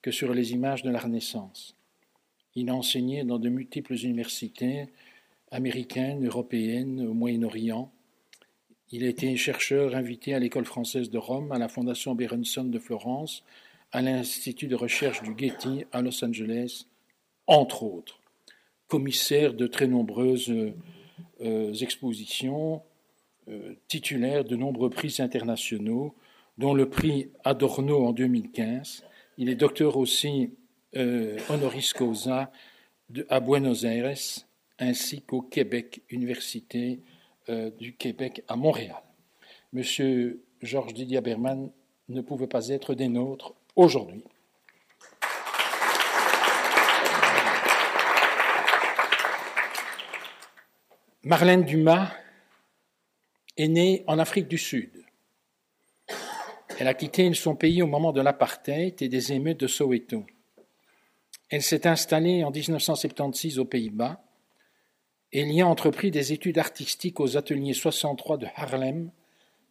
que 0.02 0.10
sur 0.10 0.32
les 0.32 0.52
images 0.52 0.82
de 0.82 0.90
la 0.90 1.00
Renaissance. 1.00 1.74
Il 2.54 2.70
a 2.70 2.74
enseigné 2.74 3.24
dans 3.24 3.38
de 3.38 3.48
multiples 3.48 3.94
universités 3.94 4.86
américaines, 5.50 6.24
européennes, 6.24 7.04
au 7.06 7.14
Moyen-Orient, 7.14 7.90
il 8.92 9.02
a 9.02 9.08
été 9.08 9.36
chercheur 9.36 9.96
invité 9.96 10.32
à 10.32 10.38
l'École 10.38 10.64
française 10.64 11.10
de 11.10 11.18
Rome, 11.18 11.50
à 11.50 11.58
la 11.58 11.66
Fondation 11.66 12.14
Berenson 12.14 12.64
de 12.64 12.78
Florence, 12.78 13.42
à 13.90 14.00
l'Institut 14.00 14.68
de 14.68 14.76
recherche 14.76 15.22
du 15.22 15.34
Getty 15.36 15.86
à 15.90 16.02
Los 16.02 16.24
Angeles, 16.24 16.86
entre 17.48 17.82
autres. 17.82 18.20
Commissaire 18.88 19.54
de 19.54 19.66
très 19.66 19.86
nombreuses 19.86 20.52
euh, 21.42 21.74
expositions, 21.74 22.82
euh, 23.48 23.74
titulaire 23.88 24.44
de 24.44 24.56
nombreux 24.56 24.90
prix 24.90 25.16
internationaux, 25.18 26.14
dont 26.56 26.72
le 26.72 26.88
prix 26.88 27.30
Adorno 27.44 28.06
en 28.06 28.12
2015. 28.12 29.04
Il 29.36 29.50
est 29.50 29.54
docteur 29.54 29.98
aussi 29.98 30.50
euh, 30.96 31.38
honoris 31.50 31.92
causa 31.92 32.50
à 33.28 33.40
Buenos 33.40 33.84
Aires 33.84 34.14
ainsi 34.78 35.22
qu'au 35.22 35.42
Québec, 35.42 36.02
Université 36.10 37.00
du 37.78 37.94
Québec 37.94 38.42
à 38.48 38.56
Montréal. 38.56 39.00
Monsieur 39.72 40.42
Georges 40.62 40.94
Didier 40.94 41.20
Berman 41.20 41.70
ne 42.08 42.20
pouvait 42.20 42.48
pas 42.48 42.68
être 42.68 42.94
des 42.94 43.08
nôtres 43.08 43.54
aujourd'hui. 43.76 44.24
Marlène 51.26 51.64
Dumas 51.64 52.12
est 53.56 53.68
née 53.68 54.04
en 54.06 54.18
Afrique 54.18 54.48
du 54.48 54.58
Sud. 54.58 55.04
Elle 56.78 56.86
a 56.88 56.94
quitté 56.94 57.32
son 57.34 57.56
pays 57.56 57.82
au 57.82 57.86
moment 57.86 58.12
de 58.12 58.20
l'apartheid 58.20 59.02
et 59.02 59.08
des 59.08 59.32
émeutes 59.32 59.60
de 59.60 59.66
Soweto. 59.66 60.24
Elle 61.50 61.62
s'est 61.62 61.86
installée 61.86 62.44
en 62.44 62.50
1976 62.50 63.58
aux 63.58 63.64
Pays-Bas 63.64 64.22
elle 65.32 65.52
y 65.52 65.60
a 65.60 65.66
entrepris 65.66 66.10
des 66.10 66.32
études 66.32 66.58
artistiques 66.58 67.20
aux 67.20 67.36
ateliers 67.36 67.74
63 67.74 68.38
de 68.38 68.46
Harlem, 68.54 69.10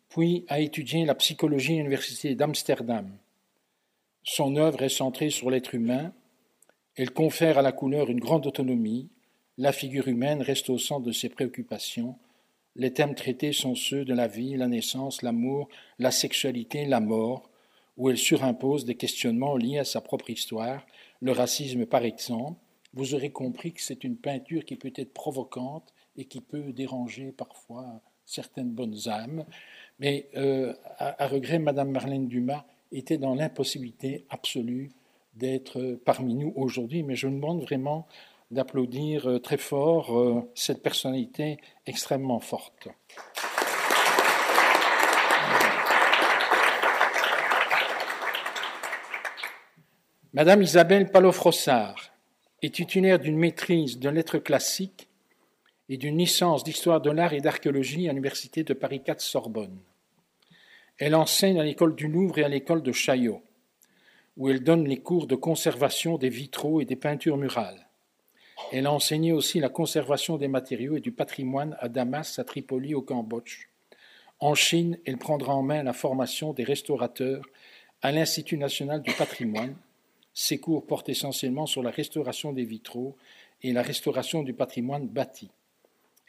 puis 0.09 0.45
a 0.47 0.59
étudié 0.59 1.05
la 1.05 1.15
psychologie 1.15 1.73
à 1.73 1.77
l'Université 1.77 2.35
d'Amsterdam. 2.35 3.09
Son 4.23 4.57
œuvre 4.57 4.83
est 4.83 4.89
centrée 4.89 5.29
sur 5.29 5.49
l'être 5.49 5.73
humain. 5.73 6.13
Elle 6.95 7.11
confère 7.11 7.57
à 7.57 7.61
la 7.61 7.71
couleur 7.71 8.09
une 8.09 8.19
grande 8.19 8.45
autonomie. 8.45 9.09
La 9.57 9.71
figure 9.71 10.07
humaine 10.07 10.41
reste 10.41 10.69
au 10.69 10.77
centre 10.77 11.05
de 11.05 11.11
ses 11.11 11.29
préoccupations. 11.29 12.17
Les 12.75 12.91
thèmes 12.91 13.15
traités 13.15 13.53
sont 13.53 13.75
ceux 13.75 14.03
de 14.03 14.13
la 14.13 14.27
vie, 14.27 14.57
la 14.57 14.67
naissance, 14.67 15.21
l'amour, 15.21 15.69
la 15.97 16.11
sexualité, 16.11 16.85
la 16.85 16.99
mort, 16.99 17.49
où 17.95 18.09
elle 18.09 18.17
surimpose 18.17 18.83
des 18.83 18.95
questionnements 18.95 19.55
liés 19.55 19.79
à 19.79 19.85
sa 19.85 20.01
propre 20.01 20.29
histoire, 20.29 20.85
le 21.21 21.31
racisme 21.31 21.85
par 21.85 22.03
exemple, 22.03 22.59
vous 22.93 23.13
aurez 23.13 23.29
compris 23.29 23.73
que 23.73 23.81
c'est 23.81 24.03
une 24.03 24.17
peinture 24.17 24.65
qui 24.65 24.75
peut 24.75 24.93
être 24.95 25.13
provocante 25.13 25.93
et 26.17 26.25
qui 26.25 26.41
peut 26.41 26.71
déranger 26.71 27.31
parfois 27.31 28.01
certaines 28.25 28.71
bonnes 28.71 29.07
âmes. 29.07 29.45
Mais 29.99 30.29
euh, 30.35 30.73
à, 30.97 31.27
regret, 31.27 31.59
Madame 31.59 31.91
Marlène 31.91 32.27
Dumas 32.27 32.65
était 32.91 33.17
dans 33.17 33.35
l'impossibilité 33.35 34.25
absolue 34.29 34.91
d'être 35.33 35.99
parmi 36.05 36.35
nous 36.35 36.53
aujourd'hui. 36.55 37.03
Mais 37.03 37.15
je 37.15 37.27
vous 37.27 37.35
demande 37.35 37.61
vraiment 37.61 38.07
d'applaudir 38.51 39.29
euh, 39.29 39.39
très 39.39 39.57
fort 39.57 40.17
euh, 40.17 40.41
cette 40.53 40.83
personnalité 40.83 41.57
extrêmement 41.85 42.39
forte. 42.39 42.87
Madame 50.33 50.61
Isabelle 50.61 51.11
Palofrossard 51.11 52.11
est 52.61 52.75
titulaire 52.75 53.19
d'une 53.19 53.37
maîtrise 53.37 53.99
de 53.99 54.09
lettres 54.09 54.37
classiques 54.37 55.07
et 55.87 55.97
d'une 55.97 56.17
licence 56.17 56.63
d'histoire 56.63 56.99
de 56.99 57.09
l'art 57.09 57.33
et 57.33 57.41
d'archéologie 57.41 58.09
à 58.09 58.11
l'Université 58.11 58.63
de 58.63 58.73
Paris 58.73 59.01
4 59.03 59.21
Sorbonne. 59.21 59.79
Elle 60.97 61.15
enseigne 61.15 61.59
à 61.59 61.63
l'école 61.63 61.95
du 61.95 62.07
Louvre 62.07 62.39
et 62.39 62.43
à 62.43 62.49
l'école 62.49 62.81
de 62.81 62.91
Chaillot, 62.91 63.41
où 64.37 64.49
elle 64.49 64.63
donne 64.63 64.87
les 64.87 65.01
cours 65.01 65.27
de 65.27 65.35
conservation 65.35 66.17
des 66.17 66.29
vitraux 66.29 66.81
et 66.81 66.85
des 66.85 66.95
peintures 66.95 67.37
murales. 67.37 67.84
Elle 68.71 68.87
a 68.87 68.91
enseigné 68.91 69.31
aussi 69.31 69.59
la 69.59 69.69
conservation 69.69 70.37
des 70.37 70.47
matériaux 70.47 70.95
et 70.97 71.01
du 71.01 71.11
patrimoine 71.11 71.75
à 71.79 71.89
Damas, 71.89 72.39
à 72.39 72.43
Tripoli, 72.43 72.93
au 72.93 73.01
Cambodge. 73.01 73.67
En 74.39 74.55
Chine, 74.55 74.97
elle 75.05 75.17
prendra 75.17 75.53
en 75.55 75.61
main 75.61 75.83
la 75.83 75.93
formation 75.93 76.53
des 76.53 76.63
restaurateurs 76.63 77.43
à 78.01 78.11
l'Institut 78.11 78.57
national 78.57 79.01
du 79.01 79.11
patrimoine 79.13 79.75
ces 80.37 80.57
cours 80.57 80.85
portent 80.85 81.07
essentiellement 81.07 81.65
sur 81.65 81.81
la 81.81 81.91
restauration 81.91 82.51
des 82.51 82.65
vitraux 82.65 83.15
et 83.63 83.71
la 83.71 83.81
restauration 83.81 84.43
du 84.43 84.53
patrimoine 84.53 85.07
bâti. 85.07 85.49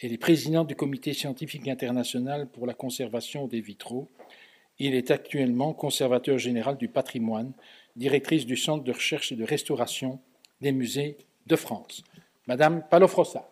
Elle 0.01 0.13
est 0.13 0.19
présidente 0.19 0.69
du 0.69 0.77
Comité 0.77 1.13
scientifique 1.13 1.67
international 1.67 2.49
pour 2.49 2.67
la 2.67 2.75
conservation 2.75 3.49
des 3.49 3.61
vitraux. 3.61 4.09
Il 4.79 4.95
est 4.95 5.11
actuellement 5.11 5.73
conservateur 5.75 6.39
général 6.39 6.77
du 6.77 6.87
patrimoine, 6.87 7.53
directrice 7.97 8.47
du 8.47 8.57
Centre 8.57 8.85
de 8.85 8.93
recherche 8.93 9.33
et 9.33 9.37
de 9.37 9.43
restauration 9.43 10.21
des 10.61 10.71
musées 10.71 11.17
de 11.49 11.57
France. 11.57 12.05
Madame 12.47 12.83
Palofrossa. 12.89 13.49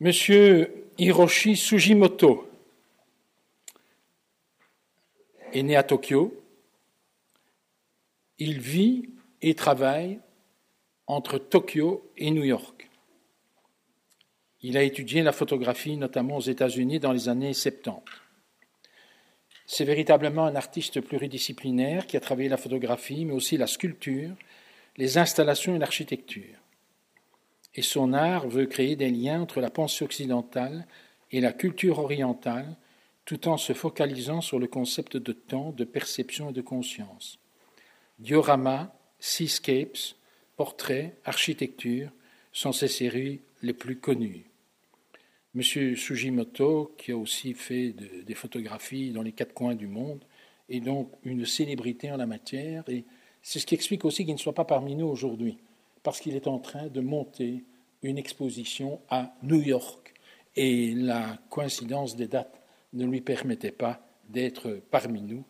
Monsieur 0.00 0.86
Hiroshi 0.96 1.56
Sugimoto 1.56 2.48
est 5.52 5.62
né 5.62 5.76
à 5.76 5.82
Tokyo. 5.82 6.32
Il 8.38 8.60
vit 8.60 9.08
et 9.42 9.54
travaille 9.54 10.20
entre 11.06 11.38
Tokyo 11.38 12.10
et 12.16 12.30
New 12.30 12.44
York. 12.44 12.90
Il 14.62 14.76
a 14.76 14.82
étudié 14.82 15.22
la 15.22 15.32
photographie, 15.32 15.96
notamment 15.96 16.36
aux 16.36 16.42
États-Unis, 16.42 16.98
dans 16.98 17.12
les 17.12 17.28
années 17.28 17.54
70. 17.54 18.02
C'est 19.66 19.84
véritablement 19.84 20.46
un 20.46 20.56
artiste 20.56 21.00
pluridisciplinaire 21.00 22.06
qui 22.06 22.16
a 22.16 22.20
travaillé 22.20 22.48
la 22.48 22.56
photographie, 22.56 23.24
mais 23.24 23.34
aussi 23.34 23.56
la 23.56 23.66
sculpture, 23.66 24.34
les 24.96 25.18
installations 25.18 25.76
et 25.76 25.78
l'architecture 25.78 26.58
et 27.78 27.82
son 27.82 28.12
art 28.12 28.48
veut 28.48 28.66
créer 28.66 28.96
des 28.96 29.08
liens 29.08 29.42
entre 29.42 29.60
la 29.60 29.70
pensée 29.70 30.04
occidentale 30.04 30.84
et 31.30 31.40
la 31.40 31.52
culture 31.52 32.00
orientale, 32.00 32.76
tout 33.24 33.46
en 33.46 33.56
se 33.56 33.72
focalisant 33.72 34.40
sur 34.40 34.58
le 34.58 34.66
concept 34.66 35.16
de 35.16 35.32
temps, 35.32 35.70
de 35.70 35.84
perception 35.84 36.50
et 36.50 36.52
de 36.52 36.60
conscience. 36.60 37.38
Diorama, 38.18 38.92
Seascapes, 39.20 40.16
Portraits, 40.56 41.16
Architecture 41.24 42.10
sont 42.52 42.72
ses 42.72 42.88
séries 42.88 43.40
les 43.62 43.72
plus 43.72 43.96
connues. 43.98 44.44
M. 45.54 45.62
Sujimoto, 45.62 46.94
qui 46.98 47.12
a 47.12 47.16
aussi 47.16 47.54
fait 47.54 47.92
des 47.92 48.34
photographies 48.34 49.10
dans 49.10 49.22
les 49.22 49.32
quatre 49.32 49.54
coins 49.54 49.74
du 49.74 49.86
monde, 49.86 50.24
est 50.68 50.80
donc 50.80 51.12
une 51.24 51.46
célébrité 51.46 52.10
en 52.10 52.16
la 52.16 52.26
matière. 52.26 52.84
Et 52.88 53.04
c'est 53.42 53.58
ce 53.58 53.66
qui 53.66 53.74
explique 53.74 54.04
aussi 54.04 54.24
qu'il 54.24 54.34
ne 54.34 54.38
soit 54.38 54.54
pas 54.54 54.64
parmi 54.64 54.94
nous 54.94 55.06
aujourd'hui, 55.06 55.58
parce 56.02 56.20
qu'il 56.20 56.34
est 56.34 56.46
en 56.46 56.58
train 56.58 56.88
de 56.88 57.00
monter 57.00 57.64
une 58.02 58.18
exposition 58.18 59.00
à 59.08 59.34
New 59.42 59.60
York. 59.60 60.14
Et 60.56 60.92
la 60.94 61.38
coïncidence 61.50 62.16
des 62.16 62.26
dates 62.26 62.60
ne 62.92 63.06
lui 63.06 63.20
permettait 63.20 63.72
pas 63.72 64.00
d'être 64.28 64.80
parmi 64.90 65.22
nous. 65.22 65.44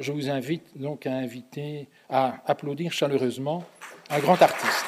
Je 0.00 0.12
vous 0.12 0.30
invite 0.30 0.78
donc 0.78 1.06
à 1.06 1.12
inviter, 1.12 1.86
à 2.08 2.40
applaudir 2.46 2.90
chaleureusement 2.90 3.62
un 4.08 4.18
grand 4.18 4.40
artiste. 4.40 4.86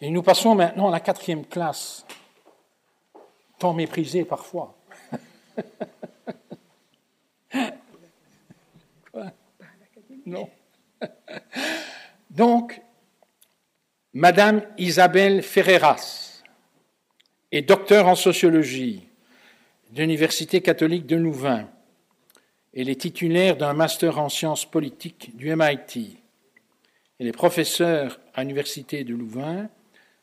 Et 0.00 0.08
nous 0.08 0.22
passons 0.22 0.54
maintenant 0.54 0.86
à 0.86 0.92
la 0.92 1.00
quatrième 1.00 1.44
classe, 1.44 2.06
tant 3.58 3.74
méprisée 3.74 4.24
parfois. 4.24 4.74
Non. 10.26 10.48
Donc, 12.30 12.80
Madame 14.12 14.62
Isabelle 14.78 15.42
Ferreras 15.42 16.29
est 17.52 17.62
docteur 17.62 18.06
en 18.06 18.14
sociologie 18.14 19.06
de 19.92 20.02
l'Université 20.02 20.60
catholique 20.60 21.06
de 21.06 21.16
Louvain. 21.16 21.68
Elle 22.74 22.88
est 22.88 23.00
titulaire 23.00 23.56
d'un 23.56 23.72
master 23.72 24.18
en 24.18 24.28
sciences 24.28 24.70
politiques 24.70 25.36
du 25.36 25.54
MIT. 25.54 26.18
Elle 27.18 27.26
est 27.26 27.32
professeure 27.32 28.20
à 28.34 28.42
l'Université 28.42 29.04
de 29.04 29.14
Louvain 29.14 29.68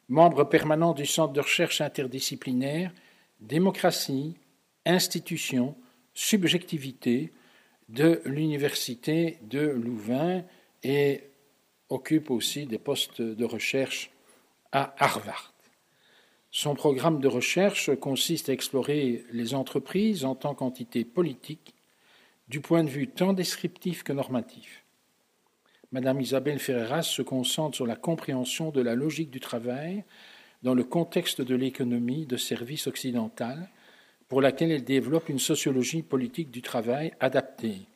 membre 0.10 0.46
permanent 0.46 0.94
du 0.94 1.06
Centre 1.06 1.34
de 1.34 1.42
recherche 1.42 1.82
interdisciplinaire 1.82 2.92
Démocratie, 3.40 4.36
Institutions, 4.86 5.76
Subjectivité 6.14 7.32
de 7.90 8.22
l'Université 8.26 9.38
de 9.44 9.60
Louvain 9.60 10.44
et 10.84 11.24
occupe 11.90 12.32
aussi 12.32 12.66
des 12.66 12.80
postes 12.80 13.22
de 13.22 13.46
recherche 13.46 14.10
à 14.72 14.96
Harvard. 14.98 15.54
Son 16.52 16.76
programme 16.76 17.20
de 17.20 17.28
recherche 17.28 17.94
consiste 17.96 18.50
à 18.50 18.54
explorer 18.54 19.26
les 19.32 19.54
entreprises 19.54 20.26
en 20.26 20.36
tant 20.36 20.56
qu'entité 20.56 21.04
politique 21.04 21.74
du 22.48 22.62
point 22.62 22.84
de 22.84 22.90
vue 22.90 23.08
tant 23.08 23.34
descriptif 23.34 24.04
que 24.04 24.14
normatif. 24.14 24.86
Madame 25.92 26.22
Isabelle 26.22 26.60
Ferreras 26.60 27.04
se 27.04 27.22
concentre 27.22 27.76
sur 27.76 27.88
la 27.88 27.96
compréhension 27.96 28.72
de 28.72 28.82
la 28.82 28.96
logique 28.96 29.32
du 29.32 29.40
travail 29.40 30.04
dans 30.64 30.74
le 30.74 30.84
contexte 30.84 31.42
de 31.42 31.56
l'économie 31.56 32.26
de 32.26 32.38
service 32.38 32.88
occidentale, 32.88 33.70
pour 34.28 34.42
laquelle 34.42 34.72
elle 34.72 34.84
développe 34.84 35.30
une 35.30 35.40
sociologie 35.40 36.02
politique 36.02 36.52
du 36.52 36.62
travail 36.62 37.14
adaptée. 37.20 37.88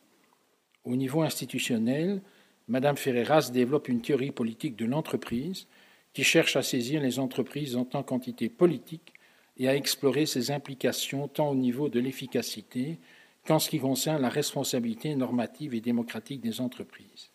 Au 0.84 0.96
niveau 0.96 1.22
institutionnel, 1.22 2.22
Madame 2.68 2.96
Ferreras 2.96 3.50
développe 3.52 3.88
une 3.88 4.00
théorie 4.00 4.30
politique 4.30 4.76
de 4.76 4.86
l'entreprise 4.86 5.66
qui 6.12 6.24
cherche 6.24 6.56
à 6.56 6.62
saisir 6.62 7.00
les 7.00 7.18
entreprises 7.18 7.76
en 7.76 7.84
tant 7.84 8.02
qu'entité 8.02 8.48
politique 8.48 9.12
et 9.58 9.68
à 9.68 9.76
explorer 9.76 10.26
ses 10.26 10.50
implications 10.50 11.28
tant 11.28 11.50
au 11.50 11.54
niveau 11.54 11.88
de 11.88 12.00
l'efficacité 12.00 12.98
qu'en 13.46 13.58
ce 13.58 13.70
qui 13.70 13.78
concerne 13.78 14.22
la 14.22 14.28
responsabilité 14.28 15.14
normative 15.14 15.74
et 15.74 15.80
démocratique 15.80 16.40
des 16.40 16.60
entreprises. 16.60 17.30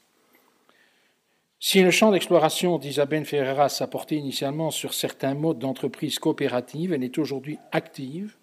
Si 1.59 1.81
le 1.81 1.89
champ 1.89 2.11
d'exploration 2.11 2.77
d'Isabelle 2.77 3.25
Ferreira 3.25 3.67
s'apportait 3.67 4.15
initialement 4.15 4.69
sur 4.69 4.93
certains 4.93 5.33
modes 5.33 5.59
d'entreprise 5.59 6.19
coopérative, 6.19 6.93
elle 6.93 7.03
est 7.03 7.17
aujourd'hui 7.17 7.57
active 7.71 8.37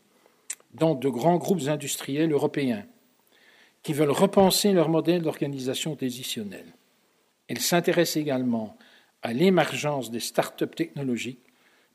dans 0.74 0.96
de 0.96 1.08
grands 1.08 1.36
groupes 1.36 1.68
industriels 1.68 2.32
européens 2.32 2.84
qui 3.84 3.92
veulent 3.92 4.10
repenser 4.10 4.72
leur 4.72 4.88
modèle 4.88 5.22
d'organisation 5.22 5.94
décisionnelle. 5.94 6.74
Elle 7.46 7.60
s'intéresse 7.60 8.16
également 8.16 8.76
à 9.24 9.32
l'émergence 9.32 10.10
des 10.10 10.20
start-up 10.20 10.76
technologiques 10.76 11.40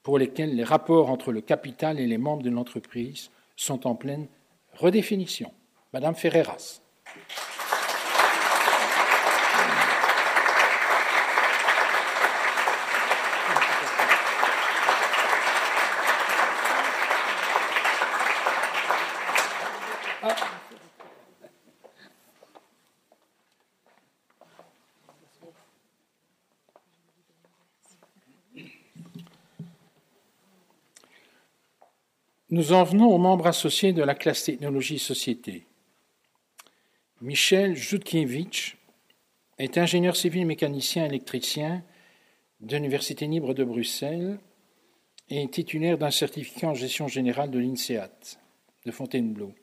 pour 0.01 0.17
lesquelles 0.17 0.55
les 0.55 0.63
rapports 0.63 1.11
entre 1.11 1.31
le 1.31 1.41
capital 1.41 1.99
et 1.99 2.07
les 2.07 2.17
membres 2.17 2.41
de 2.41 2.49
l'entreprise 2.49 3.29
sont 3.55 3.85
en 3.85 3.95
pleine 3.95 4.27
redéfinition. 4.73 5.53
Madame 5.93 6.15
Ferreras. 6.15 6.81
Nous 32.51 32.73
en 32.73 32.83
venons 32.83 33.13
aux 33.13 33.19
membres 33.19 33.45
associés 33.45 33.93
de 33.93 34.01
la 34.01 34.15
classe 34.15 34.43
technologie 34.45 34.97
société. 34.97 35.67
Michel 37.21 37.75
Jutkiewicz 37.75 38.75
est 39.59 39.77
ingénieur 39.77 40.15
civil 40.15 40.47
mécanicien 40.47 41.05
électricien 41.05 41.83
de 42.59 42.75
l'Université 42.75 43.27
libre 43.27 43.53
de 43.53 43.63
Bruxelles 43.63 44.39
et 45.29 45.47
titulaire 45.47 45.99
d'un 45.99 46.09
certificat 46.09 46.69
en 46.69 46.73
gestion 46.73 47.07
générale 47.07 47.51
de 47.51 47.59
l'INSEAD 47.59 48.09
de 48.83 48.91
Fontainebleau. 48.91 49.53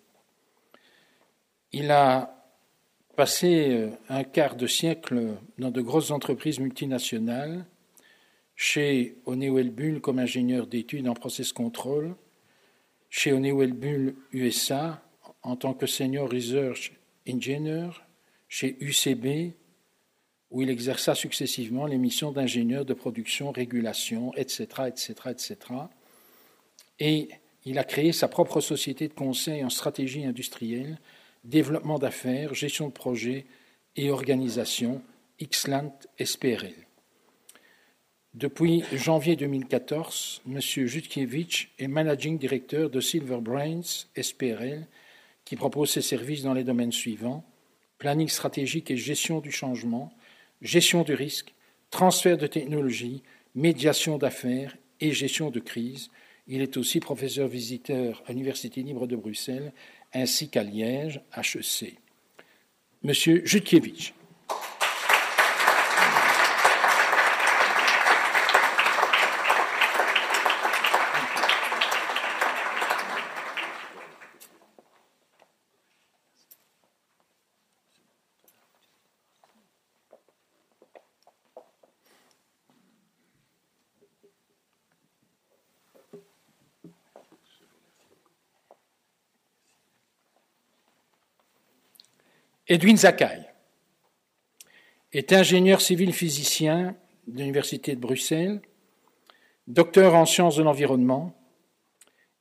Il 1.73 1.91
a 1.91 2.47
passé 3.17 3.71
euh, 3.71 3.91
un 4.09 4.23
quart 4.23 4.55
de 4.55 4.69
siècle 4.69 5.39
dans 5.59 5.73
de 5.73 5.81
grosses 5.81 6.13
entreprises 6.13 6.61
multinationales, 6.61 7.67
chez 8.55 9.17
Bull 9.27 10.01
comme 10.01 10.21
ingénieur 10.21 10.69
d'études 10.69 11.09
en 11.09 11.15
process 11.15 11.53
control, 11.53 12.15
chez 13.17 13.33
Honeywell 13.33 13.73
Bull 13.73 14.15
USA 14.35 15.03
en 15.43 15.57
tant 15.57 15.73
que 15.73 15.87
Senior 15.87 16.31
Research 16.31 16.93
Engineer, 17.27 17.89
chez 18.47 18.77
UCB, 18.79 19.55
où 20.51 20.61
il 20.61 20.69
exerça 20.69 21.15
successivement 21.15 21.87
les 21.87 21.97
missions 21.97 22.31
d'ingénieur 22.31 22.85
de 22.85 22.93
production, 22.93 23.53
régulation, 23.53 24.35
etc., 24.35 24.67
etc., 24.89 25.15
etc. 25.31 25.57
Et 26.99 27.29
il 27.65 27.79
a 27.79 27.85
créé 27.85 28.13
sa 28.13 28.29
propre 28.29 28.61
société 28.61 29.09
de 29.09 29.15
conseil 29.15 29.65
en 29.65 29.71
stratégie 29.71 30.27
industrielle, 30.27 30.99
développement 31.43 31.99
d'affaires, 31.99 32.53
gestion 32.53 32.89
de 32.89 32.93
projets 32.93 33.47
et 33.97 34.11
organisation, 34.11 35.01
Xlant 35.41 35.99
SPRL. 36.23 36.86
Depuis 38.37 38.85
janvier 38.93 39.35
2014, 39.35 40.43
M. 40.47 40.61
Jutkiewicz 40.61 41.69
est 41.79 41.89
managing 41.89 42.37
directeur 42.37 42.91
de 42.91 43.01
Silver 43.01 43.39
Brains 43.41 44.05
SPRL, 44.15 44.87
qui 45.47 45.57
propose 45.57 45.89
ses 45.89 46.03
services 46.03 46.43
dans 46.43 46.53
les 46.53 46.63
domaines 46.63 46.93
suivants 46.93 47.47
planning 47.97 48.29
stratégique 48.29 48.91
et 48.91 48.99
gestion 48.99 49.41
du 49.41 49.51
changement, 49.51 50.13
gestion 50.61 51.03
du 51.03 51.15
risque, 51.15 51.55
transfert 51.91 52.37
de 52.37 52.47
technologie, 52.47 53.23
médiation 53.55 54.19
d'affaires 54.19 54.77
et 55.01 55.13
gestion 55.13 55.49
de 55.49 55.59
crise. 55.59 56.11
Il 56.47 56.61
est 56.61 56.77
aussi 56.77 57.01
professeur 57.01 57.49
visiteur 57.49 58.23
à 58.27 58.33
l'Université 58.33 58.83
libre 58.83 59.07
de 59.07 59.17
Bruxelles 59.17 59.73
ainsi 60.13 60.51
qu'à 60.51 60.63
Liège, 60.63 61.23
HEC. 61.35 61.95
Monsieur 63.03 63.41
Jutkiewicz. 63.47 64.13
Edwin 92.69 92.97
Zakai 92.97 93.43
est 95.13 95.33
ingénieur 95.33 95.81
civil 95.81 96.13
physicien 96.13 96.97
de 97.29 97.39
l'Université 97.39 97.95
de 97.95 98.01
Bruxelles, 98.01 98.61
docteur 99.69 100.17
en 100.17 100.27
sciences 100.27 100.57
de 100.57 100.65
l'environnement 100.65 101.33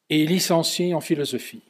et 0.09 0.25
licencié 0.25 0.95
en 0.95 0.99
philosophie. 1.01 1.61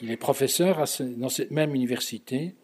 Il 0.00 0.10
est 0.10 0.16
professeur 0.16 0.82
dans 1.18 1.28
cette 1.28 1.50
même 1.50 1.74
université 1.74 2.54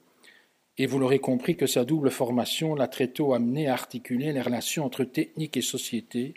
et 0.79 0.87
vous 0.87 0.99
l'aurez 0.99 1.19
compris 1.19 1.55
que 1.55 1.67
sa 1.67 1.85
double 1.85 2.11
formation 2.11 2.75
l'a 2.75 2.89
très 2.89 3.09
tôt 3.09 3.35
amené 3.35 3.69
à 3.69 3.75
articuler 3.75 4.33
les 4.33 4.41
relations 4.41 4.87
entre 4.87 5.05
technique 5.05 5.59
et 5.59 5.63
société 5.63 6.33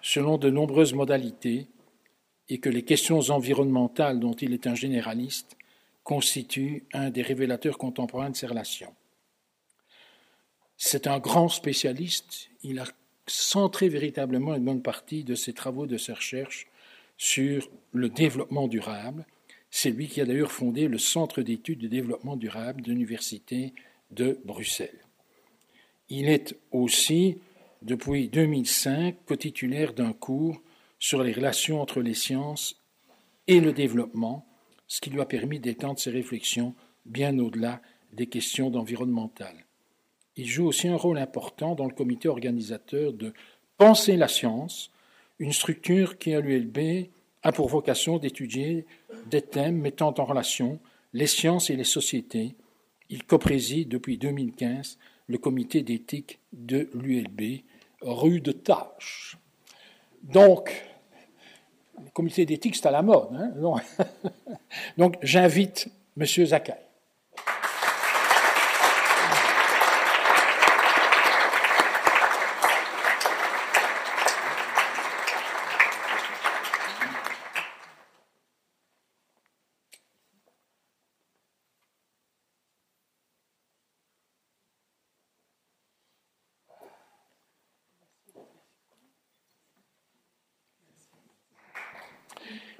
selon 0.00 0.38
de 0.38 0.48
nombreuses 0.48 0.94
modalités 0.94 1.66
et 2.48 2.60
que 2.60 2.70
les 2.70 2.82
questions 2.82 3.20
environnementales 3.28 4.20
dont 4.20 4.32
il 4.32 4.54
est 4.54 4.66
un 4.66 4.74
généraliste 4.74 5.57
constituent 6.08 6.84
un 6.94 7.10
des 7.10 7.20
révélateurs 7.20 7.76
contemporains 7.76 8.30
de 8.30 8.36
ces 8.36 8.46
relations. 8.46 8.94
C'est 10.78 11.06
un 11.06 11.18
grand 11.18 11.50
spécialiste, 11.50 12.48
il 12.62 12.78
a 12.78 12.86
centré 13.26 13.90
véritablement 13.90 14.54
une 14.54 14.64
bonne 14.64 14.80
partie 14.80 15.22
de 15.22 15.34
ses 15.34 15.52
travaux 15.52 15.86
de 15.86 15.98
ses 15.98 16.14
recherches 16.14 16.66
sur 17.18 17.68
le 17.92 18.08
développement 18.08 18.68
durable. 18.68 19.26
C'est 19.70 19.90
lui 19.90 20.08
qui 20.08 20.22
a 20.22 20.24
d'ailleurs 20.24 20.50
fondé 20.50 20.88
le 20.88 20.96
Centre 20.96 21.42
d'études 21.42 21.80
de 21.80 21.88
développement 21.88 22.36
durable 22.36 22.80
de 22.80 22.90
l'Université 22.90 23.74
de 24.10 24.40
Bruxelles. 24.46 25.04
Il 26.08 26.30
est 26.30 26.56
aussi, 26.72 27.36
depuis 27.82 28.28
2005, 28.28 29.14
co-titulaire 29.26 29.92
d'un 29.92 30.14
cours 30.14 30.58
sur 30.98 31.22
les 31.22 31.32
relations 31.32 31.82
entre 31.82 32.00
les 32.00 32.14
sciences 32.14 32.80
et 33.46 33.60
le 33.60 33.74
développement, 33.74 34.47
ce 34.88 35.00
qui 35.00 35.10
lui 35.10 35.20
a 35.20 35.26
permis 35.26 35.60
d'étendre 35.60 35.98
ses 35.98 36.10
réflexions 36.10 36.74
bien 37.06 37.38
au-delà 37.38 37.80
des 38.12 38.26
questions 38.26 38.70
d'environnemental. 38.70 39.54
Il 40.36 40.46
joue 40.46 40.66
aussi 40.66 40.88
un 40.88 40.96
rôle 40.96 41.18
important 41.18 41.74
dans 41.74 41.86
le 41.86 41.94
comité 41.94 42.28
organisateur 42.28 43.12
de 43.12 43.32
Penser 43.76 44.16
la 44.16 44.26
science, 44.26 44.90
une 45.38 45.52
structure 45.52 46.18
qui, 46.18 46.34
à 46.34 46.40
l'ULB, 46.40 47.06
a 47.44 47.52
pour 47.52 47.68
vocation 47.68 48.18
d'étudier 48.18 48.86
des 49.30 49.40
thèmes 49.40 49.80
mettant 49.80 50.12
en 50.18 50.24
relation 50.24 50.80
les 51.12 51.28
sciences 51.28 51.70
et 51.70 51.76
les 51.76 51.84
sociétés. 51.84 52.56
Il 53.08 53.22
copréside 53.22 53.88
depuis 53.88 54.18
2015 54.18 54.98
le 55.28 55.38
comité 55.38 55.82
d'éthique 55.82 56.40
de 56.52 56.88
l'ULB, 56.92 57.60
rue 58.00 58.40
de 58.40 58.50
Tâche. 58.50 59.38
Donc, 60.24 60.84
le 62.04 62.10
comité 62.10 62.46
d'éthique, 62.46 62.76
c'est 62.76 62.86
à 62.86 62.90
la 62.90 63.02
mode. 63.02 63.28
Hein 63.32 63.52
Donc, 64.98 65.16
j'invite 65.22 65.88
M. 66.18 66.26
Zakai. 66.26 66.87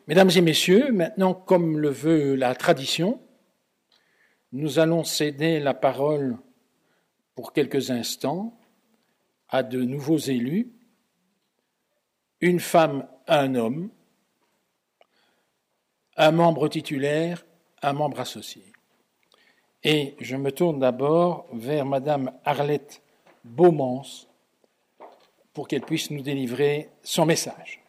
Mesdames 0.09 0.31
et 0.35 0.41
messieurs, 0.41 0.91
maintenant, 0.91 1.35
comme 1.35 1.79
le 1.79 1.91
veut 1.91 2.35
la 2.35 2.55
tradition, 2.55 3.21
nous 4.53 4.79
allons 4.79 5.05
céder 5.05 5.61
la 5.61 5.75
parole 5.75 6.39
pour 7.35 7.53
quelques 7.53 7.91
instants 7.91 8.59
à 9.51 9.63
de 9.63 9.83
nouveaux 9.83 10.17
élus, 10.17 10.73
une 12.41 12.59
femme, 12.59 13.07
un 13.27 13.55
homme, 13.55 13.91
un 16.17 16.31
membre 16.31 16.69
titulaire, 16.69 17.45
un 17.83 17.93
membre 17.93 18.21
associé. 18.21 18.63
Et 19.85 20.17
je 20.21 20.37
me 20.37 20.53
tourne 20.53 20.79
d'abord 20.79 21.47
vers 21.53 21.85
Madame 21.85 22.33
Arlette 22.47 23.03
Beaumans 23.45 24.27
pour 25.53 25.69
qu'elle 25.69 25.83
puisse 25.83 26.11
nous 26.11 26.23
délivrer 26.23 26.89
son 27.03 27.27
message. 27.27 27.83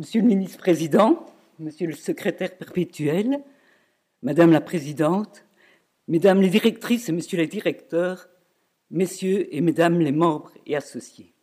Monsieur 0.00 0.22
le 0.22 0.28
ministre-président, 0.28 1.26
monsieur 1.58 1.86
le 1.86 1.92
secrétaire 1.92 2.56
perpétuel, 2.56 3.44
madame 4.22 4.50
la 4.50 4.62
présidente, 4.62 5.44
mesdames 6.08 6.40
les 6.40 6.48
directrices 6.48 7.10
et 7.10 7.12
monsieur 7.12 7.36
les 7.36 7.46
directeurs, 7.46 8.30
messieurs 8.90 9.54
et 9.54 9.60
mesdames 9.60 10.00
les 10.00 10.12
membres 10.12 10.52
et 10.64 10.74
associés, 10.74 11.34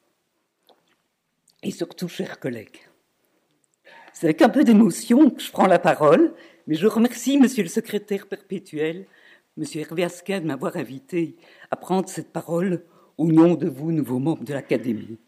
et 1.62 1.70
surtout 1.70 2.08
chers 2.08 2.40
collègues. 2.40 2.80
C'est 4.12 4.26
avec 4.26 4.42
un 4.42 4.50
peu 4.50 4.64
d'émotion 4.64 5.30
que 5.30 5.44
je 5.44 5.52
prends 5.52 5.68
la 5.68 5.78
parole, 5.78 6.34
mais 6.66 6.74
je 6.74 6.88
remercie 6.88 7.38
monsieur 7.38 7.62
le 7.62 7.70
secrétaire 7.70 8.26
perpétuel, 8.26 9.06
monsieur 9.56 9.82
Hervé 9.82 10.04
Asquin, 10.04 10.42
de 10.42 10.48
m'avoir 10.48 10.78
invité 10.78 11.36
à 11.70 11.76
prendre 11.76 12.10
cette 12.10 12.34
parole 12.34 12.84
au 13.20 13.32
nom 13.32 13.54
de 13.54 13.70
vous, 13.70 13.92
nouveaux 13.92 14.18
membres 14.18 14.46
de 14.46 14.54
l'Académie. 14.56 15.20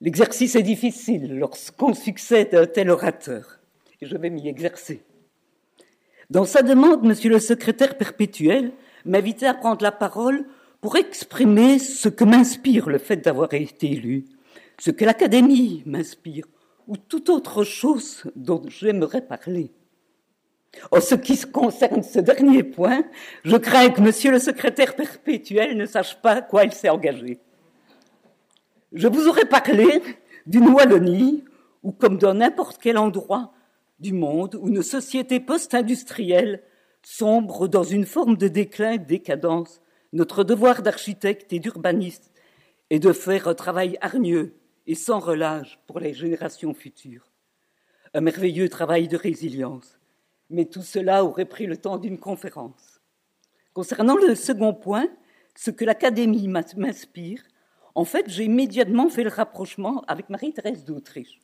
L'exercice 0.00 0.54
est 0.54 0.62
difficile 0.62 1.36
lorsqu'on 1.38 1.92
succède 1.92 2.54
à 2.54 2.60
un 2.60 2.66
tel 2.66 2.88
orateur, 2.90 3.58
et 4.00 4.06
je 4.06 4.16
vais 4.16 4.30
m'y 4.30 4.48
exercer. 4.48 5.02
Dans 6.30 6.44
sa 6.44 6.62
demande, 6.62 7.02
Monsieur 7.02 7.30
le 7.30 7.40
secrétaire 7.40 7.98
perpétuel 7.98 8.72
m'invitait 9.04 9.46
à 9.46 9.54
prendre 9.54 9.82
la 9.82 9.90
parole 9.90 10.46
pour 10.80 10.96
exprimer 10.96 11.80
ce 11.80 12.08
que 12.08 12.22
m'inspire 12.22 12.88
le 12.88 12.98
fait 12.98 13.16
d'avoir 13.16 13.52
été 13.54 13.90
élu, 13.90 14.26
ce 14.78 14.92
que 14.92 15.04
l'Académie 15.04 15.82
m'inspire, 15.84 16.46
ou 16.86 16.96
toute 16.96 17.28
autre 17.28 17.64
chose 17.64 18.22
dont 18.36 18.62
j'aimerais 18.68 19.22
parler. 19.22 19.72
En 20.92 21.00
ce 21.00 21.16
qui 21.16 21.36
concerne 21.40 22.04
ce 22.04 22.20
dernier 22.20 22.62
point, 22.62 23.02
je 23.42 23.56
crains 23.56 23.90
que 23.90 24.00
Monsieur 24.00 24.30
le 24.30 24.38
secrétaire 24.38 24.94
perpétuel 24.94 25.76
ne 25.76 25.86
sache 25.86 26.20
pas 26.22 26.34
à 26.34 26.42
quoi 26.42 26.64
il 26.64 26.72
s'est 26.72 26.88
engagé. 26.88 27.40
Je 28.92 29.06
vous 29.06 29.28
aurais 29.28 29.44
parlé 29.44 30.02
d'une 30.46 30.68
Wallonie 30.68 31.44
ou 31.82 31.92
comme 31.92 32.16
dans 32.16 32.32
n'importe 32.32 32.78
quel 32.80 32.96
endroit 32.96 33.52
du 33.98 34.14
monde 34.14 34.54
où 34.54 34.68
une 34.68 34.82
société 34.82 35.40
post-industrielle 35.40 36.62
sombre 37.02 37.68
dans 37.68 37.82
une 37.82 38.06
forme 38.06 38.36
de 38.38 38.48
déclin 38.48 38.92
et 38.92 38.98
de 38.98 39.04
décadence, 39.04 39.82
notre 40.14 40.42
devoir 40.42 40.82
d'architecte 40.82 41.52
et 41.52 41.58
d'urbaniste 41.58 42.32
est 42.88 42.98
de 42.98 43.12
faire 43.12 43.48
un 43.48 43.54
travail 43.54 43.98
hargneux 44.00 44.54
et 44.86 44.94
sans 44.94 45.18
relâche 45.18 45.78
pour 45.86 46.00
les 46.00 46.14
générations 46.14 46.72
futures. 46.72 47.30
Un 48.14 48.22
merveilleux 48.22 48.70
travail 48.70 49.06
de 49.06 49.18
résilience. 49.18 49.98
Mais 50.48 50.64
tout 50.64 50.82
cela 50.82 51.26
aurait 51.26 51.44
pris 51.44 51.66
le 51.66 51.76
temps 51.76 51.98
d'une 51.98 52.18
conférence. 52.18 53.02
Concernant 53.74 54.16
le 54.16 54.34
second 54.34 54.72
point, 54.72 55.08
ce 55.54 55.70
que 55.70 55.84
l'Académie 55.84 56.48
m'inspire, 56.48 57.42
en 57.98 58.04
fait, 58.04 58.26
j'ai 58.28 58.44
immédiatement 58.44 59.08
fait 59.08 59.24
le 59.24 59.28
rapprochement 59.28 60.04
avec 60.06 60.30
Marie-Thérèse 60.30 60.84
d'Autriche. 60.84 61.40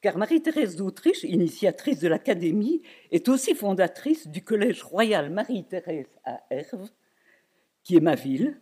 Car 0.00 0.16
Marie-Thérèse 0.16 0.76
d'Autriche, 0.76 1.24
initiatrice 1.24 1.98
de 1.98 2.06
l'Académie, 2.06 2.82
est 3.10 3.28
aussi 3.28 3.52
fondatrice 3.56 4.28
du 4.28 4.44
Collège 4.44 4.84
royal 4.84 5.30
Marie-Thérèse 5.30 6.06
à 6.24 6.40
Herve, 6.50 6.88
qui 7.82 7.96
est 7.96 8.00
ma 8.00 8.14
ville. 8.14 8.60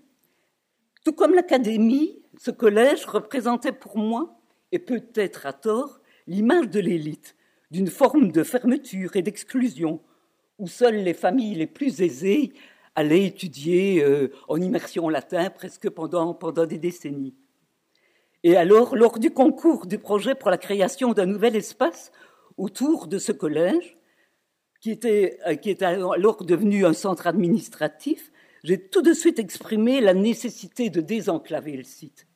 Tout 1.04 1.12
comme 1.12 1.34
l'Académie, 1.34 2.22
ce 2.38 2.50
collège 2.50 3.04
représentait 3.04 3.72
pour 3.72 3.98
moi, 3.98 4.40
et 4.72 4.78
peut-être 4.78 5.44
à 5.44 5.52
tort, 5.52 6.00
l'image 6.26 6.70
de 6.70 6.80
l'élite, 6.80 7.36
d'une 7.70 7.88
forme 7.88 8.32
de 8.32 8.42
fermeture 8.42 9.14
et 9.14 9.20
d'exclusion, 9.20 10.00
où 10.58 10.66
seules 10.66 11.04
les 11.04 11.12
familles 11.12 11.56
les 11.56 11.66
plus 11.66 12.00
aisées 12.00 12.54
allait 13.00 13.24
étudier 13.24 14.02
euh, 14.04 14.32
en 14.48 14.60
immersion 14.60 15.08
latin 15.08 15.50
presque 15.50 15.88
pendant, 15.90 16.38
des 16.66 16.78
décennies. 16.78 17.34
Et 18.42 18.56
alors, 18.56 18.96
lors 18.96 19.18
du 19.18 19.30
concours 19.30 19.86
du 19.86 19.98
projet 19.98 20.34
pour 20.34 20.50
la 20.50 20.58
création 20.58 21.12
d'un 21.12 21.26
nouvel 21.26 21.56
espace 21.56 22.12
autour 22.56 23.06
de 23.06 23.18
ce 23.18 23.32
collège, 23.32 23.96
qui 24.80 24.90
était, 24.90 25.38
euh, 25.46 25.56
qui 25.56 25.70
était 25.70 25.84
alors 25.84 26.44
devenu 26.44 26.86
un 26.86 26.92
centre 26.92 27.26
administratif, 27.26 28.30
j'ai 28.64 28.78
tout 28.78 29.02
de 29.02 29.12
suite 29.12 29.38
exprimé 29.38 30.00
la 30.00 30.14
nécessité 30.14 30.90
de 30.90 31.00
désenclaver 31.00 31.76
le 31.76 31.82
site, 31.82 32.26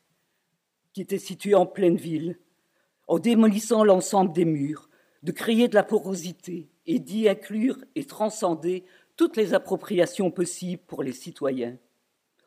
qui 0.92 1.02
était 1.02 1.18
situé 1.18 1.54
en 1.54 1.66
pleine 1.66 1.96
ville, 1.96 2.38
en 3.06 3.18
démolissant 3.18 3.84
l'ensemble 3.84 4.32
des 4.32 4.46
murs, 4.46 4.88
de 5.22 5.32
créer 5.32 5.68
de 5.68 5.74
la 5.74 5.82
porosité 5.82 6.68
et 6.86 6.98
d'y 6.98 7.28
inclure 7.28 7.78
et 7.94 8.04
transcender 8.04 8.84
toutes 9.16 9.36
les 9.36 9.54
appropriations 9.54 10.30
possibles 10.30 10.82
pour 10.86 11.02
les 11.02 11.12
citoyens. 11.12 11.76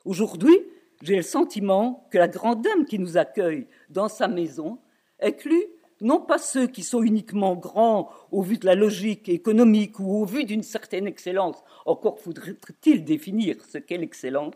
Aujourd'hui, 0.06 0.58
j'ai 1.02 1.16
le 1.16 1.22
sentiment 1.22 2.08
que 2.12 2.18
la 2.18 2.28
grande 2.28 2.62
dame 2.62 2.86
qui 2.86 3.00
nous 3.00 3.18
accueille 3.18 3.68
dans 3.90 4.10
sa 4.10 4.28
maison 4.28 4.80
inclut 5.22 5.66
non 6.02 6.20
pas 6.20 6.38
ceux 6.38 6.68
qui 6.68 6.84
sont 6.84 7.02
uniquement 7.02 7.56
grands 7.56 8.12
au 8.32 8.42
vu 8.42 8.58
de 8.58 8.66
la 8.66 8.76
logique 8.76 9.30
économique 9.30 10.00
ou 10.00 10.22
au 10.22 10.26
vu 10.26 10.44
d'une 10.46 10.64
certaine 10.64 11.08
excellence, 11.08 11.64
encore 11.86 12.20
faudrait-il 12.20 13.04
définir 13.04 13.56
ce 13.66 13.80
qu'est 13.80 13.98
l'excellence, 13.98 14.54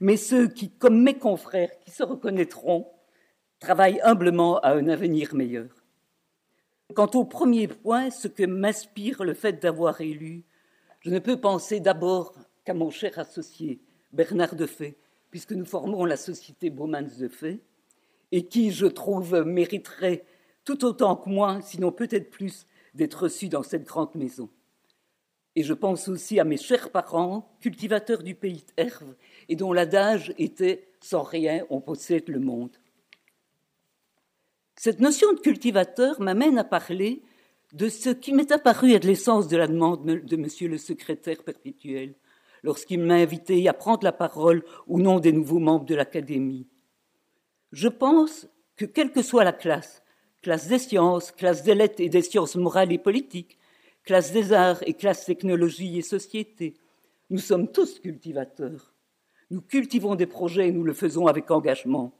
mais 0.00 0.16
ceux 0.16 0.48
qui, 0.48 0.70
comme 0.70 1.00
mes 1.00 1.14
confrères, 1.14 1.78
qui 1.80 1.92
se 1.92 2.02
reconnaîtront, 2.02 2.88
travaille 3.60 4.00
humblement 4.02 4.58
à 4.60 4.70
un 4.72 4.88
avenir 4.88 5.34
meilleur. 5.34 5.70
Quant 6.94 7.10
au 7.14 7.24
premier 7.24 7.68
point, 7.68 8.10
ce 8.10 8.26
que 8.26 8.44
m'inspire 8.44 9.22
le 9.22 9.34
fait 9.34 9.62
d'avoir 9.62 10.00
élu, 10.00 10.44
je 11.02 11.10
ne 11.10 11.18
peux 11.18 11.40
penser 11.40 11.80
d'abord 11.80 12.34
qu'à 12.64 12.74
mon 12.74 12.90
cher 12.90 13.18
associé, 13.18 13.80
Bernard 14.12 14.54
Defay, 14.54 14.96
puisque 15.30 15.52
nous 15.52 15.64
formons 15.64 16.04
la 16.04 16.16
société 16.16 16.70
Baumans 16.70 17.02
Defay, 17.18 17.60
et 18.30 18.46
qui, 18.46 18.70
je 18.70 18.86
trouve, 18.86 19.42
mériterait 19.42 20.24
tout 20.64 20.84
autant 20.84 21.16
que 21.16 21.28
moi, 21.28 21.60
sinon 21.60 21.90
peut-être 21.92 22.30
plus, 22.30 22.66
d'être 22.94 23.24
reçu 23.24 23.48
dans 23.48 23.62
cette 23.62 23.84
grande 23.84 24.14
maison. 24.14 24.48
Et 25.56 25.64
je 25.64 25.74
pense 25.74 26.08
aussi 26.08 26.38
à 26.40 26.44
mes 26.44 26.56
chers 26.56 26.90
parents, 26.90 27.56
cultivateurs 27.60 28.22
du 28.22 28.34
pays 28.34 28.64
d'Herve, 28.76 29.14
et 29.48 29.56
dont 29.56 29.72
l'adage 29.72 30.32
était 30.38 30.88
Sans 31.00 31.24
rien, 31.24 31.66
on 31.68 31.80
possède 31.80 32.28
le 32.28 32.38
monde. 32.38 32.76
Cette 34.76 35.00
notion 35.00 35.32
de 35.32 35.40
cultivateur 35.40 36.20
m'amène 36.20 36.58
à 36.58 36.64
parler 36.64 37.22
de 37.72 37.88
ce 37.88 38.10
qui 38.10 38.32
m'est 38.32 38.52
apparu 38.52 38.92
être 38.92 39.04
l'essence 39.04 39.48
de 39.48 39.56
la 39.56 39.66
demande 39.66 40.04
de 40.04 40.36
Monsieur 40.36 40.68
le 40.68 40.76
secrétaire 40.76 41.42
perpétuel, 41.42 42.14
lorsqu'il 42.62 43.00
m'a 43.00 43.14
invité 43.14 43.66
à 43.66 43.72
prendre 43.72 44.04
la 44.04 44.12
parole 44.12 44.62
au 44.86 44.98
nom 44.98 45.18
des 45.18 45.32
nouveaux 45.32 45.58
membres 45.58 45.86
de 45.86 45.94
l'Académie. 45.94 46.66
Je 47.72 47.88
pense 47.88 48.46
que 48.76 48.84
quelle 48.84 49.10
que 49.10 49.22
soit 49.22 49.44
la 49.44 49.52
classe, 49.52 50.02
classe 50.42 50.68
des 50.68 50.78
sciences, 50.78 51.32
classe 51.32 51.62
des 51.62 51.74
lettres 51.74 52.00
et 52.00 52.10
des 52.10 52.22
sciences 52.22 52.56
morales 52.56 52.92
et 52.92 52.98
politiques, 52.98 53.58
classe 54.04 54.32
des 54.32 54.52
arts 54.52 54.82
et 54.86 54.92
classe 54.92 55.24
technologie 55.24 55.98
et 55.98 56.02
société, 56.02 56.74
nous 57.30 57.38
sommes 57.38 57.72
tous 57.72 58.00
cultivateurs. 58.00 58.92
Nous 59.50 59.62
cultivons 59.62 60.14
des 60.14 60.26
projets 60.26 60.68
et 60.68 60.72
nous 60.72 60.84
le 60.84 60.92
faisons 60.92 61.26
avec 61.26 61.50
engagement. 61.50 62.12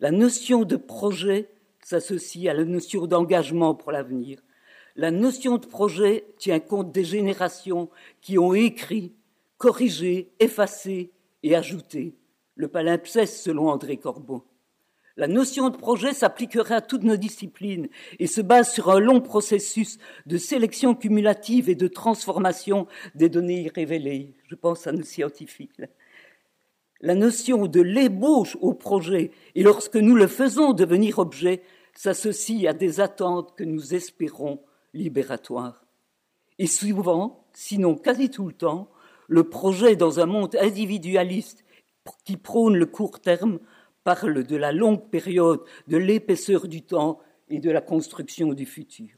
La 0.00 0.10
notion 0.10 0.64
de 0.64 0.76
projet 0.76 1.50
s'associe 1.82 2.48
à 2.48 2.54
la 2.54 2.64
notion 2.64 3.06
d'engagement 3.06 3.74
pour 3.74 3.92
l'avenir. 3.92 4.40
La 4.96 5.10
notion 5.10 5.58
de 5.58 5.66
projet 5.66 6.24
tient 6.38 6.60
compte 6.60 6.92
des 6.92 7.04
générations 7.04 7.90
qui 8.20 8.38
ont 8.38 8.54
écrit, 8.54 9.12
corrigé, 9.58 10.30
effacé 10.38 11.10
et 11.42 11.56
ajouté 11.56 12.14
le 12.56 12.68
palimpseste 12.68 13.38
selon 13.38 13.68
André 13.68 13.96
Corbon. 13.96 14.42
La 15.16 15.26
notion 15.26 15.68
de 15.70 15.76
projet 15.76 16.12
s'appliquerait 16.12 16.74
à 16.74 16.80
toutes 16.80 17.02
nos 17.04 17.16
disciplines 17.16 17.88
et 18.18 18.26
se 18.26 18.40
base 18.40 18.72
sur 18.72 18.90
un 18.90 19.00
long 19.00 19.20
processus 19.20 19.98
de 20.26 20.38
sélection 20.38 20.94
cumulative 20.94 21.68
et 21.68 21.74
de 21.74 21.86
transformation 21.88 22.86
des 23.14 23.28
données 23.28 23.70
révélées. 23.74 24.34
Je 24.48 24.54
pense 24.54 24.86
à 24.86 24.92
nos 24.92 25.04
scientifiques. 25.04 25.82
La 27.00 27.14
notion 27.14 27.66
de 27.66 27.80
l'ébauche 27.80 28.56
au 28.60 28.74
projet 28.74 29.30
et 29.54 29.62
lorsque 29.62 29.96
nous 29.96 30.14
le 30.14 30.26
faisons 30.26 30.72
devenir 30.72 31.18
objet 31.18 31.62
s'associe 31.94 32.66
à 32.66 32.72
des 32.72 33.00
attentes 33.00 33.54
que 33.56 33.64
nous 33.64 33.94
espérons 33.94 34.60
libératoires. 34.94 35.84
Et 36.58 36.66
souvent, 36.66 37.44
sinon 37.52 37.96
quasi 37.96 38.30
tout 38.30 38.46
le 38.46 38.54
temps, 38.54 38.90
le 39.28 39.44
projet 39.44 39.96
dans 39.96 40.20
un 40.20 40.26
monde 40.26 40.56
individualiste 40.56 41.64
qui 42.24 42.36
prône 42.36 42.76
le 42.76 42.86
court 42.86 43.20
terme 43.20 43.58
parle 44.04 44.44
de 44.44 44.56
la 44.56 44.72
longue 44.72 45.08
période, 45.10 45.62
de 45.88 45.96
l'épaisseur 45.96 46.68
du 46.68 46.82
temps 46.82 47.18
et 47.48 47.58
de 47.58 47.70
la 47.70 47.80
construction 47.80 48.52
du 48.52 48.66
futur. 48.66 49.10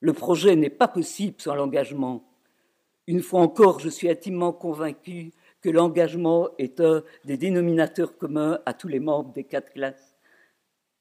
Le 0.00 0.12
projet 0.12 0.56
n'est 0.56 0.70
pas 0.70 0.88
possible 0.88 1.40
sans 1.40 1.54
l'engagement. 1.54 2.24
Une 3.06 3.22
fois 3.22 3.40
encore, 3.40 3.80
je 3.80 3.88
suis 3.88 4.08
intimement 4.08 4.52
convaincu 4.52 5.32
que 5.60 5.68
l'engagement 5.68 6.48
est 6.58 6.80
un 6.80 7.02
des 7.24 7.36
dénominateurs 7.36 8.16
communs 8.16 8.60
à 8.64 8.72
tous 8.72 8.88
les 8.88 9.00
membres 9.00 9.32
des 9.32 9.44
quatre 9.44 9.72
classes. 9.72 10.16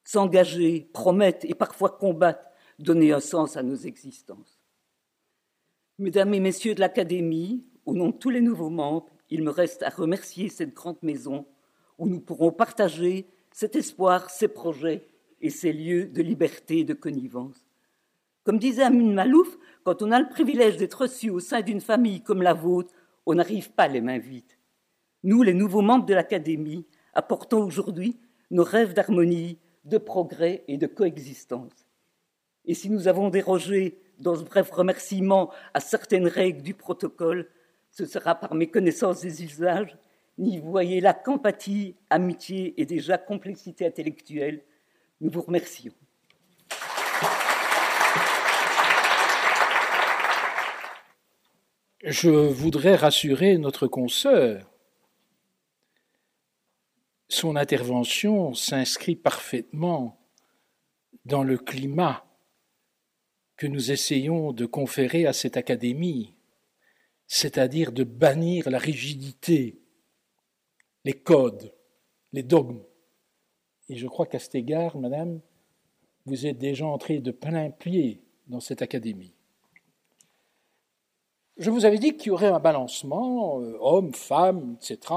S'engager, 0.03 0.89
promettre 0.91 1.45
et 1.47 1.53
parfois 1.53 1.89
combattre, 1.89 2.48
donner 2.79 3.11
un 3.11 3.19
sens 3.19 3.57
à 3.57 3.63
nos 3.63 3.75
existences. 3.75 4.59
Mesdames 5.97 6.33
et 6.33 6.39
messieurs 6.39 6.75
de 6.75 6.79
l'Académie, 6.79 7.65
au 7.85 7.93
nom 7.93 8.07
de 8.09 8.17
tous 8.17 8.29
les 8.29 8.41
nouveaux 8.41 8.69
membres, 8.69 9.09
il 9.29 9.43
me 9.43 9.51
reste 9.51 9.83
à 9.83 9.89
remercier 9.89 10.49
cette 10.49 10.73
grande 10.73 11.01
maison 11.01 11.45
où 11.97 12.07
nous 12.07 12.21
pourrons 12.21 12.51
partager 12.51 13.27
cet 13.51 13.75
espoir, 13.75 14.29
ces 14.29 14.47
projets 14.47 15.07
et 15.41 15.49
ces 15.49 15.73
lieux 15.73 16.05
de 16.05 16.21
liberté 16.21 16.79
et 16.79 16.83
de 16.85 16.93
connivence. 16.93 17.65
Comme 18.43 18.59
disait 18.59 18.83
Amin 18.83 19.13
Malouf, 19.13 19.57
quand 19.83 20.01
on 20.01 20.11
a 20.11 20.19
le 20.19 20.29
privilège 20.29 20.77
d'être 20.77 21.01
reçu 21.01 21.29
au 21.29 21.39
sein 21.39 21.61
d'une 21.61 21.81
famille 21.81 22.23
comme 22.23 22.41
la 22.41 22.53
vôtre, 22.53 22.93
on 23.25 23.35
n'arrive 23.35 23.71
pas 23.71 23.87
les 23.87 24.01
mains 24.01 24.17
vides. 24.17 24.57
Nous, 25.23 25.43
les 25.43 25.53
nouveaux 25.53 25.81
membres 25.81 26.05
de 26.05 26.13
l'Académie, 26.13 26.85
apportons 27.13 27.65
aujourd'hui 27.65 28.17
nos 28.51 28.63
rêves 28.63 28.93
d'harmonie, 28.93 29.59
de 29.83 29.97
progrès 29.97 30.63
et 30.67 30.77
de 30.77 30.87
coexistence. 30.87 31.88
Et 32.65 32.73
si 32.73 32.89
nous 32.89 33.07
avons 33.07 33.29
dérogé 33.29 33.99
dans 34.19 34.35
ce 34.35 34.43
bref 34.43 34.69
remerciement 34.71 35.51
à 35.73 35.79
certaines 35.79 36.27
règles 36.27 36.61
du 36.61 36.73
protocole, 36.73 37.49
ce 37.91 38.05
sera 38.05 38.35
par 38.35 38.53
méconnaissance 38.53 39.21
des 39.21 39.43
usages 39.43 39.97
n'y 40.39 40.57
voyez 40.57 41.01
là 41.01 41.13
qu'empathie, 41.13 41.95
amitié 42.09 42.79
et 42.81 42.85
déjà 42.85 43.17
complexité 43.17 43.85
intellectuelle. 43.85 44.63
Nous 45.21 45.29
vous 45.29 45.41
remercions. 45.41 45.93
Je 52.01 52.29
voudrais 52.29 52.95
rassurer 52.95 53.57
notre 53.57 53.87
consoeur. 53.87 54.71
Son 57.27 57.57
intervention 57.57 58.53
s'inscrit 58.53 59.17
parfaitement 59.17 60.17
dans 61.25 61.43
le 61.43 61.57
climat 61.57 62.25
que 63.59 63.67
nous 63.67 63.91
essayons 63.91 64.53
de 64.53 64.65
conférer 64.65 65.25
à 65.25 65.33
cette 65.33 65.57
académie, 65.57 66.33
c'est-à-dire 67.27 67.91
de 67.91 68.05
bannir 68.05 68.69
la 68.69 68.79
rigidité 68.79 69.81
les 71.03 71.13
codes, 71.13 71.73
les 72.31 72.43
dogmes. 72.43 72.81
Et 73.89 73.97
je 73.97 74.07
crois 74.07 74.25
qu'à 74.25 74.39
cet 74.39 74.55
égard, 74.55 74.97
madame, 74.97 75.41
vous 76.25 76.45
êtes 76.45 76.57
déjà 76.57 76.85
entrée 76.85 77.19
de 77.19 77.31
plein 77.31 77.69
pied 77.69 78.21
dans 78.47 78.61
cette 78.61 78.81
académie. 78.81 79.33
Je 81.57 81.69
vous 81.69 81.83
avais 81.83 81.97
dit 81.97 82.15
qu'il 82.15 82.27
y 82.27 82.31
aurait 82.31 82.47
un 82.47 82.59
balancement, 82.61 83.59
euh, 83.59 83.77
hommes, 83.81 84.13
femmes, 84.13 84.77
etc., 84.81 85.13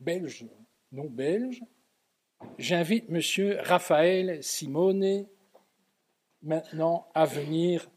belges, 0.00 0.46
non 0.90 1.10
belges. 1.10 1.62
J'invite 2.56 3.10
M. 3.10 3.58
Raphaël 3.60 4.42
Simone 4.42 5.26
maintenant 6.42 7.06
à 7.14 7.24
venir 7.24 7.88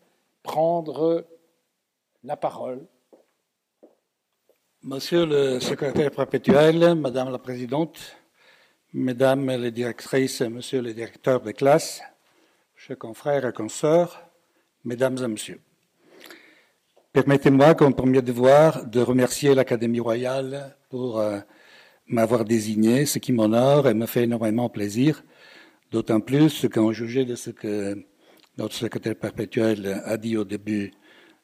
prendre 0.44 1.26
la 2.24 2.38
parole 2.38 2.86
Monsieur 4.84 5.26
le 5.26 5.60
secrétaire 5.60 6.12
perpétuel, 6.12 6.94
Madame 6.94 7.32
la 7.32 7.40
Présidente, 7.40 8.18
Mesdames 8.94 9.50
les 9.50 9.72
directrices 9.72 10.42
Monsieur 10.42 10.82
le 10.82 10.94
directeur 10.94 11.42
de 11.42 11.52
classe, 11.52 12.02
chers 12.76 12.98
confrères 12.98 13.48
et 13.48 13.54
consoeurs, 13.54 14.22
Mesdames 14.84 15.18
et 15.24 15.28
Messieurs. 15.28 15.62
Permettez-moi, 17.14 17.74
comme 17.74 17.96
premier 17.96 18.22
devoir, 18.22 18.86
de 18.86 19.00
remercier 19.00 19.56
l'Académie 19.56 20.02
royale 20.02 20.78
pour 20.90 21.20
euh, 21.20 21.40
m'avoir 22.08 22.46
désigné, 22.46 23.08
ce 23.08 23.18
qui 23.18 23.32
m'honore 23.32 23.88
et 23.88 23.96
me 23.96 24.06
fait 24.06 24.26
énormément 24.26 24.70
plaisir, 24.70 25.24
d'autant 25.92 26.20
plus 26.20 26.68
qu'en 26.72 26.92
jugé 26.92 27.26
de 27.26 27.36
ce 27.36 27.50
que 27.50 28.06
notre 28.58 28.76
secrétaire 28.76 29.16
perpétuel 29.16 30.02
a 30.06 30.18
dit 30.18 30.38
au 30.38 30.46
début 30.46 30.92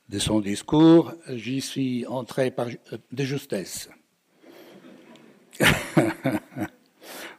de 0.07 0.19
son 0.19 0.39
discours, 0.39 1.13
j'y 1.29 1.61
suis 1.61 2.05
entré 2.05 2.51
par, 2.51 2.67
euh, 2.67 2.97
de 3.11 3.23
justesse. 3.23 3.89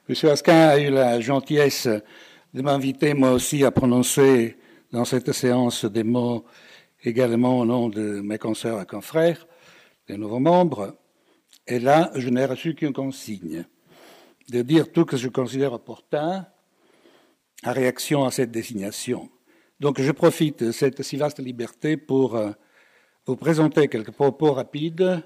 Monsieur 0.08 0.30
Asquin 0.30 0.68
a 0.68 0.78
eu 0.78 0.90
la 0.90 1.20
gentillesse 1.20 1.86
de 1.86 2.62
m'inviter 2.62 3.14
moi 3.14 3.32
aussi 3.32 3.64
à 3.64 3.70
prononcer 3.70 4.56
dans 4.90 5.04
cette 5.04 5.32
séance 5.32 5.84
des 5.84 6.04
mots 6.04 6.44
également 7.02 7.58
au 7.58 7.64
nom 7.64 7.88
de 7.88 8.20
mes 8.20 8.38
consoeurs 8.38 8.80
et 8.80 8.86
confrères, 8.86 9.46
des 10.06 10.16
nouveaux 10.16 10.38
membres. 10.38 10.96
Et 11.66 11.78
là, 11.78 12.10
je 12.14 12.28
n'ai 12.28 12.44
reçu 12.44 12.74
qu'une 12.74 12.92
consigne 12.92 13.64
de 14.50 14.62
dire 14.62 14.92
tout 14.92 15.02
ce 15.02 15.06
que 15.06 15.16
je 15.16 15.28
considère 15.28 15.72
opportun 15.72 16.46
en 17.64 17.72
réaction 17.72 18.24
à 18.24 18.30
cette 18.30 18.50
désignation. 18.50 19.30
Donc 19.82 20.00
je 20.00 20.12
profite 20.12 20.62
de 20.62 20.70
cette 20.70 21.02
si 21.02 21.16
vaste 21.16 21.40
liberté 21.40 21.96
pour 21.96 22.36
euh, 22.36 22.52
vous 23.26 23.34
présenter 23.34 23.88
quelques 23.88 24.12
propos 24.12 24.52
rapides, 24.52 25.24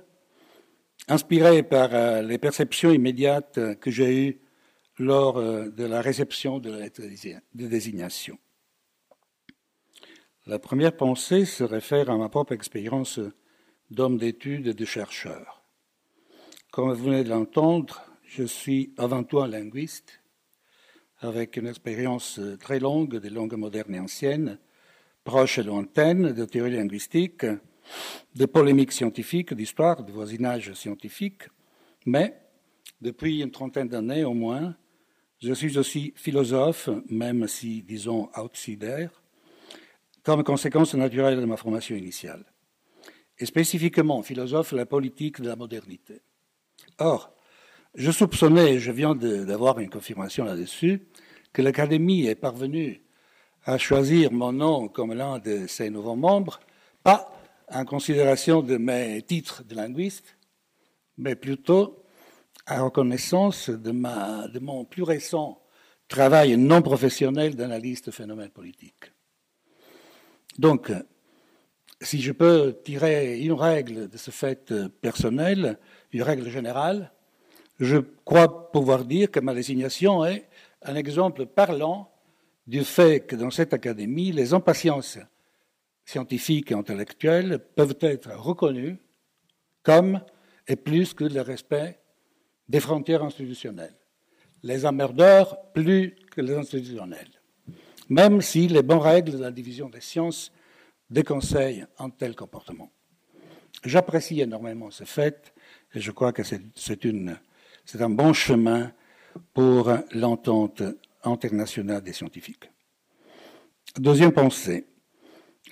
inspirés 1.09 1.63
par 1.63 1.91
euh, 1.93 2.23
les 2.23 2.39
perceptions 2.39 2.91
immédiates 2.91 3.79
que 3.79 3.91
j'ai 3.91 4.29
eues 4.29 4.41
lors 4.99 5.37
euh, 5.37 5.69
de 5.69 5.85
la 5.85 6.01
réception 6.01 6.59
de 6.59 6.71
la 6.71 6.79
lettre 6.79 7.03
de 7.03 7.67
désignation. 7.67 8.39
La 10.47 10.59
première 10.59 10.97
pensée 10.97 11.45
se 11.45 11.63
réfère 11.63 12.09
à 12.09 12.17
ma 12.17 12.31
propre 12.31 12.53
expérience 12.53 13.21
d'homme 13.91 14.17
d'études 14.17 14.69
et 14.69 14.75
de 14.75 14.85
chercheur. 14.87 15.65
Comme 16.71 16.91
vous 16.95 17.05
venez 17.05 17.25
de 17.25 17.29
l'entendre, 17.29 18.07
je 18.25 18.45
suis 18.45 18.95
avant 18.97 19.23
tout 19.23 19.39
un 19.39 19.49
linguiste 19.49 20.23
avec 21.21 21.57
une 21.57 21.67
expérience 21.67 22.41
très 22.61 22.79
longue 22.79 23.17
des 23.19 23.31
langues 23.31 23.55
modernes 23.55 23.95
et 23.95 24.01
anciennes, 24.01 24.59
proche 25.25 25.59
et 25.59 25.63
lointaine 25.63 26.33
de 26.33 26.45
théorie 26.45 26.77
linguistique, 26.77 27.47
de 28.35 28.47
polémiques 28.47 28.93
scientifiques, 28.93 29.55
d'histoire, 29.55 30.05
de 30.05 30.13
voisinage 30.13 30.73
scientifique, 30.75 31.43
mais 32.05 32.37
depuis 33.01 33.43
une 33.43 33.51
trentaine 33.51 33.89
d'années 33.89 34.25
au 34.25 34.35
moins, 34.35 34.77
je 35.43 35.53
suis 35.53 35.77
aussi 35.79 36.13
philosophe, 36.17 36.89
même 37.09 37.47
si, 37.47 37.83
disons, 37.83 38.31
outsider, 38.37 39.09
comme 40.23 40.43
conséquence 40.43 40.95
naturelle 40.95 41.41
de 41.41 41.45
ma 41.45 41.57
formation 41.57 41.95
initiale, 41.95 42.45
et 43.39 43.47
spécifiquement 43.47 44.23
philosophe 44.23 44.73
de 44.73 44.79
la 44.79 44.87
politique 44.87 45.41
de 45.41 45.49
la 45.49 45.57
modernité. 45.57 46.23
Or, 46.99 47.36
je 47.97 48.11
soupçonnais, 48.11 48.79
je 48.79 48.93
viens 48.93 49.15
d'avoir 49.15 49.81
une 49.81 49.89
confirmation 49.89 50.45
là-dessus, 50.45 51.09
que 51.53 51.63
l'Académie 51.63 52.27
est 52.27 52.35
parvenue 52.35 53.03
à 53.65 53.79
choisir 53.79 54.31
mon 54.33 54.53
nom 54.53 54.89
comme 54.89 55.15
l'un 55.15 55.39
de 55.39 55.67
ses 55.67 55.89
nouveaux 55.89 56.15
membres, 56.15 56.61
pas 57.03 57.33
en 57.73 57.85
considération 57.87 58.63
de 58.63 58.77
mes 58.77 59.23
titres 59.23 59.65
de 59.65 59.75
linguiste, 59.75 60.37
mais 61.17 61.35
plutôt 61.35 62.05
à 62.67 62.83
reconnaissance 62.83 63.71
de, 63.71 63.91
mon 64.61 64.85
plus 64.85 65.03
récent 65.03 65.63
travail 66.07 66.57
non 66.57 66.83
professionnel 66.83 67.57
d'analyste 67.57 68.07
de 68.07 68.11
phénomènes 68.11 68.51
politiques. 68.51 69.13
Donc, 70.59 70.93
si 72.01 72.21
je 72.21 72.33
peux 72.33 72.79
tirer 72.85 73.41
une 73.41 73.55
règle 73.55 74.09
de 74.09 74.19
ce 74.19 74.31
fait 74.31 74.73
personnel, 75.01 75.79
une 76.13 76.23
règle 76.23 76.49
générale, 76.51 77.13
je 77.79 77.99
crois 78.25 78.71
pouvoir 78.73 79.05
dire 79.05 79.31
que 79.31 79.41
ma 79.41 79.55
désignation 79.55 80.25
est 80.25 80.49
un 80.83 80.95
exemple 80.95 81.47
parlant 81.47 82.11
du 82.67 82.85
fait 82.85 83.21
que 83.21 83.37
dans 83.37 83.51
cette 83.51 83.75
académie, 83.75 84.33
les 84.33 84.55
impatiences 84.55 85.19
scientifiques 86.05 86.73
et 86.73 86.75
intellectuelles 86.75 87.59
peuvent 87.59 87.99
être 88.01 88.31
reconnues 88.37 88.99
comme 89.83 90.21
et 90.67 90.77
plus 90.77 91.15
que 91.15 91.25
le 91.25 91.41
respect 91.41 92.01
des 92.69 92.81
frontières 92.81 93.23
institutionnelles. 93.23 93.97
Les 94.63 94.85
emmerdeurs 94.85 95.71
plus 95.73 96.17
que 96.31 96.41
les 96.41 96.55
institutionnels 96.55 97.37
même 98.09 98.41
si 98.41 98.69
les 98.69 98.83
bonnes 98.83 98.99
règles 98.99 99.33
de 99.33 99.39
la 99.39 99.51
division 99.51 99.89
des 99.89 100.01
sciences 100.01 100.53
déconseillent 101.11 101.87
un 101.99 102.11
tel 102.11 102.35
comportement. 102.35 102.91
J'apprécie 103.85 104.41
énormément 104.41 104.91
ce 104.91 105.05
fait 105.05 105.53
et 105.95 106.01
je 106.01 106.11
crois 106.11 106.33
que 106.33 106.43
c'est 106.43 107.05
un 107.95 108.11
bon 108.11 108.33
chemin 108.33 108.93
pour 109.55 109.91
l'entente 110.13 110.83
internationale 111.23 112.03
des 112.03 112.13
scientifiques. 112.13 112.71
Deuxième 113.99 114.33
pensée. 114.33 114.87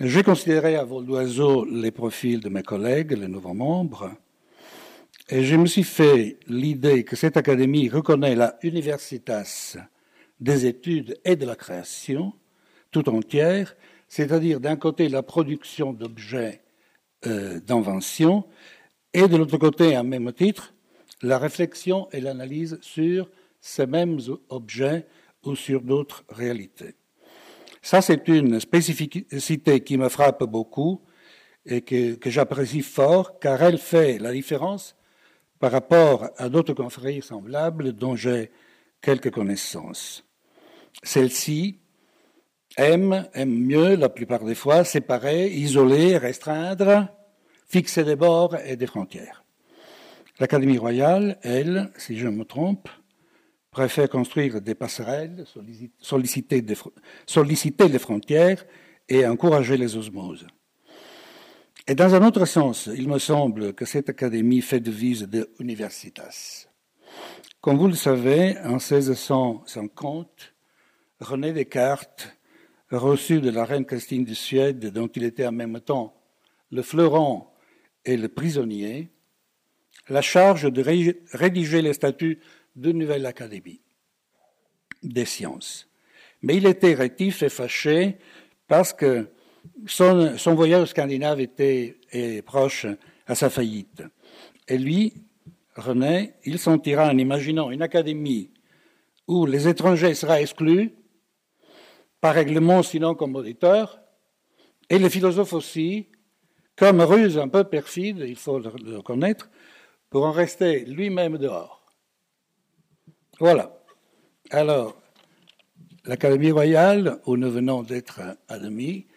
J'ai 0.00 0.22
considéré 0.22 0.76
à 0.76 0.84
vol 0.84 1.04
d'oiseau 1.04 1.64
les 1.64 1.90
profils 1.90 2.40
de 2.40 2.48
mes 2.48 2.62
collègues, 2.62 3.12
les 3.12 3.28
nouveaux 3.28 3.54
membres, 3.54 4.10
et 5.28 5.44
je 5.44 5.56
me 5.56 5.66
suis 5.66 5.84
fait 5.84 6.38
l'idée 6.48 7.04
que 7.04 7.16
cette 7.16 7.36
académie 7.36 7.88
reconnaît 7.88 8.34
la 8.34 8.58
universitas 8.62 9.76
des 10.40 10.66
études 10.66 11.18
et 11.24 11.36
de 11.36 11.46
la 11.46 11.56
création 11.56 12.32
tout 12.90 13.08
entière, 13.08 13.76
c'est-à-dire 14.08 14.60
d'un 14.60 14.76
côté 14.76 15.08
la 15.08 15.22
production 15.22 15.92
d'objets 15.92 16.62
euh, 17.26 17.60
d'invention 17.60 18.44
et 19.12 19.28
de 19.28 19.36
l'autre 19.36 19.58
côté, 19.58 19.94
à 19.94 20.02
même 20.02 20.32
titre, 20.32 20.74
la 21.22 21.38
réflexion 21.38 22.08
et 22.12 22.20
l'analyse 22.20 22.78
sur 22.80 23.30
ces 23.60 23.86
mêmes 23.86 24.18
objets 24.48 25.06
ou 25.44 25.56
sur 25.56 25.80
d'autres 25.80 26.24
réalités. 26.28 26.94
Ça, 27.82 28.00
c'est 28.00 28.28
une 28.28 28.60
spécificité 28.60 29.80
qui 29.80 29.98
me 29.98 30.08
frappe 30.08 30.44
beaucoup 30.44 31.02
et 31.66 31.82
que, 31.82 32.30
j'apprécie 32.30 32.82
fort, 32.82 33.38
car 33.38 33.62
elle 33.62 33.78
fait 33.78 34.18
la 34.18 34.32
différence 34.32 34.96
par 35.58 35.72
rapport 35.72 36.30
à 36.36 36.48
d'autres 36.48 36.74
confréries 36.74 37.22
semblables 37.22 37.92
dont 37.92 38.16
j'ai 38.16 38.50
quelques 39.00 39.30
connaissances. 39.30 40.24
Celle-ci 41.02 41.78
aime, 42.76 43.28
aime 43.34 43.54
mieux 43.54 43.96
la 43.96 44.08
plupart 44.08 44.44
des 44.44 44.54
fois 44.54 44.84
séparer, 44.84 45.48
isoler, 45.48 46.16
restreindre, 46.16 47.08
fixer 47.66 48.04
des 48.04 48.16
bords 48.16 48.56
et 48.64 48.76
des 48.76 48.86
frontières. 48.86 49.43
L'Académie 50.40 50.78
royale, 50.78 51.38
elle, 51.42 51.92
si 51.96 52.18
je 52.18 52.26
me 52.26 52.44
trompe, 52.44 52.88
préfère 53.70 54.08
construire 54.08 54.60
des 54.60 54.74
passerelles, 54.74 55.44
solliciter, 55.98 56.60
les 56.60 57.98
frontières 57.98 58.64
et 59.08 59.26
encourager 59.26 59.76
les 59.76 59.96
osmoses. 59.96 60.46
Et 61.86 61.94
dans 61.94 62.14
un 62.14 62.26
autre 62.26 62.46
sens, 62.46 62.88
il 62.92 63.08
me 63.08 63.18
semble 63.18 63.74
que 63.74 63.84
cette 63.84 64.08
académie 64.08 64.60
fait 64.60 64.80
devise 64.80 65.22
de 65.22 65.50
universitas. 65.60 66.66
Comme 67.60 67.78
vous 67.78 67.88
le 67.88 67.94
savez, 67.94 68.56
en 68.64 68.78
1650, 68.78 70.54
René 71.20 71.52
Descartes, 71.52 72.36
reçu 72.90 73.40
de 73.40 73.50
la 73.50 73.64
reine 73.64 73.84
Christine 73.84 74.24
de 74.24 74.34
Suède, 74.34 74.92
dont 74.92 75.08
il 75.08 75.24
était 75.24 75.46
en 75.46 75.52
même 75.52 75.80
temps 75.80 76.14
le 76.70 76.82
fleuron 76.82 77.46
et 78.04 78.16
le 78.16 78.28
prisonnier, 78.28 79.10
la 80.08 80.22
charge 80.22 80.70
de 80.70 80.82
rédiger 81.32 81.82
les 81.82 81.92
statuts 81.92 82.40
de 82.76 82.92
nouvelle 82.92 83.26
académie 83.26 83.80
des 85.02 85.24
sciences. 85.24 85.88
Mais 86.42 86.56
il 86.56 86.66
était 86.66 86.94
rétif 86.94 87.42
et 87.42 87.48
fâché 87.48 88.18
parce 88.68 88.92
que 88.92 89.28
son, 89.86 90.36
son 90.36 90.54
voyage 90.54 90.88
scandinave 90.88 91.40
était 91.40 91.96
proche 92.44 92.86
à 93.26 93.34
sa 93.34 93.48
faillite. 93.50 94.02
Et 94.68 94.78
lui, 94.78 95.14
René, 95.74 96.34
il 96.44 96.58
s'en 96.58 96.78
tira 96.78 97.08
en 97.08 97.18
imaginant 97.18 97.70
une 97.70 97.82
académie 97.82 98.50
où 99.26 99.46
les 99.46 99.66
étrangers 99.68 100.14
seraient 100.14 100.42
exclus, 100.42 100.92
par 102.20 102.34
règlement 102.34 102.82
sinon 102.82 103.14
comme 103.14 103.36
auditeurs, 103.36 104.00
et 104.88 104.98
les 104.98 105.10
philosophes 105.10 105.54
aussi, 105.54 106.08
comme 106.76 107.00
ruse 107.00 107.38
un 107.38 107.48
peu 107.48 107.64
perfide, 107.64 108.24
il 108.26 108.36
faut 108.36 108.58
le 108.58 108.96
reconnaître, 108.96 109.50
pour 110.14 110.26
en 110.26 110.30
rester 110.30 110.84
lui-même 110.84 111.38
dehors. 111.38 111.82
Voilà. 113.40 113.76
Alors, 114.50 114.96
l'Académie 116.04 116.52
royale, 116.52 117.20
où 117.26 117.36
nous 117.36 117.50
venons 117.50 117.82
d'être 117.82 118.20
admis, 118.46 119.08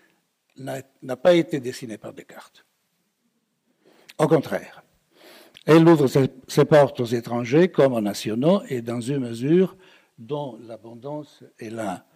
n'a 0.57 1.15
pas 1.15 1.35
été 1.35 1.59
dessinée 1.59 1.99
par 1.99 2.13
Descartes. 2.13 2.65
Au 4.17 4.27
contraire, 4.27 4.81
elle 5.67 5.87
ouvre 5.87 6.07
ses, 6.07 6.65
portes 6.65 6.99
aux 6.99 7.05
étrangers 7.05 7.69
comme 7.69 7.93
aux 7.93 8.01
nationaux 8.01 8.63
et 8.67 8.81
dans 8.81 8.99
une 8.99 9.19
mesure 9.19 9.77
dont 10.17 10.57
l'abondance 10.63 11.43
et 11.59 11.69
la 11.69 12.07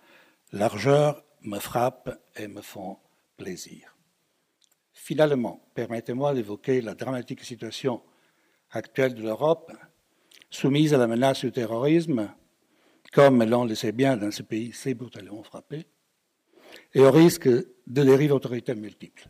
largeur 0.54 1.24
me 1.44 1.60
frappent 1.60 2.20
et 2.36 2.48
me 2.48 2.62
font 2.62 2.98
plaisir. 3.38 3.96
Finalement, 4.92 5.70
permettez-moi 5.76 6.34
d'évoquer 6.34 6.82
la 6.82 6.96
dramatique 6.96 7.44
situation 7.44 8.02
actuelle 8.72 9.14
de 9.14 9.22
l'Europe, 9.22 9.72
soumise 10.50 10.94
à 10.94 10.98
la 10.98 11.08
menace 11.08 11.42
du 11.42 11.52
terrorisme, 11.52 12.30
comme 13.14 13.44
l'on 13.44 13.66
le 13.66 13.76
sait 13.76 13.92
bien 13.92 14.18
dans 14.18 14.32
ce 14.32 14.44
pays 14.44 14.72
si 14.74 14.94
brutalement 14.94 15.44
frappé, 15.44 15.86
et 16.94 17.02
au 17.02 17.12
risque 17.12 17.48
de 17.48 17.66
dérives 17.88 18.34
autoritaires 18.34 18.76
multiples. 18.76 19.28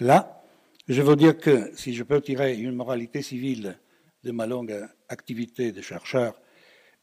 Là, 0.00 0.42
je 0.88 1.02
veux 1.02 1.16
dire 1.16 1.36
que 1.36 1.70
si 1.74 1.94
je 1.94 2.02
peux 2.02 2.20
tirer 2.20 2.56
une 2.56 2.74
moralité 2.74 3.22
civile 3.22 3.78
de 4.24 4.30
ma 4.32 4.46
longue 4.46 4.86
activité 5.08 5.72
de 5.72 5.80
chercheur 5.80 6.40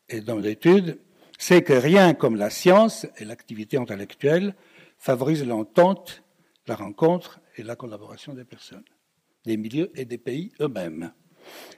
et 0.08 0.22
d'homme 0.22 0.42
d'études, 0.42 1.00
c'est 1.38 1.64
que 1.64 1.74
rien 1.74 2.14
comme 2.14 2.36
la 2.36 2.50
science 2.50 3.06
et 3.18 3.26
l'activité 3.26 3.78
intellectuelle 3.78 4.56
favorisent 4.98 5.46
l'entente, 5.46 6.24
la 6.68 6.76
rencontre 6.76 7.40
et 7.56 7.64
la 7.64 7.76
collaboration 7.76 8.34
des 8.34 8.44
personnes, 8.44 8.84
des 9.46 9.56
milieux 9.56 9.92
et 9.96 10.06
des 10.06 10.18
pays 10.18 10.52
eux-mêmes. 10.60 11.14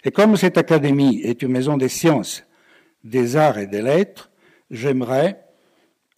Et 0.03 0.11
comme 0.11 0.35
cette 0.35 0.57
académie 0.57 1.21
est 1.21 1.41
une 1.41 1.51
maison 1.51 1.77
des 1.77 1.89
sciences, 1.89 2.43
des 3.03 3.35
arts 3.35 3.57
et 3.57 3.67
des 3.67 3.81
lettres, 3.81 4.31
j'aimerais, 4.69 5.43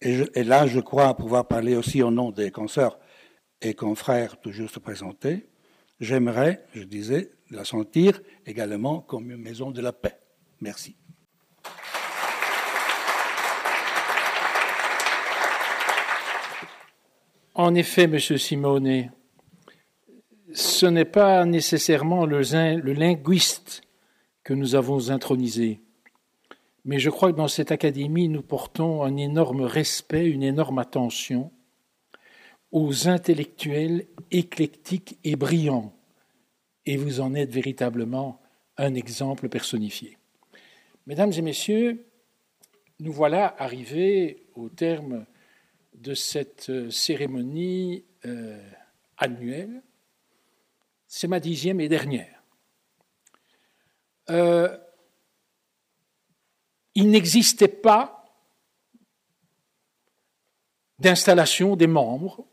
et, 0.00 0.44
là 0.44 0.66
je 0.66 0.80
crois 0.80 1.14
pouvoir 1.16 1.46
parler 1.46 1.76
aussi 1.76 2.02
au 2.02 2.10
nom 2.10 2.30
des 2.30 2.50
consoeurs 2.50 2.98
et 3.60 3.74
confrères 3.74 4.40
tout 4.40 4.52
juste 4.52 4.78
présentés, 4.78 5.48
j'aimerais, 6.00 6.64
je 6.74 6.82
disais, 6.82 7.32
la 7.50 7.64
sentir 7.64 8.20
également 8.46 9.00
comme 9.00 9.30
une 9.30 9.42
maison 9.42 9.70
de 9.70 9.80
la 9.80 9.92
paix. 9.92 10.18
Merci. 10.60 10.96
En 17.56 17.74
effet, 17.76 18.08
Monsieur 18.08 18.36
Simone, 18.36 19.12
ce 20.54 20.86
n'est 20.86 21.04
pas 21.04 21.44
nécessairement 21.44 22.26
le, 22.26 22.40
linguiste 22.92 23.82
que 24.44 24.54
nous 24.54 24.76
avons 24.76 25.10
intronisé, 25.10 25.80
mais 26.84 26.98
je 26.98 27.10
crois 27.10 27.32
que 27.32 27.36
dans 27.36 27.48
cette 27.48 27.72
académie, 27.72 28.28
nous 28.28 28.42
portons 28.42 29.02
un 29.02 29.16
énorme 29.16 29.62
respect, 29.62 30.26
une 30.26 30.44
énorme 30.44 30.78
attention 30.78 31.50
aux 32.70 33.08
intellectuels 33.08 34.06
éclectiques 34.30 35.18
et 35.24 35.36
brillants. 35.36 35.92
Et 36.86 36.96
vous 36.96 37.20
en 37.20 37.34
êtes 37.34 37.50
véritablement 37.50 38.40
un 38.76 38.94
exemple 38.94 39.48
personnifié. 39.48 40.18
Mesdames 41.06 41.32
et 41.32 41.42
messieurs, 41.42 42.06
nous 43.00 43.12
voilà 43.12 43.54
arrivés 43.58 44.46
au 44.54 44.68
terme 44.68 45.26
de 45.94 46.14
cette 46.14 46.68
euh, 46.70 46.90
cérémonie 46.90 48.04
euh, 48.26 48.60
annuelle. 49.16 49.82
C'est 51.06 51.28
ma 51.28 51.40
dixième 51.40 51.80
et 51.80 51.88
dernière. 51.88 52.42
Euh, 54.30 54.76
il 56.94 57.10
n'existait 57.10 57.68
pas 57.68 58.24
d'installation 60.98 61.76
des 61.76 61.86
membres 61.86 62.46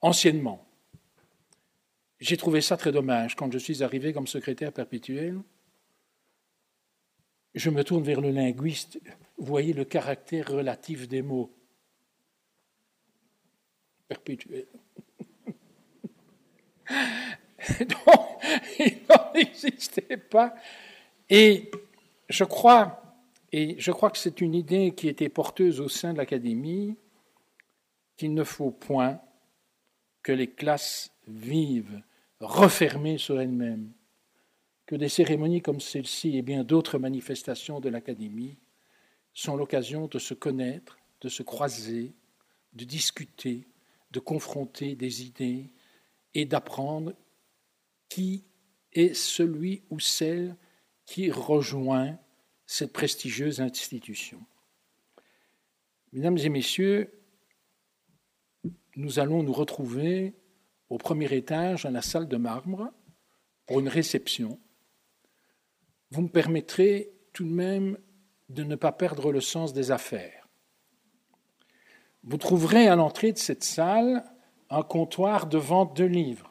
anciennement. 0.00 0.66
J'ai 2.18 2.36
trouvé 2.36 2.60
ça 2.60 2.76
très 2.76 2.92
dommage 2.92 3.34
quand 3.36 3.52
je 3.52 3.58
suis 3.58 3.82
arrivé 3.82 4.12
comme 4.12 4.26
secrétaire 4.26 4.72
perpétuel. 4.72 5.40
Je 7.54 7.70
me 7.70 7.84
tourne 7.84 8.02
vers 8.02 8.20
le 8.20 8.30
linguiste. 8.30 9.00
Vous 9.38 9.46
voyez 9.46 9.72
le 9.72 9.84
caractère 9.84 10.50
relatif 10.50 11.08
des 11.08 11.22
mots. 11.22 11.54
Perpétuel. 14.08 14.66
Donc, 17.80 18.44
il 18.78 19.00
n'en 19.08 20.18
pas. 20.30 20.54
Et 21.28 21.70
je 22.28 22.44
crois, 22.44 23.02
et 23.52 23.76
je 23.78 23.90
crois 23.92 24.10
que 24.10 24.18
c'est 24.18 24.40
une 24.40 24.54
idée 24.54 24.92
qui 24.94 25.08
était 25.08 25.28
porteuse 25.28 25.80
au 25.80 25.88
sein 25.88 26.12
de 26.12 26.18
l'Académie, 26.18 26.96
qu'il 28.16 28.34
ne 28.34 28.44
faut 28.44 28.70
point 28.70 29.20
que 30.22 30.32
les 30.32 30.48
classes 30.48 31.12
vivent 31.28 32.02
refermées 32.40 33.18
sur 33.18 33.40
elles-mêmes, 33.40 33.92
que 34.86 34.94
des 34.96 35.08
cérémonies 35.08 35.62
comme 35.62 35.80
celle-ci 35.80 36.36
et 36.36 36.42
bien 36.42 36.64
d'autres 36.64 36.98
manifestations 36.98 37.80
de 37.80 37.88
l'Académie 37.88 38.56
sont 39.34 39.56
l'occasion 39.56 40.06
de 40.06 40.18
se 40.18 40.34
connaître, 40.34 40.98
de 41.20 41.28
se 41.28 41.42
croiser, 41.42 42.14
de 42.72 42.84
discuter, 42.84 43.66
de 44.12 44.20
confronter 44.20 44.94
des 44.94 45.24
idées 45.24 45.70
et 46.36 46.44
d'apprendre 46.44 47.14
qui 48.10 48.44
est 48.92 49.14
celui 49.14 49.84
ou 49.88 49.98
celle 49.98 50.54
qui 51.06 51.30
rejoint 51.30 52.18
cette 52.66 52.92
prestigieuse 52.92 53.62
institution. 53.62 54.44
Mesdames 56.12 56.36
et 56.36 56.50
messieurs, 56.50 57.22
nous 58.96 59.18
allons 59.18 59.42
nous 59.42 59.52
retrouver 59.54 60.34
au 60.90 60.98
premier 60.98 61.32
étage 61.34 61.84
dans 61.84 61.90
la 61.90 62.02
salle 62.02 62.28
de 62.28 62.36
marbre 62.36 62.92
pour 63.64 63.80
une 63.80 63.88
réception. 63.88 64.60
Vous 66.10 66.20
me 66.20 66.28
permettrez 66.28 67.14
tout 67.32 67.44
de 67.44 67.50
même 67.50 67.96
de 68.50 68.62
ne 68.62 68.76
pas 68.76 68.92
perdre 68.92 69.32
le 69.32 69.40
sens 69.40 69.72
des 69.72 69.90
affaires. 69.90 70.50
Vous 72.24 72.36
trouverez 72.36 72.88
à 72.88 72.96
l'entrée 72.96 73.32
de 73.32 73.38
cette 73.38 73.64
salle 73.64 74.22
un 74.70 74.82
comptoir 74.82 75.46
de 75.46 75.58
vente 75.58 75.96
de 75.96 76.04
livres, 76.04 76.50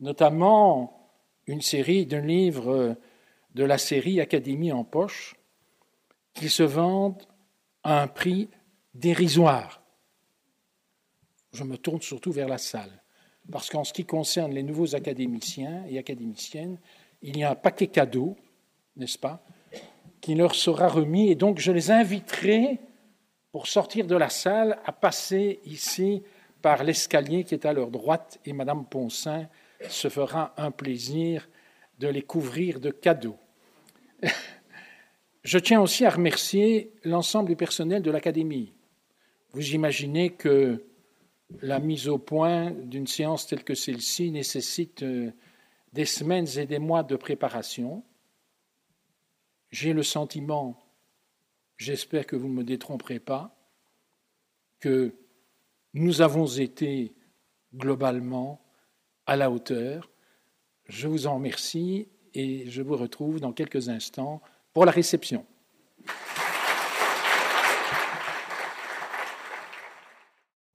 notamment 0.00 1.10
une 1.46 1.60
série 1.60 2.06
de 2.06 2.16
livres 2.16 2.96
de 3.54 3.64
la 3.64 3.78
série 3.78 4.20
Académie 4.20 4.72
en 4.72 4.84
poche, 4.84 5.36
qui 6.34 6.48
se 6.48 6.62
vendent 6.62 7.22
à 7.82 8.02
un 8.02 8.08
prix 8.08 8.48
dérisoire. 8.94 9.82
Je 11.52 11.64
me 11.64 11.78
tourne 11.78 12.02
surtout 12.02 12.32
vers 12.32 12.48
la 12.48 12.58
salle, 12.58 13.02
parce 13.50 13.70
qu'en 13.70 13.84
ce 13.84 13.92
qui 13.92 14.04
concerne 14.04 14.52
les 14.52 14.62
nouveaux 14.62 14.94
académiciens 14.94 15.84
et 15.88 15.98
académiciennes, 15.98 16.78
il 17.22 17.38
y 17.38 17.44
a 17.44 17.50
un 17.52 17.54
paquet 17.54 17.86
cadeau, 17.86 18.36
n'est-ce 18.96 19.18
pas, 19.18 19.42
qui 20.20 20.34
leur 20.34 20.54
sera 20.54 20.88
remis, 20.88 21.30
et 21.30 21.34
donc 21.34 21.58
je 21.58 21.72
les 21.72 21.90
inviterai, 21.90 22.80
pour 23.52 23.68
sortir 23.68 24.06
de 24.06 24.16
la 24.16 24.28
salle, 24.28 24.78
à 24.84 24.92
passer 24.92 25.60
ici 25.64 26.22
par 26.62 26.84
l'escalier 26.84 27.44
qui 27.44 27.54
est 27.54 27.66
à 27.66 27.72
leur 27.72 27.90
droite, 27.90 28.40
et 28.44 28.52
Madame 28.52 28.86
Poncin 28.86 29.48
se 29.88 30.08
fera 30.08 30.54
un 30.56 30.70
plaisir 30.70 31.48
de 31.98 32.08
les 32.08 32.22
couvrir 32.22 32.80
de 32.80 32.90
cadeaux. 32.90 33.38
Je 35.42 35.58
tiens 35.58 35.80
aussi 35.80 36.04
à 36.04 36.10
remercier 36.10 36.92
l'ensemble 37.04 37.48
du 37.48 37.56
personnel 37.56 38.02
de 38.02 38.10
l'Académie. 38.10 38.72
Vous 39.52 39.74
imaginez 39.74 40.30
que 40.30 40.84
la 41.60 41.78
mise 41.78 42.08
au 42.08 42.18
point 42.18 42.72
d'une 42.72 43.06
séance 43.06 43.46
telle 43.46 43.62
que 43.62 43.74
celle-ci 43.74 44.30
nécessite 44.30 45.02
euh, 45.02 45.30
des 45.92 46.04
semaines 46.04 46.48
et 46.58 46.66
des 46.66 46.78
mois 46.78 47.04
de 47.04 47.16
préparation. 47.16 48.02
J'ai 49.70 49.92
le 49.92 50.02
sentiment, 50.02 50.76
j'espère 51.76 52.26
que 52.26 52.36
vous 52.36 52.48
ne 52.48 52.54
me 52.54 52.64
détromperez 52.64 53.20
pas, 53.20 53.56
que 54.80 55.14
nous 55.96 56.20
avons 56.20 56.46
été 56.46 57.14
globalement 57.74 58.60
à 59.24 59.34
la 59.34 59.50
hauteur. 59.50 60.10
Je 60.88 61.08
vous 61.08 61.26
en 61.26 61.36
remercie 61.36 62.06
et 62.34 62.68
je 62.68 62.82
vous 62.82 62.96
retrouve 62.96 63.40
dans 63.40 63.52
quelques 63.52 63.88
instants 63.88 64.42
pour 64.74 64.84
la 64.84 64.92
réception. 64.92 65.46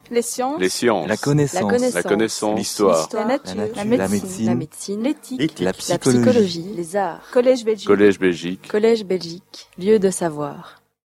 Les 0.09 0.23
sciences. 0.23 0.59
Les 0.59 0.69
sciences. 0.69 1.07
La 1.07 1.15
connaissance. 1.17 1.93
La 1.93 2.03
connaissance. 2.03 2.57
L'histoire. 2.57 3.07
La 3.13 3.25
nature. 3.25 3.55
La 3.55 3.83
La 3.83 4.07
médecine. 4.07 4.55
médecine. 4.55 5.03
L'éthique. 5.03 5.59
La 5.59 5.65
La 5.65 5.73
psychologie. 5.73 6.19
psychologie. 6.23 6.73
Les 6.75 6.95
arts. 6.95 7.29
Collège 7.31 7.63
Belgique. 7.63 7.87
Collège 7.87 8.19
Belgique. 8.19 8.67
Collège 8.67 9.05
Belgique. 9.05 9.69
Lieu 9.77 9.99
de 9.99 10.09
savoir. 10.09 10.80